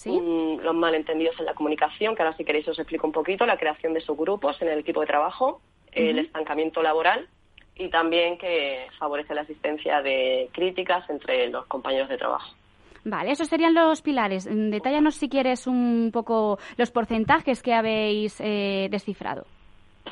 ¿Sí? 0.00 0.08
Mm, 0.08 0.60
los 0.62 0.74
malentendidos 0.74 1.38
en 1.38 1.44
la 1.44 1.52
comunicación, 1.52 2.16
que 2.16 2.22
ahora 2.22 2.34
si 2.34 2.42
queréis 2.42 2.66
os 2.68 2.78
explico 2.78 3.06
un 3.06 3.12
poquito, 3.12 3.44
la 3.44 3.58
creación 3.58 3.92
de 3.92 4.00
subgrupos 4.00 4.60
en 4.62 4.68
el 4.68 4.78
equipo 4.78 5.02
de 5.02 5.06
trabajo, 5.06 5.46
uh 5.48 5.90
-huh. 5.92 5.92
el 5.92 6.18
estancamiento 6.20 6.82
laboral 6.82 7.28
y 7.74 7.90
también 7.90 8.38
que 8.38 8.86
favorece 8.98 9.34
la 9.34 9.42
asistencia 9.42 10.00
de 10.00 10.48
críticas 10.52 11.04
entre 11.10 11.50
los 11.50 11.66
compañeros 11.66 12.08
de 12.08 12.16
trabajo. 12.16 12.50
Vale, 13.04 13.32
esos 13.32 13.48
serían 13.48 13.74
los 13.74 14.00
pilares. 14.00 14.48
Mm, 14.50 14.70
detállanos 14.70 15.16
si 15.16 15.28
quieres 15.28 15.66
un 15.66 16.10
poco 16.10 16.58
los 16.78 16.90
porcentajes 16.90 17.62
que 17.62 17.74
habéis 17.74 18.40
eh, 18.40 18.88
descifrado. 18.90 19.44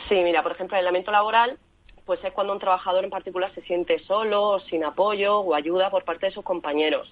Sí, 0.07 0.17
mira, 0.17 0.43
por 0.43 0.53
ejemplo, 0.53 0.77
el 0.77 0.83
elemento 0.83 1.11
laboral, 1.11 1.59
pues 2.05 2.23
es 2.23 2.33
cuando 2.35 2.53
un 2.53 2.59
trabajador 2.59 3.05
en 3.05 3.11
particular 3.11 3.51
se 3.55 3.63
siente 3.63 3.99
solo, 4.01 4.61
sin 4.69 4.85
apoyo 4.85 5.39
o 5.39 5.55
ayuda 5.55 5.89
por 5.89 6.05
parte 6.05 6.27
de 6.27 6.33
sus 6.33 6.45
compañeros. 6.45 7.11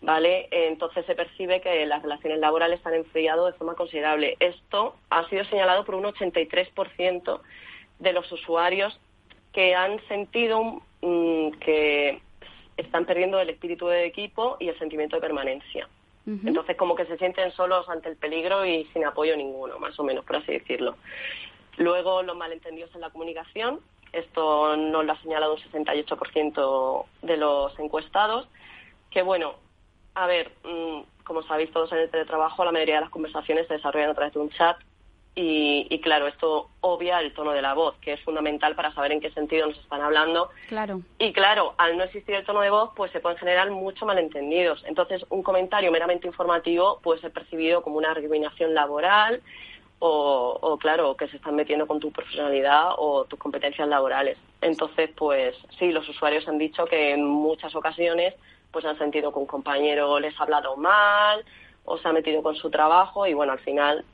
¿Vale? 0.00 0.46
Entonces 0.52 1.04
se 1.06 1.16
percibe 1.16 1.60
que 1.60 1.84
las 1.84 2.02
relaciones 2.02 2.38
laborales 2.38 2.84
han 2.86 2.94
enfriado 2.94 3.46
de 3.46 3.52
forma 3.54 3.74
considerable. 3.74 4.36
Esto 4.38 4.94
ha 5.10 5.28
sido 5.28 5.44
señalado 5.46 5.84
por 5.84 5.96
un 5.96 6.04
83% 6.04 7.40
de 7.98 8.12
los 8.12 8.30
usuarios 8.30 8.98
que 9.52 9.74
han 9.74 10.00
sentido 10.06 10.82
mm, 11.02 11.50
que 11.58 12.20
están 12.76 13.06
perdiendo 13.06 13.40
el 13.40 13.50
espíritu 13.50 13.88
de 13.88 14.06
equipo 14.06 14.56
y 14.60 14.68
el 14.68 14.78
sentimiento 14.78 15.16
de 15.16 15.22
permanencia. 15.22 15.88
Entonces, 16.44 16.76
como 16.76 16.94
que 16.94 17.06
se 17.06 17.16
sienten 17.16 17.50
solos 17.52 17.88
ante 17.88 18.10
el 18.10 18.16
peligro 18.16 18.66
y 18.66 18.84
sin 18.92 19.02
apoyo 19.06 19.34
ninguno, 19.34 19.78
más 19.78 19.98
o 19.98 20.04
menos, 20.04 20.26
por 20.26 20.36
así 20.36 20.52
decirlo. 20.52 20.94
Luego, 21.78 22.22
los 22.22 22.36
malentendidos 22.36 22.94
en 22.94 23.00
la 23.00 23.08
comunicación. 23.08 23.80
Esto 24.12 24.76
nos 24.76 25.06
lo 25.06 25.12
ha 25.12 25.22
señalado 25.22 25.54
un 25.54 25.60
68% 25.60 27.04
de 27.22 27.36
los 27.38 27.78
encuestados. 27.78 28.46
Que 29.10 29.22
bueno, 29.22 29.54
a 30.18 30.26
ver, 30.26 30.50
mm, 30.64 31.24
como 31.24 31.42
sabéis 31.42 31.70
todos 31.70 31.92
en 31.92 31.98
el 31.98 32.10
teletrabajo, 32.10 32.64
la 32.64 32.72
mayoría 32.72 32.96
de 32.96 33.02
las 33.02 33.10
conversaciones 33.10 33.68
se 33.68 33.74
desarrollan 33.74 34.10
a 34.10 34.14
través 34.14 34.34
de 34.34 34.40
un 34.40 34.50
chat 34.50 34.76
y, 35.40 36.00
claro, 36.00 36.26
esto 36.26 36.68
obvia 36.80 37.20
el 37.20 37.32
tono 37.32 37.52
de 37.52 37.62
la 37.62 37.72
voz, 37.72 37.94
que 38.00 38.14
es 38.14 38.20
fundamental 38.22 38.74
para 38.74 38.92
saber 38.92 39.12
en 39.12 39.20
qué 39.20 39.30
sentido 39.30 39.68
nos 39.68 39.78
están 39.78 40.00
hablando. 40.00 40.50
Claro. 40.66 41.02
Y 41.20 41.32
claro, 41.32 41.74
al 41.78 41.96
no 41.96 42.02
existir 42.02 42.34
el 42.34 42.44
tono 42.44 42.60
de 42.60 42.70
voz, 42.70 42.90
pues 42.96 43.12
se 43.12 43.20
pueden 43.20 43.38
generar 43.38 43.70
muchos 43.70 44.04
malentendidos. 44.04 44.82
Entonces, 44.84 45.24
un 45.28 45.44
comentario 45.44 45.92
meramente 45.92 46.26
informativo 46.26 46.98
puede 47.04 47.20
ser 47.20 47.30
percibido 47.30 47.82
como 47.82 47.98
una 47.98 48.14
recriminación 48.14 48.74
laboral 48.74 49.40
o, 50.00 50.58
o, 50.60 50.76
claro, 50.76 51.16
que 51.16 51.28
se 51.28 51.36
están 51.36 51.54
metiendo 51.54 51.86
con 51.86 52.00
tu 52.00 52.10
profesionalidad 52.10 52.94
o 52.96 53.24
tus 53.26 53.38
competencias 53.38 53.86
laborales. 53.86 54.38
Entonces, 54.60 55.08
pues 55.16 55.54
sí, 55.78 55.92
los 55.92 56.08
usuarios 56.08 56.48
han 56.48 56.58
dicho 56.58 56.84
que 56.86 57.12
en 57.12 57.24
muchas 57.24 57.76
ocasiones 57.76 58.34
pues 58.70 58.84
han 58.84 58.98
sentido 58.98 59.32
que 59.32 59.38
un 59.38 59.46
compañero 59.46 60.18
les 60.20 60.38
ha 60.38 60.42
hablado 60.42 60.76
mal 60.76 61.44
o 61.84 61.98
se 61.98 62.08
ha 62.08 62.12
metido 62.12 62.42
con 62.42 62.54
su 62.56 62.70
trabajo 62.70 63.26
y 63.26 63.34
bueno, 63.34 63.52
al 63.52 63.60
final 63.60 64.04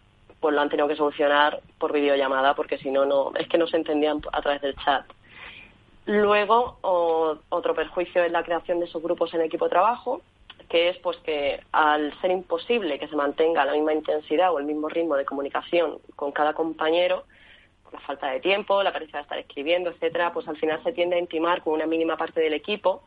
pues 0.40 0.54
lo 0.54 0.60
han 0.60 0.68
tenido 0.68 0.88
que 0.88 0.96
solucionar 0.96 1.60
por 1.78 1.92
videollamada 1.92 2.54
porque 2.54 2.78
si 2.78 2.90
no, 2.90 3.04
no 3.04 3.32
es 3.36 3.48
que 3.48 3.58
no 3.58 3.66
se 3.66 3.78
entendían 3.78 4.20
a 4.32 4.42
través 4.42 4.60
del 4.62 4.76
chat. 4.76 5.04
Luego, 6.06 6.78
otro 7.48 7.74
perjuicio 7.74 8.22
es 8.24 8.30
la 8.30 8.44
creación 8.44 8.78
de 8.78 8.84
esos 8.84 9.02
grupos 9.02 9.32
en 9.32 9.40
equipo 9.40 9.64
de 9.64 9.70
trabajo, 9.70 10.20
que 10.68 10.90
es 10.90 10.98
pues 10.98 11.16
que 11.18 11.60
al 11.72 12.12
ser 12.20 12.30
imposible 12.30 12.98
que 12.98 13.08
se 13.08 13.16
mantenga 13.16 13.64
la 13.64 13.72
misma 13.72 13.94
intensidad 13.94 14.52
o 14.52 14.58
el 14.58 14.66
mismo 14.66 14.88
ritmo 14.88 15.16
de 15.16 15.24
comunicación 15.24 15.98
con 16.14 16.30
cada 16.32 16.52
compañero, 16.52 17.24
por 17.82 17.94
la 17.94 18.00
falta 18.00 18.30
de 18.30 18.40
tiempo, 18.40 18.82
la 18.82 18.92
carencia 18.92 19.18
de 19.18 19.22
estar 19.22 19.38
escribiendo, 19.38 19.90
etcétera, 19.90 20.32
pues 20.32 20.46
al 20.46 20.58
final 20.58 20.82
se 20.82 20.92
tiende 20.92 21.16
a 21.16 21.20
intimar 21.20 21.62
con 21.62 21.72
una 21.72 21.86
mínima 21.86 22.16
parte 22.16 22.40
del 22.40 22.52
equipo. 22.52 23.02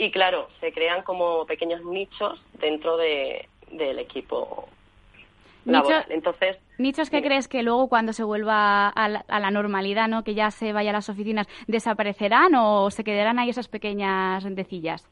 Y 0.00 0.10
claro, 0.10 0.48
se 0.60 0.72
crean 0.72 1.02
como 1.02 1.44
pequeños 1.44 1.84
nichos 1.84 2.42
dentro 2.54 2.96
de, 2.96 3.46
del 3.70 3.98
equipo 3.98 4.66
entonces, 6.08 6.56
¿Nichos 6.78 7.10
que 7.10 7.22
crees 7.22 7.46
que 7.46 7.62
luego 7.62 7.88
cuando 7.88 8.14
se 8.14 8.24
vuelva 8.24 8.88
a 8.88 9.08
la, 9.08 9.50
normalidad, 9.50 10.08
¿no? 10.08 10.24
que 10.24 10.34
ya 10.34 10.50
se 10.50 10.72
vaya 10.72 10.88
a 10.88 10.94
las 10.94 11.10
oficinas, 11.10 11.46
desaparecerán 11.66 12.54
o 12.54 12.90
se 12.90 13.04
quedarán 13.04 13.38
ahí 13.38 13.50
esas 13.50 13.68
pequeñas 13.68 14.42
rendecillas? 14.42 15.06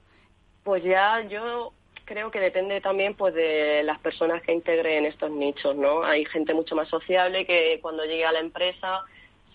Pues 0.64 0.82
ya 0.82 1.20
yo 1.28 1.74
creo 2.06 2.30
que 2.30 2.40
depende 2.40 2.80
también 2.80 3.14
pues 3.14 3.34
de 3.34 3.82
las 3.84 3.98
personas 3.98 4.42
que 4.42 4.54
integren 4.54 5.04
estos 5.04 5.30
nichos, 5.30 5.76
¿no? 5.76 6.02
Hay 6.02 6.24
gente 6.24 6.54
mucho 6.54 6.74
más 6.74 6.88
sociable 6.88 7.44
que 7.44 7.78
cuando 7.82 8.04
llegue 8.04 8.24
a 8.24 8.32
la 8.32 8.40
empresa 8.40 9.04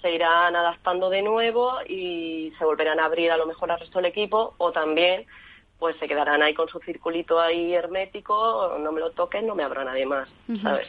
se 0.04 0.12
irán 0.12 0.54
adaptando 0.54 1.10
de 1.10 1.22
nuevo 1.22 1.78
y 1.88 2.52
se 2.60 2.66
volverán 2.66 3.00
a 3.00 3.06
abrir 3.06 3.32
a 3.32 3.38
lo 3.38 3.48
mejor 3.48 3.72
al 3.72 3.80
resto 3.80 4.00
del 4.00 4.08
equipo 4.08 4.54
o 4.58 4.74
también 4.74 5.26
pues 5.80 5.96
se 5.98 6.10
quedarán 6.10 6.44
ahí 6.44 6.54
con 6.54 6.68
su 6.68 6.80
circulito 6.80 7.40
ahí 7.40 7.74
hermético, 7.74 8.78
no 8.80 8.92
me 8.92 9.00
lo 9.00 9.12
toquen, 9.12 9.48
no 9.48 9.56
me 9.56 9.64
abra 9.64 9.86
nadie 9.86 10.06
más, 10.06 10.30
¿sabes? 10.62 10.88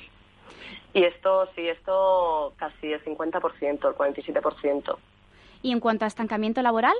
Y 0.92 1.04
esto, 1.04 1.48
sí, 1.54 1.68
esto 1.68 2.52
casi 2.56 2.92
el 2.92 3.04
50%, 3.04 3.62
el 3.62 3.78
47%. 3.78 4.96
¿Y 5.62 5.72
en 5.72 5.80
cuanto 5.80 6.04
a 6.04 6.08
estancamiento 6.08 6.60
laboral? 6.62 6.96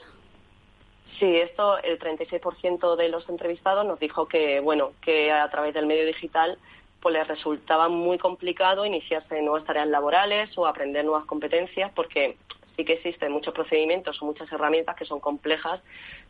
Sí, 1.19 1.37
esto, 1.37 1.79
el 1.79 1.99
36% 1.99 2.97
de 2.97 3.09
los 3.09 3.29
entrevistados 3.29 3.87
nos 3.87 4.01
dijo 4.01 4.27
que, 4.27 4.61
bueno, 4.61 4.93
que 5.01 5.31
a 5.31 5.49
través 5.51 5.75
del 5.75 5.87
medio 5.87 6.07
digital 6.07 6.59
pues 7.05 7.13
les 7.13 7.29
resultaba 7.29 7.91
muy 7.91 8.17
complicado 8.17 8.87
iniciarse 8.87 9.37
en 9.39 9.45
nuevas 9.45 9.67
tareas 9.67 9.87
laborales 9.89 10.49
o 10.57 10.67
aprender 10.67 11.05
nuevas 11.05 11.27
competencias 11.27 11.93
porque 11.95 12.39
sí 12.75 12.85
que 12.87 12.95
existen 12.95 13.31
muchos 13.31 13.53
procedimientos 13.53 14.23
o 14.23 14.25
muchas 14.25 14.51
herramientas 14.51 14.97
que 14.97 15.05
son 15.05 15.21
complejas 15.21 15.83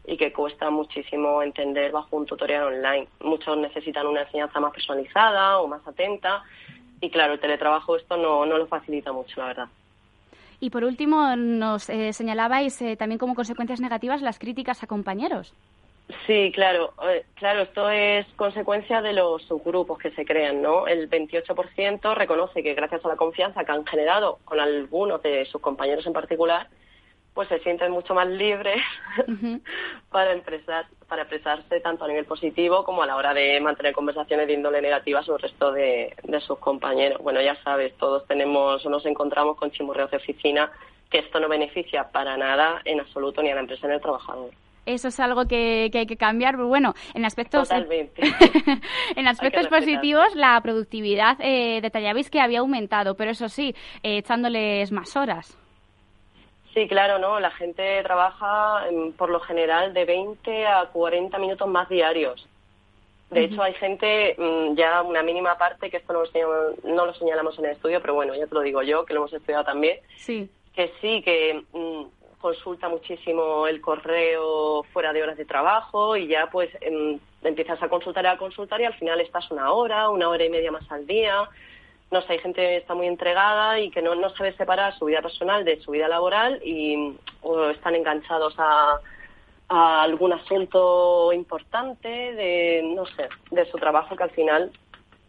y 0.05 0.17
que 0.17 0.33
cuesta 0.33 0.71
muchísimo 0.71 1.45
entender 1.45 1.93
bajo 1.93 2.17
un 2.17 2.27
tutorial 2.27 2.65
online. 2.65 3.07
Muchos 3.21 3.57
necesitan 3.57 4.09
una 4.09 4.23
enseñanza 4.23 4.59
más 4.59 4.73
personalizada 4.73 5.61
o 5.61 5.69
más 5.69 5.87
atenta 5.87 6.43
y 7.01 7.09
claro, 7.09 7.35
el 7.35 7.41
teletrabajo 7.41 7.95
esto 7.95 8.17
no, 8.17 8.45
no 8.45 8.59
lo 8.59 8.67
facilita 8.67 9.13
mucho, 9.13 9.39
la 9.39 9.47
verdad. 9.47 9.69
Y 10.59 10.71
por 10.71 10.83
último, 10.83 11.37
nos 11.37 11.89
eh, 11.89 12.13
señalabais 12.13 12.83
eh, 12.83 12.97
también 12.97 13.21
como 13.21 13.37
consecuencias 13.37 13.81
negativas 13.81 14.23
las 14.23 14.41
críticas 14.41 14.83
a 14.83 14.89
compañeros. 14.89 15.55
Sí, 16.27 16.53
claro, 16.55 16.93
eh, 17.09 17.25
claro, 17.35 17.63
esto 17.63 17.89
es 17.89 18.27
consecuencia 18.37 19.01
de 19.01 19.15
los 19.15 19.43
subgrupos 19.45 19.99
que 19.99 20.11
se 20.11 20.27
crean, 20.27 20.61
¿no? 20.61 20.87
El 20.87 21.09
28% 21.09 22.15
reconoce 22.15 22.63
que 22.63 22.75
gracias 22.75 23.03
a 23.05 23.09
la 23.09 23.17
confianza 23.17 23.65
que 23.65 23.73
han 23.73 23.87
generado 23.87 24.39
con 24.45 24.61
algunos 24.61 25.23
de 25.23 25.47
sus 25.47 25.63
compañeros 25.63 26.07
en 26.07 26.13
particular, 26.13 26.69
pues 27.33 27.49
se 27.49 27.59
sienten 27.61 27.91
mucho 27.91 28.15
más 28.15 28.29
libres 28.29 28.83
para, 30.11 30.35
expresar, 30.35 30.87
para 31.09 31.23
expresarse 31.23 31.81
tanto 31.81 32.05
a 32.05 32.09
nivel 32.09 32.27
positivo 32.27 32.85
como 32.85 33.03
a 33.03 33.07
la 33.07 33.17
hora 33.17 33.33
de 33.33 33.59
mantener 33.61 33.95
conversaciones 33.95 34.47
de 34.47 34.53
índole 34.53 34.83
negativa 34.83 35.23
sobre 35.23 35.45
el 35.45 35.51
resto 35.51 35.73
de, 35.73 36.15
de 36.23 36.41
sus 36.41 36.59
compañeros. 36.59 37.19
Bueno, 37.23 37.41
ya 37.41 37.57
sabes, 37.63 37.97
todos 37.97 38.27
tenemos 38.27 38.85
o 38.85 38.91
nos 38.91 39.07
encontramos 39.07 39.57
con 39.57 39.71
chimurreos 39.71 40.11
de 40.11 40.19
oficina 40.19 40.71
que 41.11 41.21
esto 41.21 41.41
no 41.41 41.49
beneficia 41.49 42.11
para 42.13 42.37
nada 42.37 42.83
en 42.85 43.01
absoluto 43.01 43.43
ni 43.43 43.51
a 43.51 43.55
la 43.55 43.61
empresa 43.61 43.87
ni 43.89 43.95
al 43.95 44.01
trabajador 44.03 44.51
eso 44.87 45.09
es 45.09 45.21
algo 45.21 45.47
que, 45.47 45.91
hay 45.93 46.07
que 46.07 46.17
cambiar. 46.17 46.55
Pero 46.55 46.69
bueno, 46.69 46.95
en 47.15 47.25
aspectos, 47.25 47.71
en 49.17 49.29
aspectos 49.29 49.69
positivos, 49.69 50.35
la 50.35 50.61
productividad 50.61 51.37
eh, 51.41 51.81
detallabais 51.81 52.31
que 52.31 52.41
había 52.41 52.61
aumentado, 52.61 53.15
pero 53.17 53.31
eso 53.31 53.49
sí, 53.49 53.75
eh, 54.03 54.19
echándoles 54.19 54.93
más 54.93 55.17
horas. 55.17 55.59
Sí, 56.75 56.89
claro, 56.89 57.19
¿no? 57.19 57.39
La 57.39 57.53
gente 57.53 58.03
trabaja 58.03 58.85
por 59.17 59.31
lo 59.31 59.39
general 59.41 59.95
de 59.95 60.05
20 60.05 60.67
a 60.67 60.87
40 60.87 61.39
minutos 61.39 61.69
más 61.69 61.89
diarios. 61.89 62.49
De 63.31 63.45
hecho, 63.45 63.63
hay 63.63 63.75
gente, 63.75 64.37
mm, 64.39 64.77
ya 64.77 65.03
una 65.03 65.23
mínima 65.23 65.57
parte, 65.59 65.91
que 65.91 65.97
esto 65.97 66.13
no 66.13 66.23
lo, 66.23 66.75
no 66.85 67.07
lo 67.07 67.15
señalamos 67.15 67.59
en 67.59 67.67
el 67.67 67.71
estudio, 67.73 68.01
pero 68.01 68.15
bueno, 68.15 68.35
ya 68.35 68.47
te 68.47 68.55
lo 68.55 68.61
digo 68.61 68.83
yo, 68.83 69.05
que 69.05 69.15
lo 69.15 69.21
hemos 69.21 69.33
estudiado 69.33 69.65
también, 69.65 69.99
sí. 70.17 70.49
que 70.75 70.93
sí, 71.01 71.21
que 71.23 71.65
mm, 71.73 72.03
consulta 72.45 72.91
muchísimo 72.91 73.67
el 73.67 73.81
correo 73.81 74.83
fuera 74.93 75.15
de 75.15 75.23
horas 75.23 75.39
de 75.39 75.47
trabajo 75.47 76.15
y 76.15 76.27
ya 76.27 76.51
pues 76.53 76.69
em, 76.83 77.19
empiezas 77.43 77.83
a 77.83 77.89
consultar 77.89 78.23
y 78.27 78.29
a 78.29 78.37
consultar 78.37 78.83
y 78.83 78.85
al 78.85 78.93
final 78.93 79.19
estás 79.23 79.51
una 79.51 79.73
hora, 79.73 80.11
una 80.11 80.29
hora 80.29 80.45
y 80.45 80.51
media 80.51 80.71
más 80.71 80.85
al 80.93 81.07
día. 81.07 81.49
No 82.11 82.21
sé, 82.21 82.35
hay 82.35 82.39
gente 82.41 82.61
que 82.61 82.77
está 82.77 82.95
muy 82.95 83.07
entregada 83.07 83.81
y 83.81 83.91
que 83.91 84.03
no, 84.03 84.15
no 84.15 84.29
sabe 84.37 84.53
separar 84.59 84.93
su 84.99 85.07
vida 85.07 85.23
personal 85.23 85.65
de 85.65 85.81
su 85.81 85.93
vida 85.93 86.07
laboral 86.07 86.61
y 86.63 87.17
o 87.41 87.71
están 87.71 87.95
enganchados 87.95 88.55
a, 88.59 89.01
a 89.71 90.03
algún 90.03 90.35
asunto 90.35 91.33
importante 91.33 92.09
de, 92.11 92.83
no 92.95 93.07
sé, 93.07 93.27
de 93.53 93.65
su 93.71 93.79
trabajo 93.79 94.17
que 94.17 94.23
al 94.23 94.33
final 94.33 94.71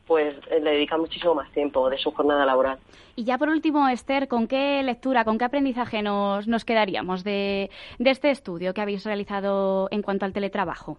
pues 0.08 0.36
eh, 0.50 0.60
le 0.60 0.72
dedica 0.72 0.98
muchísimo 0.98 1.36
más 1.36 1.52
tiempo 1.52 1.90
de 1.90 1.98
su 1.98 2.12
jornada 2.12 2.46
laboral. 2.46 2.78
Y 3.16 3.24
ya 3.24 3.38
por 3.38 3.50
último, 3.50 3.88
Esther, 3.88 4.28
¿con 4.28 4.48
qué 4.48 4.82
lectura, 4.84 5.24
con 5.24 5.38
qué 5.38 5.46
aprendizaje 5.46 6.02
nos, 6.02 6.48
nos 6.48 6.66
quedaríamos 6.66 7.24
de, 7.24 7.70
de 7.98 8.10
este 8.10 8.30
estudio 8.32 8.74
que 8.74 8.82
habéis 8.82 9.06
realizado 9.06 9.88
en 9.92 10.02
cuanto 10.02 10.26
al 10.26 10.34
teletrabajo? 10.34 10.98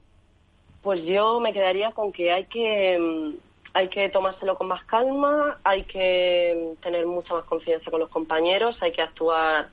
Pues 0.83 1.03
yo 1.05 1.41
me 1.41 1.53
quedaría 1.53 1.93
con 1.93 2.13
que 2.13 2.33
hay 2.33 2.45
que 2.45 2.99
mm, 2.99 3.47
hay 3.75 3.89
que 3.89 4.09
tomárselo 4.09 4.57
con 4.57 4.69
más 4.69 4.83
calma, 4.85 5.59
hay 5.63 5.85
que 5.85 6.75
mm, 6.79 6.83
tener 6.83 7.07
mucha 7.07 7.35
más 7.35 7.45
confianza 7.45 7.91
con 7.91 8.01
los 8.01 8.09
compañeros, 8.09 8.77
hay 8.81 8.93
que 8.93 9.03
actuar 9.03 9.69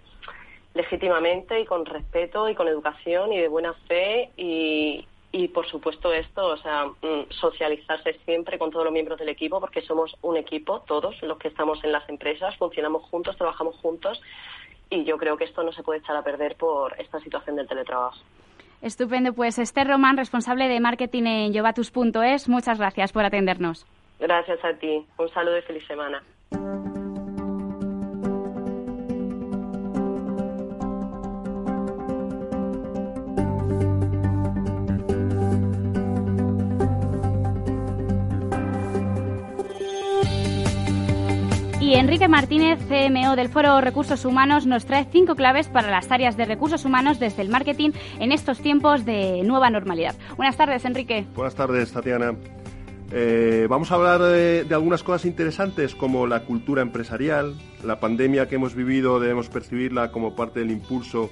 legítimamente 0.73 1.61
y 1.61 1.65
con 1.65 1.85
respeto 1.85 2.49
y 2.49 2.55
con 2.55 2.67
educación 2.67 3.31
y 3.31 3.39
de 3.39 3.47
buena 3.47 3.73
fe 3.87 4.31
y, 4.35 5.07
y 5.33 5.47
por 5.47 5.67
supuesto 5.67 6.13
esto, 6.13 6.45
o 6.45 6.57
sea, 6.57 6.85
mm, 6.85 7.29
socializarse 7.29 8.13
siempre 8.23 8.59
con 8.59 8.69
todos 8.69 8.85
los 8.85 8.93
miembros 8.93 9.17
del 9.17 9.29
equipo 9.29 9.59
porque 9.59 9.81
somos 9.81 10.15
un 10.21 10.37
equipo, 10.37 10.81
todos 10.81 11.21
los 11.23 11.39
que 11.39 11.47
estamos 11.47 11.83
en 11.83 11.91
las 11.91 12.07
empresas, 12.07 12.55
funcionamos 12.57 13.01
juntos, 13.09 13.35
trabajamos 13.35 13.75
juntos 13.77 14.21
y 14.91 15.03
yo 15.05 15.17
creo 15.17 15.35
que 15.35 15.45
esto 15.45 15.63
no 15.63 15.73
se 15.73 15.81
puede 15.81 15.99
echar 15.99 16.15
a 16.15 16.23
perder 16.23 16.55
por 16.55 16.93
esta 17.01 17.19
situación 17.19 17.55
del 17.55 17.67
teletrabajo. 17.67 18.19
Estupendo, 18.83 19.33
pues 19.33 19.57
Esther 19.57 19.87
Román, 19.87 20.17
responsable 20.17 20.67
de 20.67 20.79
marketing 20.79 21.23
en 21.23 21.53
yovatus.es, 21.53 22.47
muchas 22.47 22.77
gracias 22.77 23.11
por 23.11 23.25
atendernos. 23.25 23.87
Gracias 24.19 24.63
a 24.63 24.73
ti. 24.73 25.03
Un 25.17 25.29
saludo 25.29 25.57
y 25.57 25.61
feliz 25.63 25.85
semana. 25.87 26.21
Y 41.83 41.95
Enrique 41.95 42.29
Martínez, 42.29 42.79
CMO 42.87 43.35
del 43.35 43.49
Foro 43.49 43.81
Recursos 43.81 44.23
Humanos, 44.23 44.65
nos 44.65 44.85
trae 44.85 45.05
cinco 45.11 45.35
claves 45.35 45.67
para 45.67 45.91
las 45.91 46.09
áreas 46.11 46.37
de 46.37 46.45
recursos 46.45 46.85
humanos 46.85 47.19
desde 47.19 47.41
el 47.41 47.49
marketing 47.49 47.89
en 48.21 48.31
estos 48.31 48.61
tiempos 48.61 49.03
de 49.03 49.41
nueva 49.43 49.69
normalidad. 49.69 50.15
Buenas 50.37 50.55
tardes, 50.55 50.85
Enrique. 50.85 51.25
Buenas 51.35 51.55
tardes, 51.55 51.91
Tatiana. 51.91 52.35
Eh, 53.11 53.67
vamos 53.69 53.91
a 53.91 53.95
hablar 53.95 54.21
de, 54.21 54.63
de, 54.63 54.73
algunas 54.73 55.03
cosas 55.03 55.25
interesantes 55.25 55.93
como 55.93 56.25
la 56.25 56.45
cultura 56.45 56.81
empresarial, 56.81 57.53
la 57.83 57.99
pandemia 57.99 58.47
que 58.47 58.55
hemos 58.55 58.75
vivido 58.75 59.19
debemos 59.19 59.49
percibirla 59.49 60.09
como 60.13 60.37
parte 60.37 60.61
del 60.61 60.71
impulso 60.71 61.31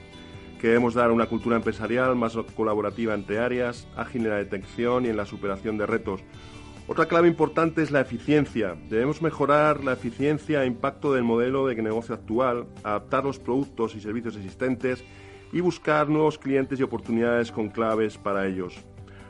que 0.59 0.67
debemos 0.67 0.93
dar 0.93 1.11
a 1.11 1.13
una 1.13 1.27
cultura 1.27 1.55
empresarial 1.55 2.15
más 2.17 2.37
colaborativa 2.55 3.13
entre 3.13 3.39
áreas, 3.39 3.87
ágil 3.95 4.25
en 4.25 4.31
la 4.31 4.35
detección 4.35 5.05
y 5.05 5.09
en 5.09 5.15
la 5.15 5.25
superación 5.25 5.77
de 5.77 5.87
retos. 5.87 6.21
Otra 6.91 7.05
clave 7.05 7.29
importante 7.29 7.81
es 7.81 7.89
la 7.89 8.01
eficiencia. 8.01 8.75
Debemos 8.89 9.21
mejorar 9.21 9.81
la 9.81 9.93
eficiencia 9.93 10.61
e 10.61 10.67
impacto 10.67 11.13
del 11.13 11.23
modelo 11.23 11.65
de 11.65 11.81
negocio 11.81 12.13
actual, 12.13 12.65
adaptar 12.83 13.23
los 13.23 13.39
productos 13.39 13.95
y 13.95 14.01
servicios 14.01 14.35
existentes 14.35 15.01
y 15.53 15.61
buscar 15.61 16.09
nuevos 16.09 16.37
clientes 16.37 16.77
y 16.77 16.83
oportunidades 16.83 17.49
con 17.49 17.69
claves 17.69 18.17
para 18.17 18.45
ellos. 18.45 18.77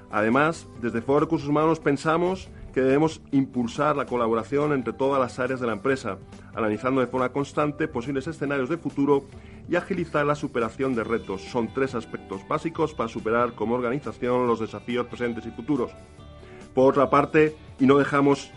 Además, 0.10 0.68
desde 0.82 1.04
Foro 1.04 1.20
Recursos 1.20 1.48
Humanos 1.48 1.80
pensamos 1.80 2.50
que 2.74 2.82
debemos 2.82 3.22
impulsar 3.32 3.96
la 3.96 4.08
colaboración 4.08 4.74
entre 4.74 4.94
todas 4.94 5.22
las 5.22 5.38
áreas 5.38 5.60
de 5.60 5.68
la 5.68 5.74
empresa, 5.74 6.18
analizando 6.56 7.00
de 7.02 7.06
forma 7.06 7.32
constante 7.32 7.88
posibles 7.88 8.26
escenarios 8.26 8.70
de 8.70 8.78
futuro 8.80 9.28
y 9.70 9.76
agilizar 9.76 10.26
la 10.26 10.34
superación 10.34 10.96
de 10.96 11.04
retos. 11.04 11.44
Son 11.44 11.72
tres 11.72 11.94
aspectos 11.94 12.42
básicos 12.48 12.96
para 12.96 13.08
superar 13.08 13.54
como 13.54 13.76
organización 13.76 14.48
los 14.48 14.60
desafíos 14.60 15.06
presentes 15.06 15.46
y 15.46 15.52
futuros. 15.52 15.92
Por 16.74 16.92
otra 16.92 17.10
parte, 17.10 17.56
y 17.80 17.86
no 17.86 17.98
dejamos 17.98 18.52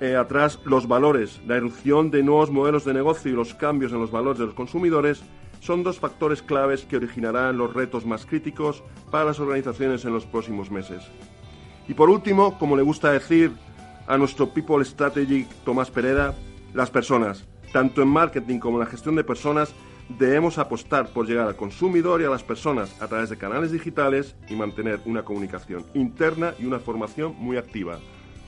eh, 0.00 0.16
atrás 0.16 0.58
los 0.64 0.88
valores, 0.88 1.40
la 1.46 1.56
erupción 1.56 2.10
de 2.10 2.22
nuevos 2.22 2.50
modelos 2.50 2.84
de 2.84 2.94
negocio 2.94 3.30
y 3.30 3.34
los 3.34 3.54
cambios 3.54 3.92
en 3.92 4.00
los 4.00 4.10
valores 4.10 4.38
de 4.38 4.46
los 4.46 4.54
consumidores 4.54 5.22
son 5.60 5.82
dos 5.82 5.98
factores 5.98 6.42
claves 6.42 6.84
que 6.84 6.96
originarán 6.96 7.58
los 7.58 7.74
retos 7.74 8.06
más 8.06 8.24
críticos 8.24 8.82
para 9.10 9.26
las 9.26 9.40
organizaciones 9.40 10.04
en 10.04 10.14
los 10.14 10.24
próximos 10.24 10.70
meses. 10.70 11.02
Y 11.86 11.94
por 11.94 12.08
último, 12.08 12.58
como 12.58 12.76
le 12.76 12.82
gusta 12.82 13.12
decir 13.12 13.52
a 14.06 14.16
nuestro 14.16 14.48
People 14.48 14.84
Strategy 14.84 15.46
Tomás 15.64 15.90
Pereda, 15.90 16.34
las 16.72 16.90
personas, 16.90 17.46
tanto 17.72 18.00
en 18.00 18.08
marketing 18.08 18.58
como 18.58 18.78
en 18.78 18.84
la 18.84 18.90
gestión 18.90 19.16
de 19.16 19.24
personas, 19.24 19.74
debemos 20.18 20.58
apostar 20.58 21.08
por 21.08 21.26
llegar 21.26 21.46
al 21.46 21.56
consumidor 21.56 22.20
y 22.20 22.24
a 22.24 22.30
las 22.30 22.42
personas 22.42 23.00
a 23.00 23.08
través 23.08 23.30
de 23.30 23.38
canales 23.38 23.72
digitales 23.72 24.34
y 24.48 24.54
mantener 24.54 25.00
una 25.04 25.22
comunicación 25.22 25.84
interna 25.94 26.54
y 26.58 26.66
una 26.66 26.78
formación 26.78 27.34
muy 27.38 27.56
activa. 27.56 27.98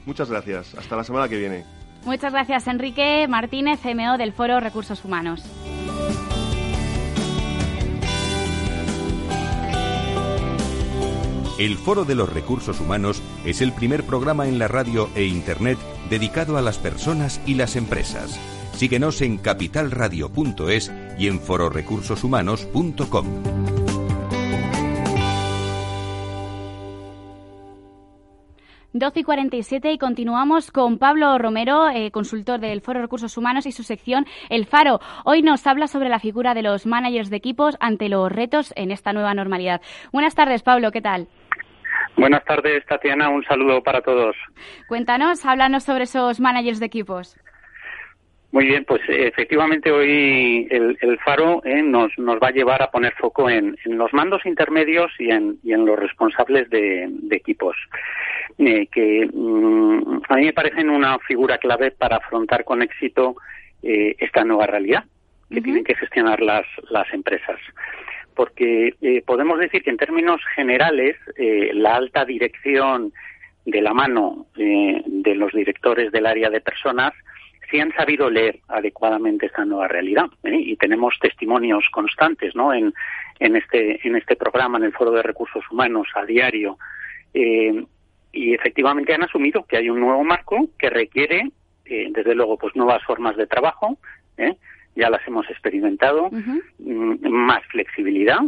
Muchas 0.07 0.31
gracias. 0.31 0.75
Hasta 0.75 0.97
la 0.97 1.05
semana 1.05 1.29
que 1.29 1.39
viene. 1.39 1.65
Muchas 2.05 2.33
gracias, 2.33 2.67
Enrique 2.67 3.27
Martínez, 3.29 3.81
CMO 3.81 4.19
del 4.19 4.33
Foro 4.33 4.59
Recursos 4.59 5.05
Humanos. 5.05 5.45
El 11.59 11.77
Foro 11.77 12.05
de 12.05 12.17
los 12.17 12.33
Recursos 12.33 12.81
Humanos 12.81 13.23
es 13.45 13.61
el 13.61 13.73
primer 13.73 14.03
programa 14.03 14.49
en 14.49 14.59
la 14.59 14.67
radio 14.67 15.09
e 15.15 15.27
Internet 15.27 15.79
dedicado 16.11 16.57
a 16.57 16.63
las 16.63 16.79
personas 16.79 17.41
y 17.47 17.55
las 17.55 17.77
empresas. 17.77 18.41
Síguenos 18.75 19.21
en 19.21 19.39
capitalradio.es 19.39 20.91
y 21.19 21.29
en 21.29 21.41
fororecursoshumanos.com. 21.41 23.63
Doce 28.95 29.21
y 29.21 29.25
47 29.25 29.91
y 29.91 29.97
continuamos 29.97 30.71
con 30.71 30.99
Pablo 30.99 31.39
Romero, 31.39 31.89
eh, 31.89 32.11
consultor 32.11 32.61
del 32.61 32.83
Foro 32.83 33.01
Recursos 33.01 33.39
Humanos 33.39 33.65
y 33.65 33.73
su 33.73 33.85
sección 33.85 34.27
El 34.51 34.67
Faro. 34.67 35.01
Hoy 35.25 35.41
nos 35.41 35.67
habla 35.67 35.87
sobre 35.87 36.11
la 36.11 36.19
figura 36.19 36.53
de 36.53 36.61
los 36.61 36.85
managers 36.85 37.31
de 37.31 37.39
equipos 37.39 37.79
ante 37.81 38.11
los 38.11 38.31
retos 38.31 38.71
en 38.77 38.91
esta 38.91 39.15
nueva 39.15 39.33
normalidad. 39.33 39.81
Buenas 40.13 40.35
tardes, 40.35 40.63
Pablo, 40.63 40.93
¿qué 40.93 41.01
tal? 41.01 41.27
Buenas 42.19 42.45
tardes, 42.45 42.85
Tatiana. 42.85 43.31
Un 43.31 43.43
saludo 43.45 43.83
para 43.83 44.03
todos. 44.03 44.37
Cuéntanos, 44.89 45.47
háblanos 45.47 45.85
sobre 45.85 46.05
esos 46.05 46.39
managers 46.39 46.79
de 46.79 46.87
equipos. 46.87 47.39
Muy 48.53 48.67
bien, 48.67 48.85
pues 48.85 49.01
efectivamente 49.09 49.91
hoy 49.91 50.69
el, 50.71 51.19
Faro 51.25 51.63
eh, 51.65 51.81
nos, 51.83 52.13
nos, 52.19 52.37
va 52.37 52.49
a 52.49 52.53
llevar 52.53 52.83
a 52.83 52.91
poner 52.91 53.15
foco 53.15 53.49
en, 53.49 53.79
los 53.87 54.13
mandos 54.13 54.45
intermedios 54.45 55.11
y 55.19 55.31
en, 55.31 55.57
y 55.63 55.73
en 55.73 55.87
los 55.87 55.99
responsables 55.99 56.69
de, 56.69 57.11
equipos, 57.31 57.75
eh, 58.59 58.87
que 58.89 59.27
mm, 59.33 60.21
a 60.29 60.37
mí 60.37 60.45
me 60.45 60.53
parecen 60.53 60.91
una 60.91 61.19
figura 61.21 61.57
clave 61.57 61.93
para 61.93 62.17
afrontar 62.17 62.65
con 62.65 62.83
éxito 62.83 63.37
eh, 63.83 64.17
esta 64.19 64.45
nueva 64.45 64.67
realidad 64.67 65.05
que 65.51 65.63
tienen 65.63 65.83
que 65.83 65.95
gestionar 65.95 66.43
las, 66.43 66.67
las 66.91 67.11
empresas. 67.15 67.59
Porque 68.35 69.23
podemos 69.27 69.59
decir 69.61 69.83
que 69.83 69.91
en 69.91 69.99
términos 69.99 70.41
generales 70.55 71.17
la 71.73 71.97
alta 71.97 72.25
dirección 72.25 73.13
de 73.67 73.83
la 73.83 73.93
mano 73.93 74.47
de 74.57 75.35
los 75.35 75.53
directores 75.53 76.11
del 76.13 76.25
área 76.25 76.49
de 76.49 76.63
personas 76.63 77.13
sí 77.73 77.81
han 77.81 77.93
sabido 77.95 78.31
leer 78.31 78.61
adecuadamente 78.69 79.47
esta 79.47 79.65
nueva 79.65 79.89
realidad 79.89 80.27
¿eh? 80.45 80.55
y 80.55 80.77
tenemos 80.77 81.19
testimonios 81.19 81.89
constantes 81.91 82.55
¿no? 82.55 82.73
en, 82.73 82.93
en, 83.41 83.57
este, 83.57 84.07
en 84.07 84.15
este 84.15 84.37
programa, 84.37 84.79
en 84.79 84.85
el 84.85 84.93
Foro 84.93 85.11
de 85.11 85.23
Recursos 85.23 85.65
Humanos 85.71 86.07
a 86.15 86.25
diario. 86.25 86.79
Eh, 87.33 87.85
y 88.31 88.55
efectivamente 88.55 89.15
han 89.15 89.25
asumido 89.25 89.65
que 89.65 89.79
hay 89.79 89.89
un 89.89 90.01
nuevo 90.01 90.23
marco 90.23 90.69
que 90.79 90.91
requiere, 90.91 91.51
eh, 91.87 92.09
desde 92.11 92.35
luego, 92.35 92.59
pues 92.59 92.77
nuevas 92.77 93.03
formas 93.05 93.37
de 93.37 93.47
trabajo, 93.47 93.99
ya 94.95 95.09
las 95.09 95.27
hemos 95.27 95.49
experimentado, 95.49 96.29
mm, 96.31 97.29
más 97.29 97.65
flexibilidad 97.67 98.41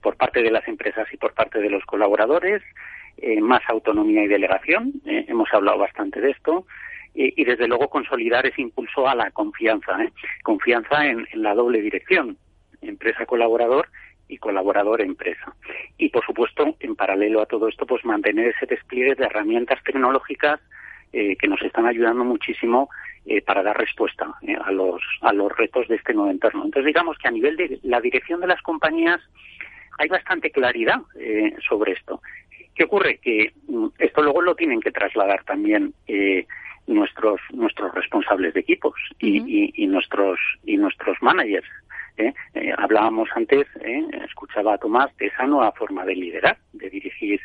por 0.00 0.16
parte 0.16 0.42
de 0.42 0.50
las 0.50 0.66
empresas 0.66 1.06
y 1.12 1.18
por 1.18 1.34
parte 1.34 1.58
de 1.58 1.68
los 1.68 1.84
colaboradores, 1.84 2.62
más 3.40 3.60
autonomía 3.68 4.24
y 4.24 4.28
delegación, 4.28 4.92
hemos 5.04 5.52
hablado 5.52 5.78
bastante 5.78 6.20
de 6.20 6.30
esto, 6.30 6.66
y, 7.14 7.44
desde 7.44 7.68
luego 7.68 7.88
consolidar 7.88 8.46
ese 8.46 8.62
impulso 8.62 9.06
a 9.06 9.14
la 9.14 9.30
confianza, 9.30 10.02
¿eh? 10.02 10.12
confianza 10.42 11.06
en, 11.06 11.26
la 11.34 11.54
doble 11.54 11.82
dirección, 11.82 12.38
empresa-colaborador 12.80 13.88
y 14.28 14.38
colaborador-empresa. 14.38 15.54
Y 15.98 16.08
por 16.08 16.24
supuesto, 16.24 16.74
en 16.80 16.96
paralelo 16.96 17.42
a 17.42 17.46
todo 17.46 17.68
esto, 17.68 17.86
pues 17.86 18.04
mantener 18.04 18.48
ese 18.48 18.66
despliegue 18.66 19.14
de 19.14 19.24
herramientas 19.24 19.82
tecnológicas 19.84 20.60
eh, 21.12 21.36
que 21.36 21.48
nos 21.48 21.60
están 21.60 21.86
ayudando 21.86 22.24
muchísimo 22.24 22.88
eh, 23.26 23.42
para 23.42 23.62
dar 23.62 23.76
respuesta 23.76 24.32
a 24.64 24.72
los 24.72 25.02
a 25.20 25.32
los 25.32 25.54
retos 25.54 25.86
de 25.88 25.96
este 25.96 26.14
nuevo 26.14 26.30
entorno. 26.30 26.64
Entonces, 26.64 26.86
digamos 26.86 27.18
que 27.18 27.28
a 27.28 27.32
nivel 27.32 27.56
de 27.56 27.78
la 27.82 28.00
dirección 28.00 28.40
de 28.40 28.46
las 28.46 28.62
compañías 28.62 29.20
hay 29.98 30.08
bastante 30.08 30.50
claridad 30.50 31.02
sobre 31.68 31.92
esto. 31.92 32.22
¿Qué 32.74 32.84
ocurre? 32.84 33.18
Que 33.18 33.52
mm, 33.68 33.88
esto 33.98 34.22
luego 34.22 34.40
lo 34.40 34.54
tienen 34.54 34.80
que 34.80 34.90
trasladar 34.90 35.44
también 35.44 35.92
nuestros 36.86 37.40
nuestros 37.52 37.94
responsables 37.94 38.54
de 38.54 38.60
equipos 38.60 38.94
y, 39.18 39.72
y, 39.82 39.86
nuestros 39.86 40.38
y 40.64 40.76
nuestros 40.76 41.16
managers 41.22 41.68
¿eh? 42.16 42.32
Eh, 42.54 42.72
hablábamos 42.76 43.28
antes 43.34 43.66
¿eh? 43.80 44.04
escuchaba 44.24 44.74
a 44.74 44.78
Tomás 44.78 45.16
de 45.16 45.26
esa 45.26 45.46
nueva 45.46 45.72
forma 45.72 46.04
de 46.04 46.16
liderar 46.16 46.58
de 46.72 46.90
dirigir 46.90 47.40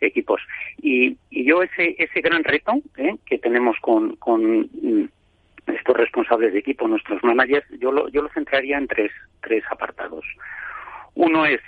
equipos 0.00 0.40
y, 0.80 1.16
y 1.30 1.44
yo 1.44 1.62
ese 1.62 1.96
ese 1.98 2.20
gran 2.20 2.44
reto 2.44 2.80
que 3.26 3.38
tenemos 3.38 3.76
con, 3.80 4.14
con 4.16 4.60
mm, 4.60 5.08
estos 5.66 5.96
responsables 5.96 6.52
de 6.52 6.60
equipo 6.60 6.86
nuestros 6.86 7.22
managers 7.24 7.66
yo 7.80 7.90
lo 7.90 8.08
yo 8.08 8.22
lo 8.22 8.28
centraría 8.28 8.78
en 8.78 8.86
tres 8.86 9.10
tres 9.42 9.64
apartados 9.70 10.24
uno 11.14 11.46
es 11.46 11.60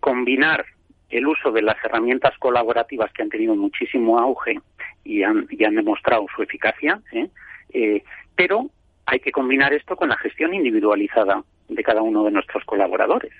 combinar 0.00 0.64
el 1.12 1.26
uso 1.26 1.52
de 1.52 1.62
las 1.62 1.76
herramientas 1.84 2.36
colaborativas 2.38 3.12
que 3.12 3.22
han 3.22 3.28
tenido 3.28 3.54
muchísimo 3.54 4.18
auge 4.18 4.58
y 5.04 5.22
han, 5.22 5.46
han 5.64 5.74
demostrado 5.76 6.26
su 6.34 6.42
eficacia, 6.42 7.00
¿eh? 7.12 7.28
Eh, 7.74 8.02
pero 8.34 8.70
hay 9.04 9.20
que 9.20 9.30
combinar 9.30 9.74
esto 9.74 9.94
con 9.94 10.08
la 10.08 10.16
gestión 10.16 10.54
individualizada 10.54 11.44
de 11.68 11.82
cada 11.82 12.00
uno 12.02 12.24
de 12.24 12.30
nuestros 12.30 12.64
colaboradores. 12.64 13.32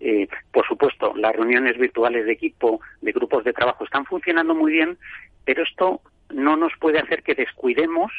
Eh, 0.00 0.26
por 0.52 0.66
supuesto, 0.66 1.14
las 1.16 1.34
reuniones 1.34 1.78
virtuales 1.78 2.26
de 2.26 2.32
equipo, 2.32 2.80
de 3.00 3.12
grupos 3.12 3.44
de 3.44 3.52
trabajo 3.52 3.84
están 3.84 4.04
funcionando 4.04 4.54
muy 4.54 4.72
bien, 4.72 4.98
pero 5.44 5.62
esto 5.62 6.00
no 6.30 6.56
nos 6.56 6.72
puede 6.80 6.98
hacer 6.98 7.22
que 7.22 7.36
descuidemos 7.36 8.12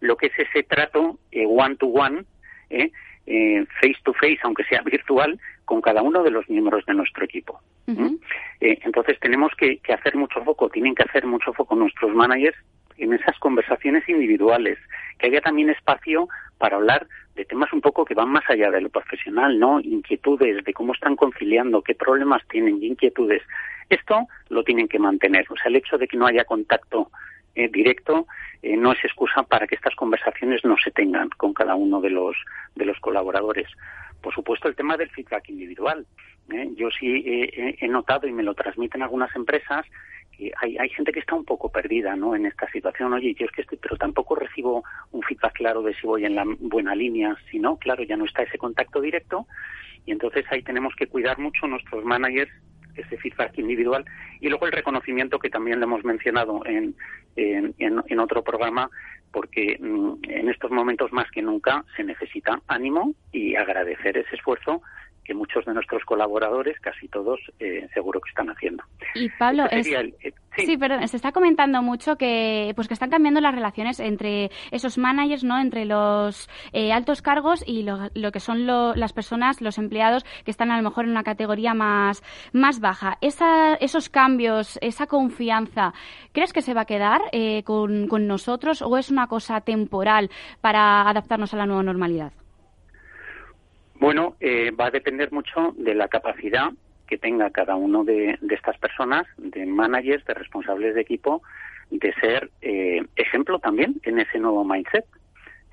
lo 0.00 0.16
que 0.16 0.26
es 0.26 0.38
ese 0.38 0.62
trato 0.62 1.18
one 1.32 1.76
to 1.76 1.86
one, 1.86 2.24
face 2.68 3.98
to 4.04 4.14
face, 4.14 4.38
aunque 4.42 4.64
sea 4.64 4.82
virtual, 4.84 5.38
con 5.66 5.82
cada 5.82 6.00
uno 6.00 6.22
de 6.22 6.30
los 6.30 6.48
miembros 6.48 6.86
de 6.86 6.94
nuestro 6.94 7.24
equipo. 7.24 7.60
que, 9.56 9.78
que 9.78 9.92
hacer 9.92 10.16
mucho 10.16 10.42
foco, 10.42 10.70
tienen 10.70 10.94
que 10.94 11.02
hacer 11.02 11.26
mucho 11.26 11.52
foco 11.52 11.74
nuestros 11.74 12.14
managers 12.14 12.56
en 12.96 13.12
esas 13.12 13.38
conversaciones 13.38 14.08
individuales, 14.08 14.78
que 15.18 15.26
haya 15.26 15.42
también 15.42 15.68
espacio 15.68 16.28
para 16.56 16.76
hablar 16.76 17.06
de 17.34 17.44
temas 17.44 17.70
un 17.72 17.82
poco 17.82 18.04
que 18.04 18.14
van 18.14 18.30
más 18.30 18.44
allá 18.48 18.70
de 18.70 18.80
lo 18.80 18.88
profesional, 18.88 19.58
¿no? 19.58 19.80
Inquietudes, 19.80 20.64
de 20.64 20.72
cómo 20.72 20.94
están 20.94 21.16
conciliando, 21.16 21.82
qué 21.82 21.94
problemas 21.94 22.42
tienen 22.48 22.82
inquietudes. 22.82 23.42
Esto 23.90 24.26
lo 24.48 24.64
tienen 24.64 24.88
que 24.88 24.98
mantener. 24.98 25.44
O 25.50 25.56
sea, 25.56 25.66
el 25.66 25.76
hecho 25.76 25.98
de 25.98 26.08
que 26.08 26.16
no 26.16 26.26
haya 26.26 26.44
contacto 26.44 27.10
eh, 27.54 27.68
directo 27.68 28.26
eh, 28.62 28.76
no 28.76 28.92
es 28.92 29.04
excusa 29.04 29.42
para 29.42 29.66
que 29.66 29.74
estas 29.74 29.94
conversaciones 29.94 30.64
no 30.64 30.76
se 30.82 30.90
tengan 30.90 31.28
con 31.36 31.52
cada 31.52 31.74
uno 31.74 32.00
de 32.00 32.10
los, 32.10 32.36
de 32.74 32.86
los 32.86 32.98
colaboradores. 33.00 33.68
Por 34.26 34.34
supuesto, 34.34 34.66
el 34.66 34.74
tema 34.74 34.96
del 34.96 35.08
feedback 35.10 35.48
individual. 35.50 36.04
¿eh? 36.50 36.68
Yo 36.74 36.88
sí 36.90 37.22
he 37.24 37.86
notado 37.86 38.26
y 38.26 38.32
me 38.32 38.42
lo 38.42 38.54
transmiten 38.54 39.02
algunas 39.02 39.34
empresas 39.36 39.86
hay, 40.60 40.76
hay 40.76 40.88
gente 40.90 41.12
que 41.12 41.20
está 41.20 41.34
un 41.34 41.44
poco 41.44 41.70
perdida 41.70 42.14
¿no? 42.16 42.34
en 42.34 42.46
esta 42.46 42.70
situación. 42.70 43.12
Oye, 43.12 43.34
yo 43.34 43.46
es 43.46 43.52
que 43.52 43.62
estoy, 43.62 43.78
pero 43.78 43.96
tampoco 43.96 44.34
recibo 44.34 44.84
un 45.12 45.22
feedback 45.22 45.54
claro 45.54 45.82
de 45.82 45.94
si 45.94 46.06
voy 46.06 46.24
en 46.24 46.34
la 46.34 46.44
buena 46.58 46.94
línea. 46.94 47.36
Si 47.50 47.58
no, 47.58 47.76
claro, 47.76 48.02
ya 48.02 48.16
no 48.16 48.24
está 48.24 48.42
ese 48.42 48.58
contacto 48.58 49.00
directo. 49.00 49.46
Y 50.04 50.12
entonces 50.12 50.44
ahí 50.50 50.62
tenemos 50.62 50.94
que 50.94 51.06
cuidar 51.06 51.38
mucho 51.38 51.66
nuestros 51.66 52.04
managers 52.04 52.50
ese 52.96 53.16
feedback 53.16 53.58
individual 53.58 54.04
y 54.40 54.48
luego 54.48 54.66
el 54.66 54.72
reconocimiento 54.72 55.38
que 55.38 55.50
también 55.50 55.80
le 55.80 55.84
hemos 55.84 56.04
mencionado 56.04 56.64
en, 56.64 56.94
en, 57.36 57.74
en 57.78 58.20
otro 58.20 58.42
programa 58.42 58.90
porque 59.32 59.76
mm, 59.78 60.30
en 60.30 60.48
estos 60.48 60.70
momentos 60.70 61.12
más 61.12 61.30
que 61.30 61.42
nunca 61.42 61.84
se 61.96 62.04
necesita 62.04 62.60
ánimo 62.68 63.14
y 63.32 63.54
agradecer 63.54 64.16
ese 64.16 64.34
esfuerzo 64.36 64.82
que 65.26 65.34
muchos 65.34 65.64
de 65.64 65.74
nuestros 65.74 66.04
colaboradores, 66.04 66.78
casi 66.80 67.08
todos, 67.08 67.40
eh, 67.58 67.88
seguro 67.92 68.20
que 68.20 68.28
están 68.28 68.48
haciendo. 68.48 68.84
Y 69.14 69.28
Pablo, 69.30 69.64
eh, 69.70 69.82
sí. 70.56 70.76
perdón, 70.76 71.06
se 71.08 71.16
está 71.16 71.32
comentando 71.32 71.82
mucho 71.82 72.16
que 72.16 72.72
pues 72.76 72.86
que 72.88 72.94
están 72.94 73.10
cambiando 73.10 73.40
las 73.40 73.54
relaciones 73.54 73.98
entre 73.98 74.50
esos 74.70 74.98
managers, 74.98 75.42
no, 75.42 75.58
entre 75.58 75.84
los 75.84 76.48
eh, 76.72 76.92
altos 76.92 77.22
cargos 77.22 77.64
y 77.66 77.82
lo, 77.82 78.32
que 78.32 78.40
son 78.40 78.66
las 78.66 79.12
personas, 79.12 79.60
los 79.60 79.78
empleados 79.78 80.24
que 80.44 80.50
están 80.50 80.70
a 80.70 80.76
lo 80.76 80.82
mejor 80.82 81.04
en 81.04 81.10
una 81.10 81.24
categoría 81.24 81.74
más 81.74 82.22
más 82.52 82.80
baja. 82.80 83.18
Esa, 83.20 83.74
esos 83.74 84.08
cambios, 84.08 84.78
esa 84.80 85.06
confianza, 85.06 85.92
¿crees 86.32 86.52
que 86.52 86.62
se 86.62 86.74
va 86.74 86.82
a 86.82 86.86
quedar 86.86 87.22
con, 87.64 88.06
con 88.06 88.26
nosotros 88.26 88.82
o 88.82 88.96
es 88.96 89.10
una 89.10 89.26
cosa 89.26 89.60
temporal 89.60 90.30
para 90.60 91.08
adaptarnos 91.08 91.52
a 91.52 91.56
la 91.56 91.66
nueva 91.66 91.82
normalidad? 91.82 92.32
Bueno, 93.98 94.36
eh, 94.40 94.70
va 94.70 94.86
a 94.86 94.90
depender 94.90 95.32
mucho 95.32 95.74
de 95.76 95.94
la 95.94 96.08
capacidad 96.08 96.70
que 97.06 97.18
tenga 97.18 97.50
cada 97.50 97.76
uno 97.76 98.04
de, 98.04 98.38
estas 98.50 98.76
personas, 98.78 99.26
de 99.38 99.64
managers, 99.64 100.24
de 100.24 100.34
responsables 100.34 100.94
de 100.94 101.00
equipo, 101.00 101.42
de 101.90 102.12
ser 102.14 102.50
eh, 102.62 103.04
ejemplo 103.14 103.58
también 103.58 104.00
en 104.02 104.18
ese 104.18 104.38
nuevo 104.38 104.64
mindset. 104.64 105.04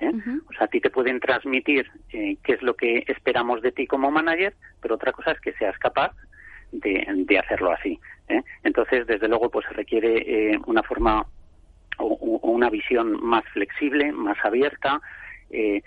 ¿eh? 0.00 0.12
O 0.48 0.52
sea, 0.52 0.66
a 0.66 0.68
ti 0.68 0.80
te 0.80 0.90
pueden 0.90 1.18
transmitir 1.20 1.90
qué 2.08 2.38
es 2.46 2.62
lo 2.62 2.74
que 2.74 3.04
esperamos 3.08 3.62
de 3.62 3.72
ti 3.72 3.86
como 3.86 4.10
manager, 4.10 4.54
pero 4.80 4.94
otra 4.94 5.12
cosa 5.12 5.32
es 5.32 5.40
que 5.40 5.52
seas 5.54 5.76
capaz 5.78 6.12
de, 6.70 7.04
de 7.08 7.38
hacerlo 7.38 7.72
así. 7.72 7.98
Entonces, 8.62 9.06
desde 9.06 9.28
luego, 9.28 9.50
pues 9.50 9.66
se 9.66 9.74
requiere 9.74 10.56
una 10.66 10.82
forma 10.82 11.26
o, 11.98 12.06
o, 12.06 12.50
una 12.50 12.70
visión 12.70 13.24
más 13.24 13.44
flexible, 13.52 14.12
más 14.12 14.38
abierta, 14.44 15.00
eh, 15.50 15.82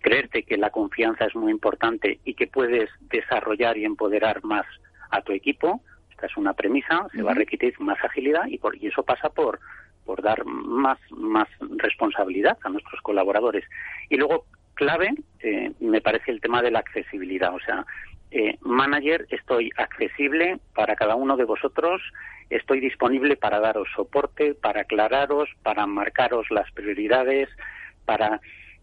creerte 0.00 0.42
que 0.42 0.56
la 0.56 0.70
confianza 0.70 1.26
es 1.26 1.34
muy 1.34 1.50
importante 1.50 2.20
y 2.24 2.34
que 2.34 2.46
puedes 2.46 2.90
desarrollar 3.00 3.76
y 3.78 3.84
empoderar 3.84 4.44
más 4.44 4.66
a 5.10 5.22
tu 5.22 5.32
equipo. 5.32 5.80
Esta 6.10 6.26
es 6.26 6.36
una 6.36 6.54
premisa, 6.54 7.06
se 7.12 7.22
va 7.22 7.32
a 7.32 7.34
requerir 7.34 7.78
más 7.80 8.02
agilidad 8.02 8.46
y, 8.46 8.58
por, 8.58 8.76
y 8.76 8.86
eso 8.86 9.02
pasa 9.02 9.28
por, 9.30 9.60
por 10.04 10.22
dar 10.22 10.44
más, 10.44 10.98
más 11.10 11.48
responsabilidad 11.76 12.58
a 12.62 12.68
nuestros 12.68 13.00
colaboradores. 13.02 13.64
Y 14.08 14.16
luego, 14.16 14.46
clave, 14.74 15.14
eh, 15.40 15.72
me 15.80 16.00
parece 16.00 16.30
el 16.30 16.40
tema 16.40 16.62
de 16.62 16.70
la 16.70 16.80
accesibilidad. 16.80 17.54
O 17.54 17.60
sea, 17.60 17.84
eh, 18.30 18.56
manager, 18.62 19.26
estoy 19.30 19.70
accesible 19.76 20.58
para 20.74 20.96
cada 20.96 21.16
uno 21.16 21.36
de 21.36 21.44
vosotros, 21.44 22.00
estoy 22.50 22.80
disponible 22.80 23.36
para 23.36 23.60
daros 23.60 23.88
soporte, 23.94 24.54
para 24.54 24.82
aclararos, 24.82 25.48
para 25.62 25.86
marcaros 25.86 26.50
las 26.50 26.70
prioridades, 26.72 27.48
para 28.04 28.40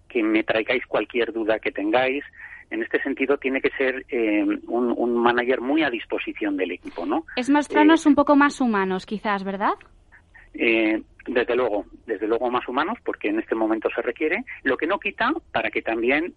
que 0.09 0.23
me 0.23 0.43
traigáis 0.43 0.85
cualquier 0.85 1.31
duda 1.31 1.59
que 1.59 1.71
tengáis. 1.71 2.23
En 2.69 2.83
este 2.83 3.01
sentido, 3.01 3.37
tiene 3.37 3.61
que 3.61 3.71
ser 3.71 4.05
eh, 4.09 4.45
un, 4.67 5.17
manager 5.17 5.61
muy 5.61 5.83
a 5.83 5.89
disposición 5.89 6.57
del 6.57 6.71
equipo, 6.71 7.05
¿no? 7.05 7.25
Es 7.35 7.49
mostrarnos 7.49 8.05
eh, 8.05 8.09
un 8.09 8.15
poco 8.15 8.35
más 8.35 8.61
humanos, 8.61 9.05
quizás, 9.05 9.43
¿verdad? 9.43 9.73
Eh, 10.53 11.01
desde 11.25 11.55
luego, 11.55 11.85
desde 12.05 12.27
luego 12.27 12.51
más 12.51 12.67
humanos, 12.67 12.97
porque 13.03 13.29
en 13.29 13.39
este 13.39 13.55
momento 13.55 13.89
se 13.95 14.01
requiere. 14.01 14.43
Lo 14.63 14.77
que 14.77 14.87
no 14.87 14.99
quita 14.99 15.31
para 15.51 15.71
que 15.71 15.81
también, 15.81 16.33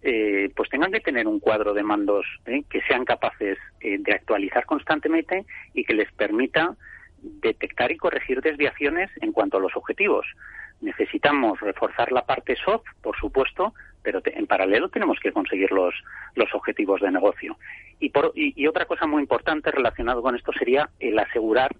pues 0.54 0.68
tengan 0.70 0.92
que 0.92 1.00
tener 1.00 1.26
un 1.26 1.40
cuadro 1.40 1.72
de 1.72 1.82
mandos 1.82 2.26
que 2.44 2.80
sean 2.88 3.04
capaces 3.04 3.58
de 3.80 4.12
actualizar 4.12 4.66
constantemente 4.66 5.46
y 5.72 5.84
que 5.84 5.94
les 5.94 6.12
permita 6.12 6.76
detectar 7.22 7.92
y 7.92 7.96
corregir 7.96 8.42
desviaciones 8.42 9.10
en 9.20 9.32
cuanto 9.32 9.56
a 9.56 9.60
los 9.60 9.74
objetivos. 9.76 10.26
Necesitamos 10.82 11.60
reforzar 11.60 12.12
la 12.12 12.26
parte 12.26 12.56
soft, 12.56 12.84
por 13.00 13.16
supuesto, 13.16 13.72
pero 14.02 14.20
en 14.24 14.46
paralelo 14.46 14.88
tenemos 14.88 15.18
que 15.20 15.32
conseguir 15.32 15.70
los, 15.70 15.94
los 16.34 16.52
objetivos 16.54 17.00
de 17.00 17.10
negocio. 17.10 17.56
Y, 18.00 18.10
por, 18.10 18.32
y, 18.34 18.66
otra 18.66 18.84
cosa 18.86 19.06
muy 19.06 19.22
importante 19.22 19.70
relacionado 19.70 20.22
con 20.22 20.34
esto 20.34 20.52
sería 20.52 20.90
el 20.98 21.18
asegurar 21.18 21.70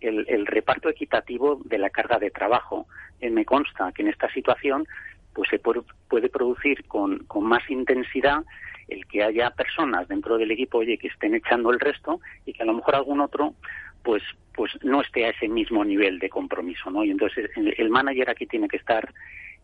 el, 0.00 0.46
reparto 0.46 0.88
equitativo 0.88 1.60
de 1.64 1.78
la 1.78 1.90
carga 1.90 2.18
de 2.18 2.30
trabajo. 2.30 2.86
Eh, 3.20 3.30
me 3.30 3.44
consta 3.44 3.92
que 3.92 4.02
en 4.02 4.08
esta 4.08 4.32
situación 4.32 4.86
pues 5.32 5.48
se 5.48 5.58
puede, 5.58 6.28
producir 6.28 6.84
con, 6.84 7.18
con 7.24 7.44
más 7.44 7.68
intensidad 7.70 8.44
el 8.88 9.06
que 9.06 9.22
haya 9.22 9.50
personas 9.50 10.06
dentro 10.06 10.38
del 10.38 10.50
equipo 10.50 10.78
oye, 10.78 10.98
que 10.98 11.08
estén 11.08 11.34
echando 11.34 11.70
el 11.70 11.80
resto 11.80 12.20
y 12.44 12.52
que 12.52 12.62
a 12.62 12.66
lo 12.66 12.74
mejor 12.74 12.94
algún 12.94 13.20
otro 13.20 13.54
pues 14.02 14.22
pues 14.54 14.72
no 14.82 15.00
esté 15.00 15.24
a 15.24 15.30
ese 15.30 15.48
mismo 15.48 15.84
nivel 15.84 16.18
de 16.18 16.28
compromiso, 16.28 16.90
¿no? 16.90 17.04
Y 17.04 17.10
entonces 17.10 17.50
el, 17.56 17.88
manager 17.88 18.28
aquí 18.28 18.46
tiene 18.46 18.68
que 18.68 18.76
estar 18.76 19.12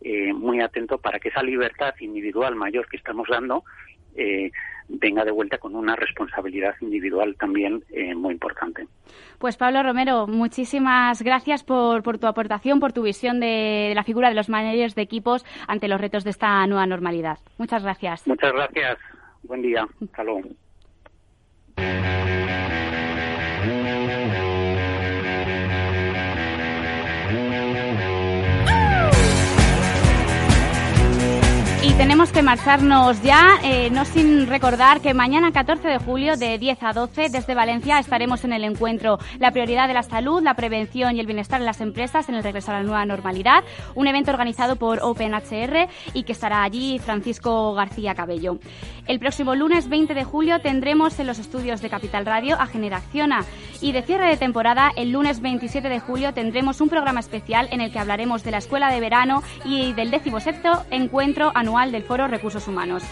eh, 0.01 0.33
muy 0.33 0.61
atento 0.61 0.97
para 0.97 1.19
que 1.19 1.29
esa 1.29 1.43
libertad 1.43 1.93
individual 1.99 2.55
mayor 2.55 2.87
que 2.87 2.97
estamos 2.97 3.27
dando 3.29 3.63
eh, 4.15 4.51
venga 4.87 5.23
de 5.23 5.31
vuelta 5.31 5.59
con 5.59 5.75
una 5.75 5.95
responsabilidad 5.95 6.75
individual 6.81 7.35
también 7.37 7.83
eh, 7.89 8.15
muy 8.15 8.33
importante. 8.33 8.87
Pues 9.37 9.55
Pablo 9.55 9.83
Romero, 9.83 10.25
muchísimas 10.27 11.21
gracias 11.21 11.63
por, 11.63 12.01
por 12.01 12.17
tu 12.17 12.27
aportación, 12.27 12.79
por 12.79 12.91
tu 12.91 13.03
visión 13.03 13.39
de, 13.39 13.93
la 13.95 14.03
figura 14.03 14.29
de 14.29 14.35
los 14.35 14.49
managers 14.49 14.95
de 14.95 15.03
equipos 15.03 15.45
ante 15.67 15.87
los 15.87 16.01
retos 16.01 16.23
de 16.23 16.31
esta 16.31 16.65
nueva 16.65 16.87
normalidad. 16.87 17.37
Muchas 17.57 17.83
gracias. 17.83 18.27
Muchas 18.27 18.51
gracias. 18.51 18.97
Buen 19.43 19.61
día. 19.61 19.87
Hasta 20.01 20.23
luego. 20.23 20.41
Tenemos 31.99 32.31
que 32.31 32.41
marcharnos 32.41 33.21
ya, 33.23 33.59
eh, 33.61 33.89
no 33.89 34.05
sin 34.05 34.47
recordar 34.47 35.01
que 35.01 35.13
mañana 35.13 35.51
14 35.51 35.85
de 35.85 35.97
julio 35.97 36.37
de 36.37 36.57
10 36.57 36.81
a 36.81 36.93
12 36.93 37.27
desde 37.27 37.53
Valencia 37.53 37.99
estaremos 37.99 38.45
en 38.45 38.53
el 38.53 38.63
encuentro. 38.63 39.19
La 39.37 39.51
prioridad 39.51 39.89
de 39.89 39.93
la 39.93 40.03
salud, 40.03 40.41
la 40.41 40.53
prevención 40.53 41.17
y 41.17 41.19
el 41.19 41.25
bienestar 41.25 41.59
en 41.59 41.65
las 41.65 41.81
empresas 41.81 42.29
en 42.29 42.35
el 42.35 42.43
regreso 42.43 42.71
a 42.71 42.75
la 42.75 42.83
nueva 42.83 43.05
normalidad, 43.05 43.65
un 43.95 44.07
evento 44.07 44.31
organizado 44.31 44.77
por 44.77 44.99
OpenHR 45.01 45.89
y 46.13 46.23
que 46.23 46.31
estará 46.31 46.63
allí 46.63 46.99
Francisco 46.99 47.73
García 47.73 48.15
Cabello. 48.15 48.59
El 49.05 49.19
próximo 49.19 49.53
lunes 49.53 49.89
20 49.89 50.13
de 50.13 50.23
julio 50.23 50.61
tendremos 50.61 51.19
en 51.19 51.27
los 51.27 51.37
estudios 51.37 51.81
de 51.81 51.89
Capital 51.89 52.25
Radio 52.25 52.55
a 52.61 52.67
Generaciona 52.67 53.43
y 53.81 53.91
de 53.91 54.03
cierre 54.03 54.29
de 54.29 54.37
temporada 54.37 54.91
el 54.95 55.11
lunes 55.11 55.41
27 55.41 55.89
de 55.89 55.99
julio 55.99 56.33
tendremos 56.33 56.79
un 56.79 56.87
programa 56.87 57.19
especial 57.19 57.67
en 57.71 57.81
el 57.81 57.91
que 57.91 57.99
hablaremos 57.99 58.43
de 58.43 58.51
la 58.51 58.59
escuela 58.59 58.89
de 58.89 59.01
verano 59.01 59.43
y 59.65 59.91
del 59.93 60.11
17 60.11 60.69
encuentro 60.91 61.51
anual 61.55 61.88
del 61.91 62.03
Foro 62.03 62.27
Recursos 62.27 62.67
Humanos. 62.67 63.03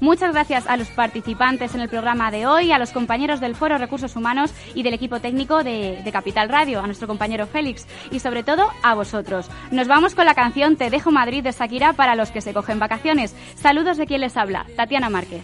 Muchas 0.00 0.32
gracias 0.32 0.66
a 0.68 0.76
los 0.76 0.88
participantes 0.88 1.74
en 1.74 1.80
el 1.80 1.88
programa 1.88 2.30
de 2.30 2.46
hoy, 2.46 2.70
a 2.70 2.78
los 2.78 2.92
compañeros 2.92 3.40
del 3.40 3.56
Foro 3.56 3.78
Recursos 3.78 4.14
Humanos 4.14 4.52
y 4.74 4.84
del 4.84 4.94
equipo 4.94 5.18
técnico 5.18 5.64
de, 5.64 6.00
de, 6.04 6.12
Capital 6.12 6.48
Radio, 6.48 6.80
a 6.80 6.86
nuestro 6.86 7.08
compañero 7.08 7.48
Félix 7.48 7.86
y 8.12 8.20
sobre 8.20 8.44
todo 8.44 8.68
a 8.84 8.94
vosotros. 8.94 9.50
Nos 9.72 9.88
vamos 9.88 10.14
con 10.14 10.24
la 10.24 10.34
canción 10.34 10.76
Te 10.76 10.90
dejo 10.90 11.10
Madrid 11.10 11.42
de 11.42 11.52
Shakira 11.52 11.94
para 11.94 12.14
los 12.14 12.30
que 12.30 12.40
se 12.40 12.54
cogen 12.54 12.78
vacaciones. 12.78 13.34
Saludos 13.56 13.96
de 13.96 14.06
quien 14.06 14.20
les 14.20 14.36
habla, 14.36 14.66
Tatiana 14.76 15.10
Márquez. 15.10 15.42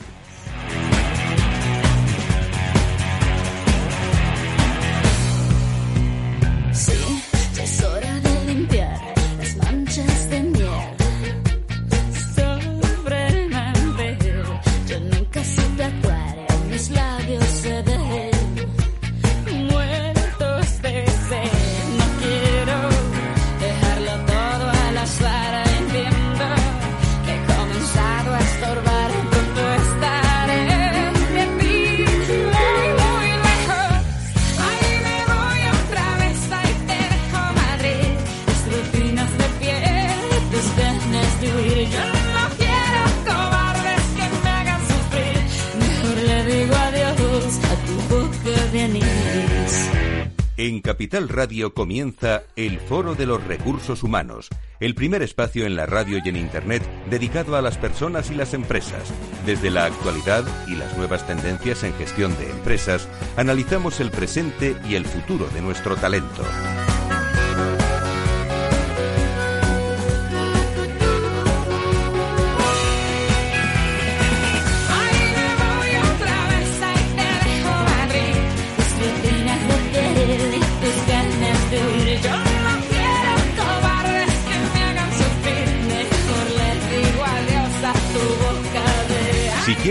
Capital 51.14 51.36
Radio 51.36 51.74
comienza 51.74 52.42
el 52.56 52.80
Foro 52.80 53.14
de 53.14 53.24
los 53.24 53.44
Recursos 53.44 54.02
Humanos, 54.02 54.48
el 54.80 54.96
primer 54.96 55.22
espacio 55.22 55.64
en 55.64 55.76
la 55.76 55.86
radio 55.86 56.18
y 56.18 56.28
en 56.28 56.34
Internet 56.34 56.82
dedicado 57.08 57.54
a 57.54 57.62
las 57.62 57.78
personas 57.78 58.32
y 58.32 58.34
las 58.34 58.52
empresas. 58.52 59.14
Desde 59.46 59.70
la 59.70 59.84
actualidad 59.84 60.42
y 60.66 60.74
las 60.74 60.96
nuevas 60.96 61.24
tendencias 61.24 61.84
en 61.84 61.94
gestión 61.94 62.36
de 62.38 62.50
empresas, 62.50 63.06
analizamos 63.36 64.00
el 64.00 64.10
presente 64.10 64.74
y 64.88 64.96
el 64.96 65.04
futuro 65.04 65.46
de 65.54 65.62
nuestro 65.62 65.94
talento. 65.94 66.42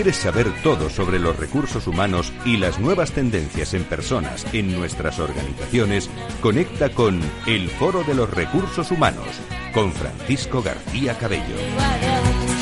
Quieres 0.04 0.20
saber 0.20 0.52
todo 0.62 0.90
sobre 0.90 1.18
los 1.18 1.34
recursos 1.34 1.86
humanos 1.86 2.30
y 2.44 2.58
las 2.58 2.78
nuevas 2.78 3.12
tendencias 3.12 3.72
en 3.72 3.84
personas 3.84 4.44
en 4.52 4.70
nuestras 4.70 5.18
organizaciones, 5.18 6.10
conecta 6.42 6.90
con 6.90 7.22
El 7.46 7.70
Foro 7.70 8.04
de 8.04 8.12
los 8.14 8.28
Recursos 8.28 8.90
Humanos 8.90 9.26
con 9.72 9.90
Francisco 9.92 10.62
García 10.62 11.16
Cabello. 11.16 12.53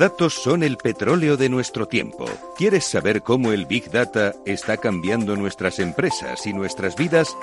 Datos 0.00 0.32
son 0.32 0.62
el 0.62 0.78
petróleo 0.78 1.36
de 1.36 1.50
nuestro 1.50 1.86
tiempo. 1.86 2.24
¿Quieres 2.56 2.84
saber 2.84 3.20
cómo 3.20 3.52
el 3.52 3.66
Big 3.66 3.90
Data 3.90 4.34
está 4.46 4.78
cambiando 4.78 5.36
nuestras 5.36 5.78
empresas 5.78 6.46
y 6.46 6.54
nuestras 6.54 6.96
vidas? 6.96 7.36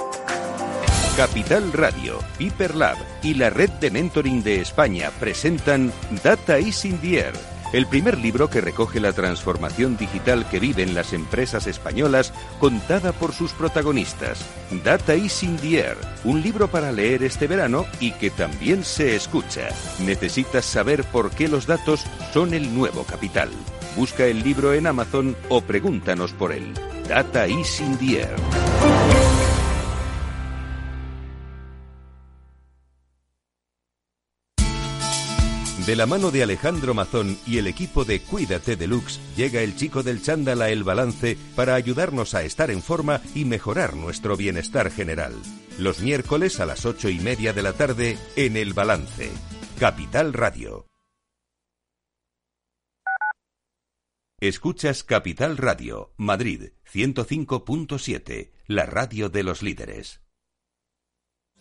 Capital 1.16 1.72
Radio, 1.72 2.18
Piper 2.40 2.74
Lab 2.74 2.98
y 3.22 3.36
la 3.36 3.52
Red 3.52 3.70
de 3.80 3.92
Mentoring 3.92 4.42
de 4.42 4.60
España 4.60 5.12
presentan 5.20 5.94
Data 6.24 6.58
is 6.58 6.84
in 6.84 6.98
the 6.98 7.20
Air 7.20 7.57
el 7.74 7.86
primer 7.88 8.18
libro 8.18 8.50
que 8.50 8.62
recoge 8.62 9.00
la 9.00 9.14
transformación 9.14 9.98
digital 9.98 10.48
que 10.50 10.60
viven 10.60 10.96
las 10.96 11.14
empresas 11.14 11.68
españolas 11.68 12.34
contada 12.60 13.12
por 13.12 13.34
sus 13.34 13.52
protagonistas. 13.54 14.46
Data 14.84 15.16
is 15.16 15.44
in 15.44 15.58
the 15.58 15.80
Air, 15.80 15.98
un 16.24 16.42
libro 16.42 16.68
para 16.68 16.92
leer 16.92 17.24
este 17.24 17.48
verano 17.48 17.86
y 18.00 18.12
que 18.12 18.30
también 18.30 18.84
se 18.84 19.16
escucha. 19.16 19.70
Necesitas 20.00 20.66
saber 20.66 21.04
por 21.04 21.32
qué 21.32 21.48
los 21.48 21.68
datos 21.68 22.06
son 22.34 22.54
el 22.54 22.74
nuevo 22.74 23.04
capital. 23.04 23.50
Busca 23.96 24.26
el 24.26 24.44
libro 24.44 24.74
en 24.74 24.88
Amazon 24.88 25.36
o 25.50 25.62
pregúntanos 25.62 26.34
por 26.34 26.52
él. 26.52 26.74
Data 27.08 27.48
is 27.48 27.80
in. 27.82 27.98
De 35.88 35.96
la 35.96 36.06
mano 36.06 36.32
de 36.32 36.44
Alejandro 36.44 36.94
Mazón 36.94 37.38
y 37.48 37.60
el 37.60 37.66
equipo 37.66 38.04
de 38.04 38.20
Cuídate 38.20 38.76
Deluxe, 38.76 39.22
llega 39.38 39.62
el 39.62 39.78
chico 39.78 40.04
del 40.04 40.22
chándal 40.22 40.62
a 40.62 40.70
El 40.70 40.84
Balance 40.84 41.38
para 41.56 41.76
ayudarnos 41.76 42.34
a 42.34 42.44
estar 42.44 42.72
en 42.72 42.82
forma 42.82 43.22
y 43.34 43.46
mejorar 43.46 43.96
nuestro 43.96 44.36
bienestar 44.36 44.92
general. 44.92 45.34
Los 45.80 46.02
miércoles 46.02 46.60
a 46.60 46.66
las 46.66 46.86
ocho 46.86 47.08
y 47.08 47.20
media 47.20 47.54
de 47.54 47.62
la 47.62 47.72
tarde 47.72 48.18
en 48.36 48.58
El 48.58 48.74
Balance. 48.74 49.32
Capital 49.80 50.34
Radio. 50.34 50.88
Escuchas 54.42 55.06
Capital 55.06 55.56
Radio, 55.56 56.12
Madrid 56.18 56.72
105.7, 56.92 58.52
la 58.68 58.86
radio 58.88 59.30
de 59.30 59.44
los 59.44 59.64
líderes. 59.64 60.20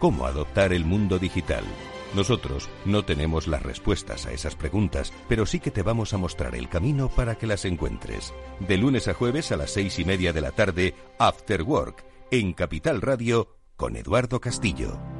Cómo 0.00 0.26
adoptar 0.26 0.72
el 0.72 0.84
mundo 0.84 1.20
digital. 1.20 1.62
Nosotros 2.14 2.68
no 2.84 3.04
tenemos 3.04 3.46
las 3.46 3.62
respuestas 3.62 4.26
a 4.26 4.32
esas 4.32 4.56
preguntas, 4.56 5.12
pero 5.28 5.46
sí 5.46 5.60
que 5.60 5.70
te 5.70 5.84
vamos 5.84 6.12
a 6.12 6.16
mostrar 6.16 6.56
el 6.56 6.68
camino 6.68 7.08
para 7.08 7.36
que 7.36 7.46
las 7.46 7.64
encuentres. 7.64 8.34
De 8.58 8.76
lunes 8.76 9.06
a 9.06 9.14
jueves 9.14 9.52
a 9.52 9.56
las 9.56 9.70
seis 9.70 10.00
y 10.00 10.04
media 10.04 10.32
de 10.32 10.40
la 10.40 10.50
tarde, 10.50 10.94
After 11.18 11.62
Work, 11.62 12.04
en 12.32 12.52
Capital 12.52 13.00
Radio, 13.00 13.56
con 13.76 13.94
Eduardo 13.94 14.40
Castillo. 14.40 15.19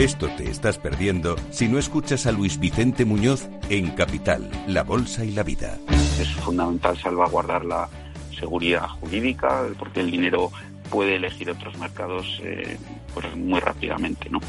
Esto 0.00 0.30
te 0.34 0.50
estás 0.50 0.78
perdiendo 0.78 1.36
si 1.50 1.68
no 1.68 1.78
escuchas 1.78 2.24
a 2.24 2.32
Luis 2.32 2.58
Vicente 2.58 3.04
Muñoz 3.04 3.50
en 3.68 3.90
Capital, 3.90 4.50
La 4.66 4.82
Bolsa 4.82 5.26
y 5.26 5.32
la 5.32 5.42
Vida. 5.42 5.76
Es 6.18 6.32
fundamental 6.36 6.96
salvaguardar 6.96 7.66
la 7.66 7.86
seguridad 8.34 8.88
jurídica 8.88 9.66
porque 9.78 10.00
el 10.00 10.10
dinero 10.10 10.50
puede 10.88 11.16
elegir 11.16 11.50
otros 11.50 11.76
mercados 11.76 12.40
eh, 12.42 12.78
pues 13.12 13.36
muy 13.36 13.60
rápidamente. 13.60 14.30
¿no? 14.30 14.40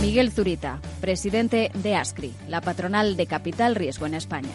Miguel 0.00 0.30
Zurita, 0.30 0.78
presidente 1.00 1.72
de 1.74 1.96
ASCRI, 1.96 2.32
la 2.46 2.60
patronal 2.60 3.16
de 3.16 3.26
Capital 3.26 3.74
Riesgo 3.74 4.06
en 4.06 4.14
España. 4.14 4.52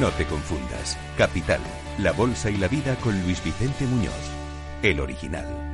No 0.00 0.08
te 0.08 0.24
confundas. 0.24 0.98
Capital, 1.16 1.60
la 1.98 2.10
Bolsa 2.10 2.50
y 2.50 2.56
la 2.56 2.66
Vida 2.66 2.96
con 2.96 3.22
Luis 3.22 3.40
Vicente 3.44 3.84
Muñoz, 3.84 4.30
el 4.82 4.98
original. 4.98 5.69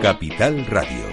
Capital 0.00 0.64
Radio. 0.70 1.07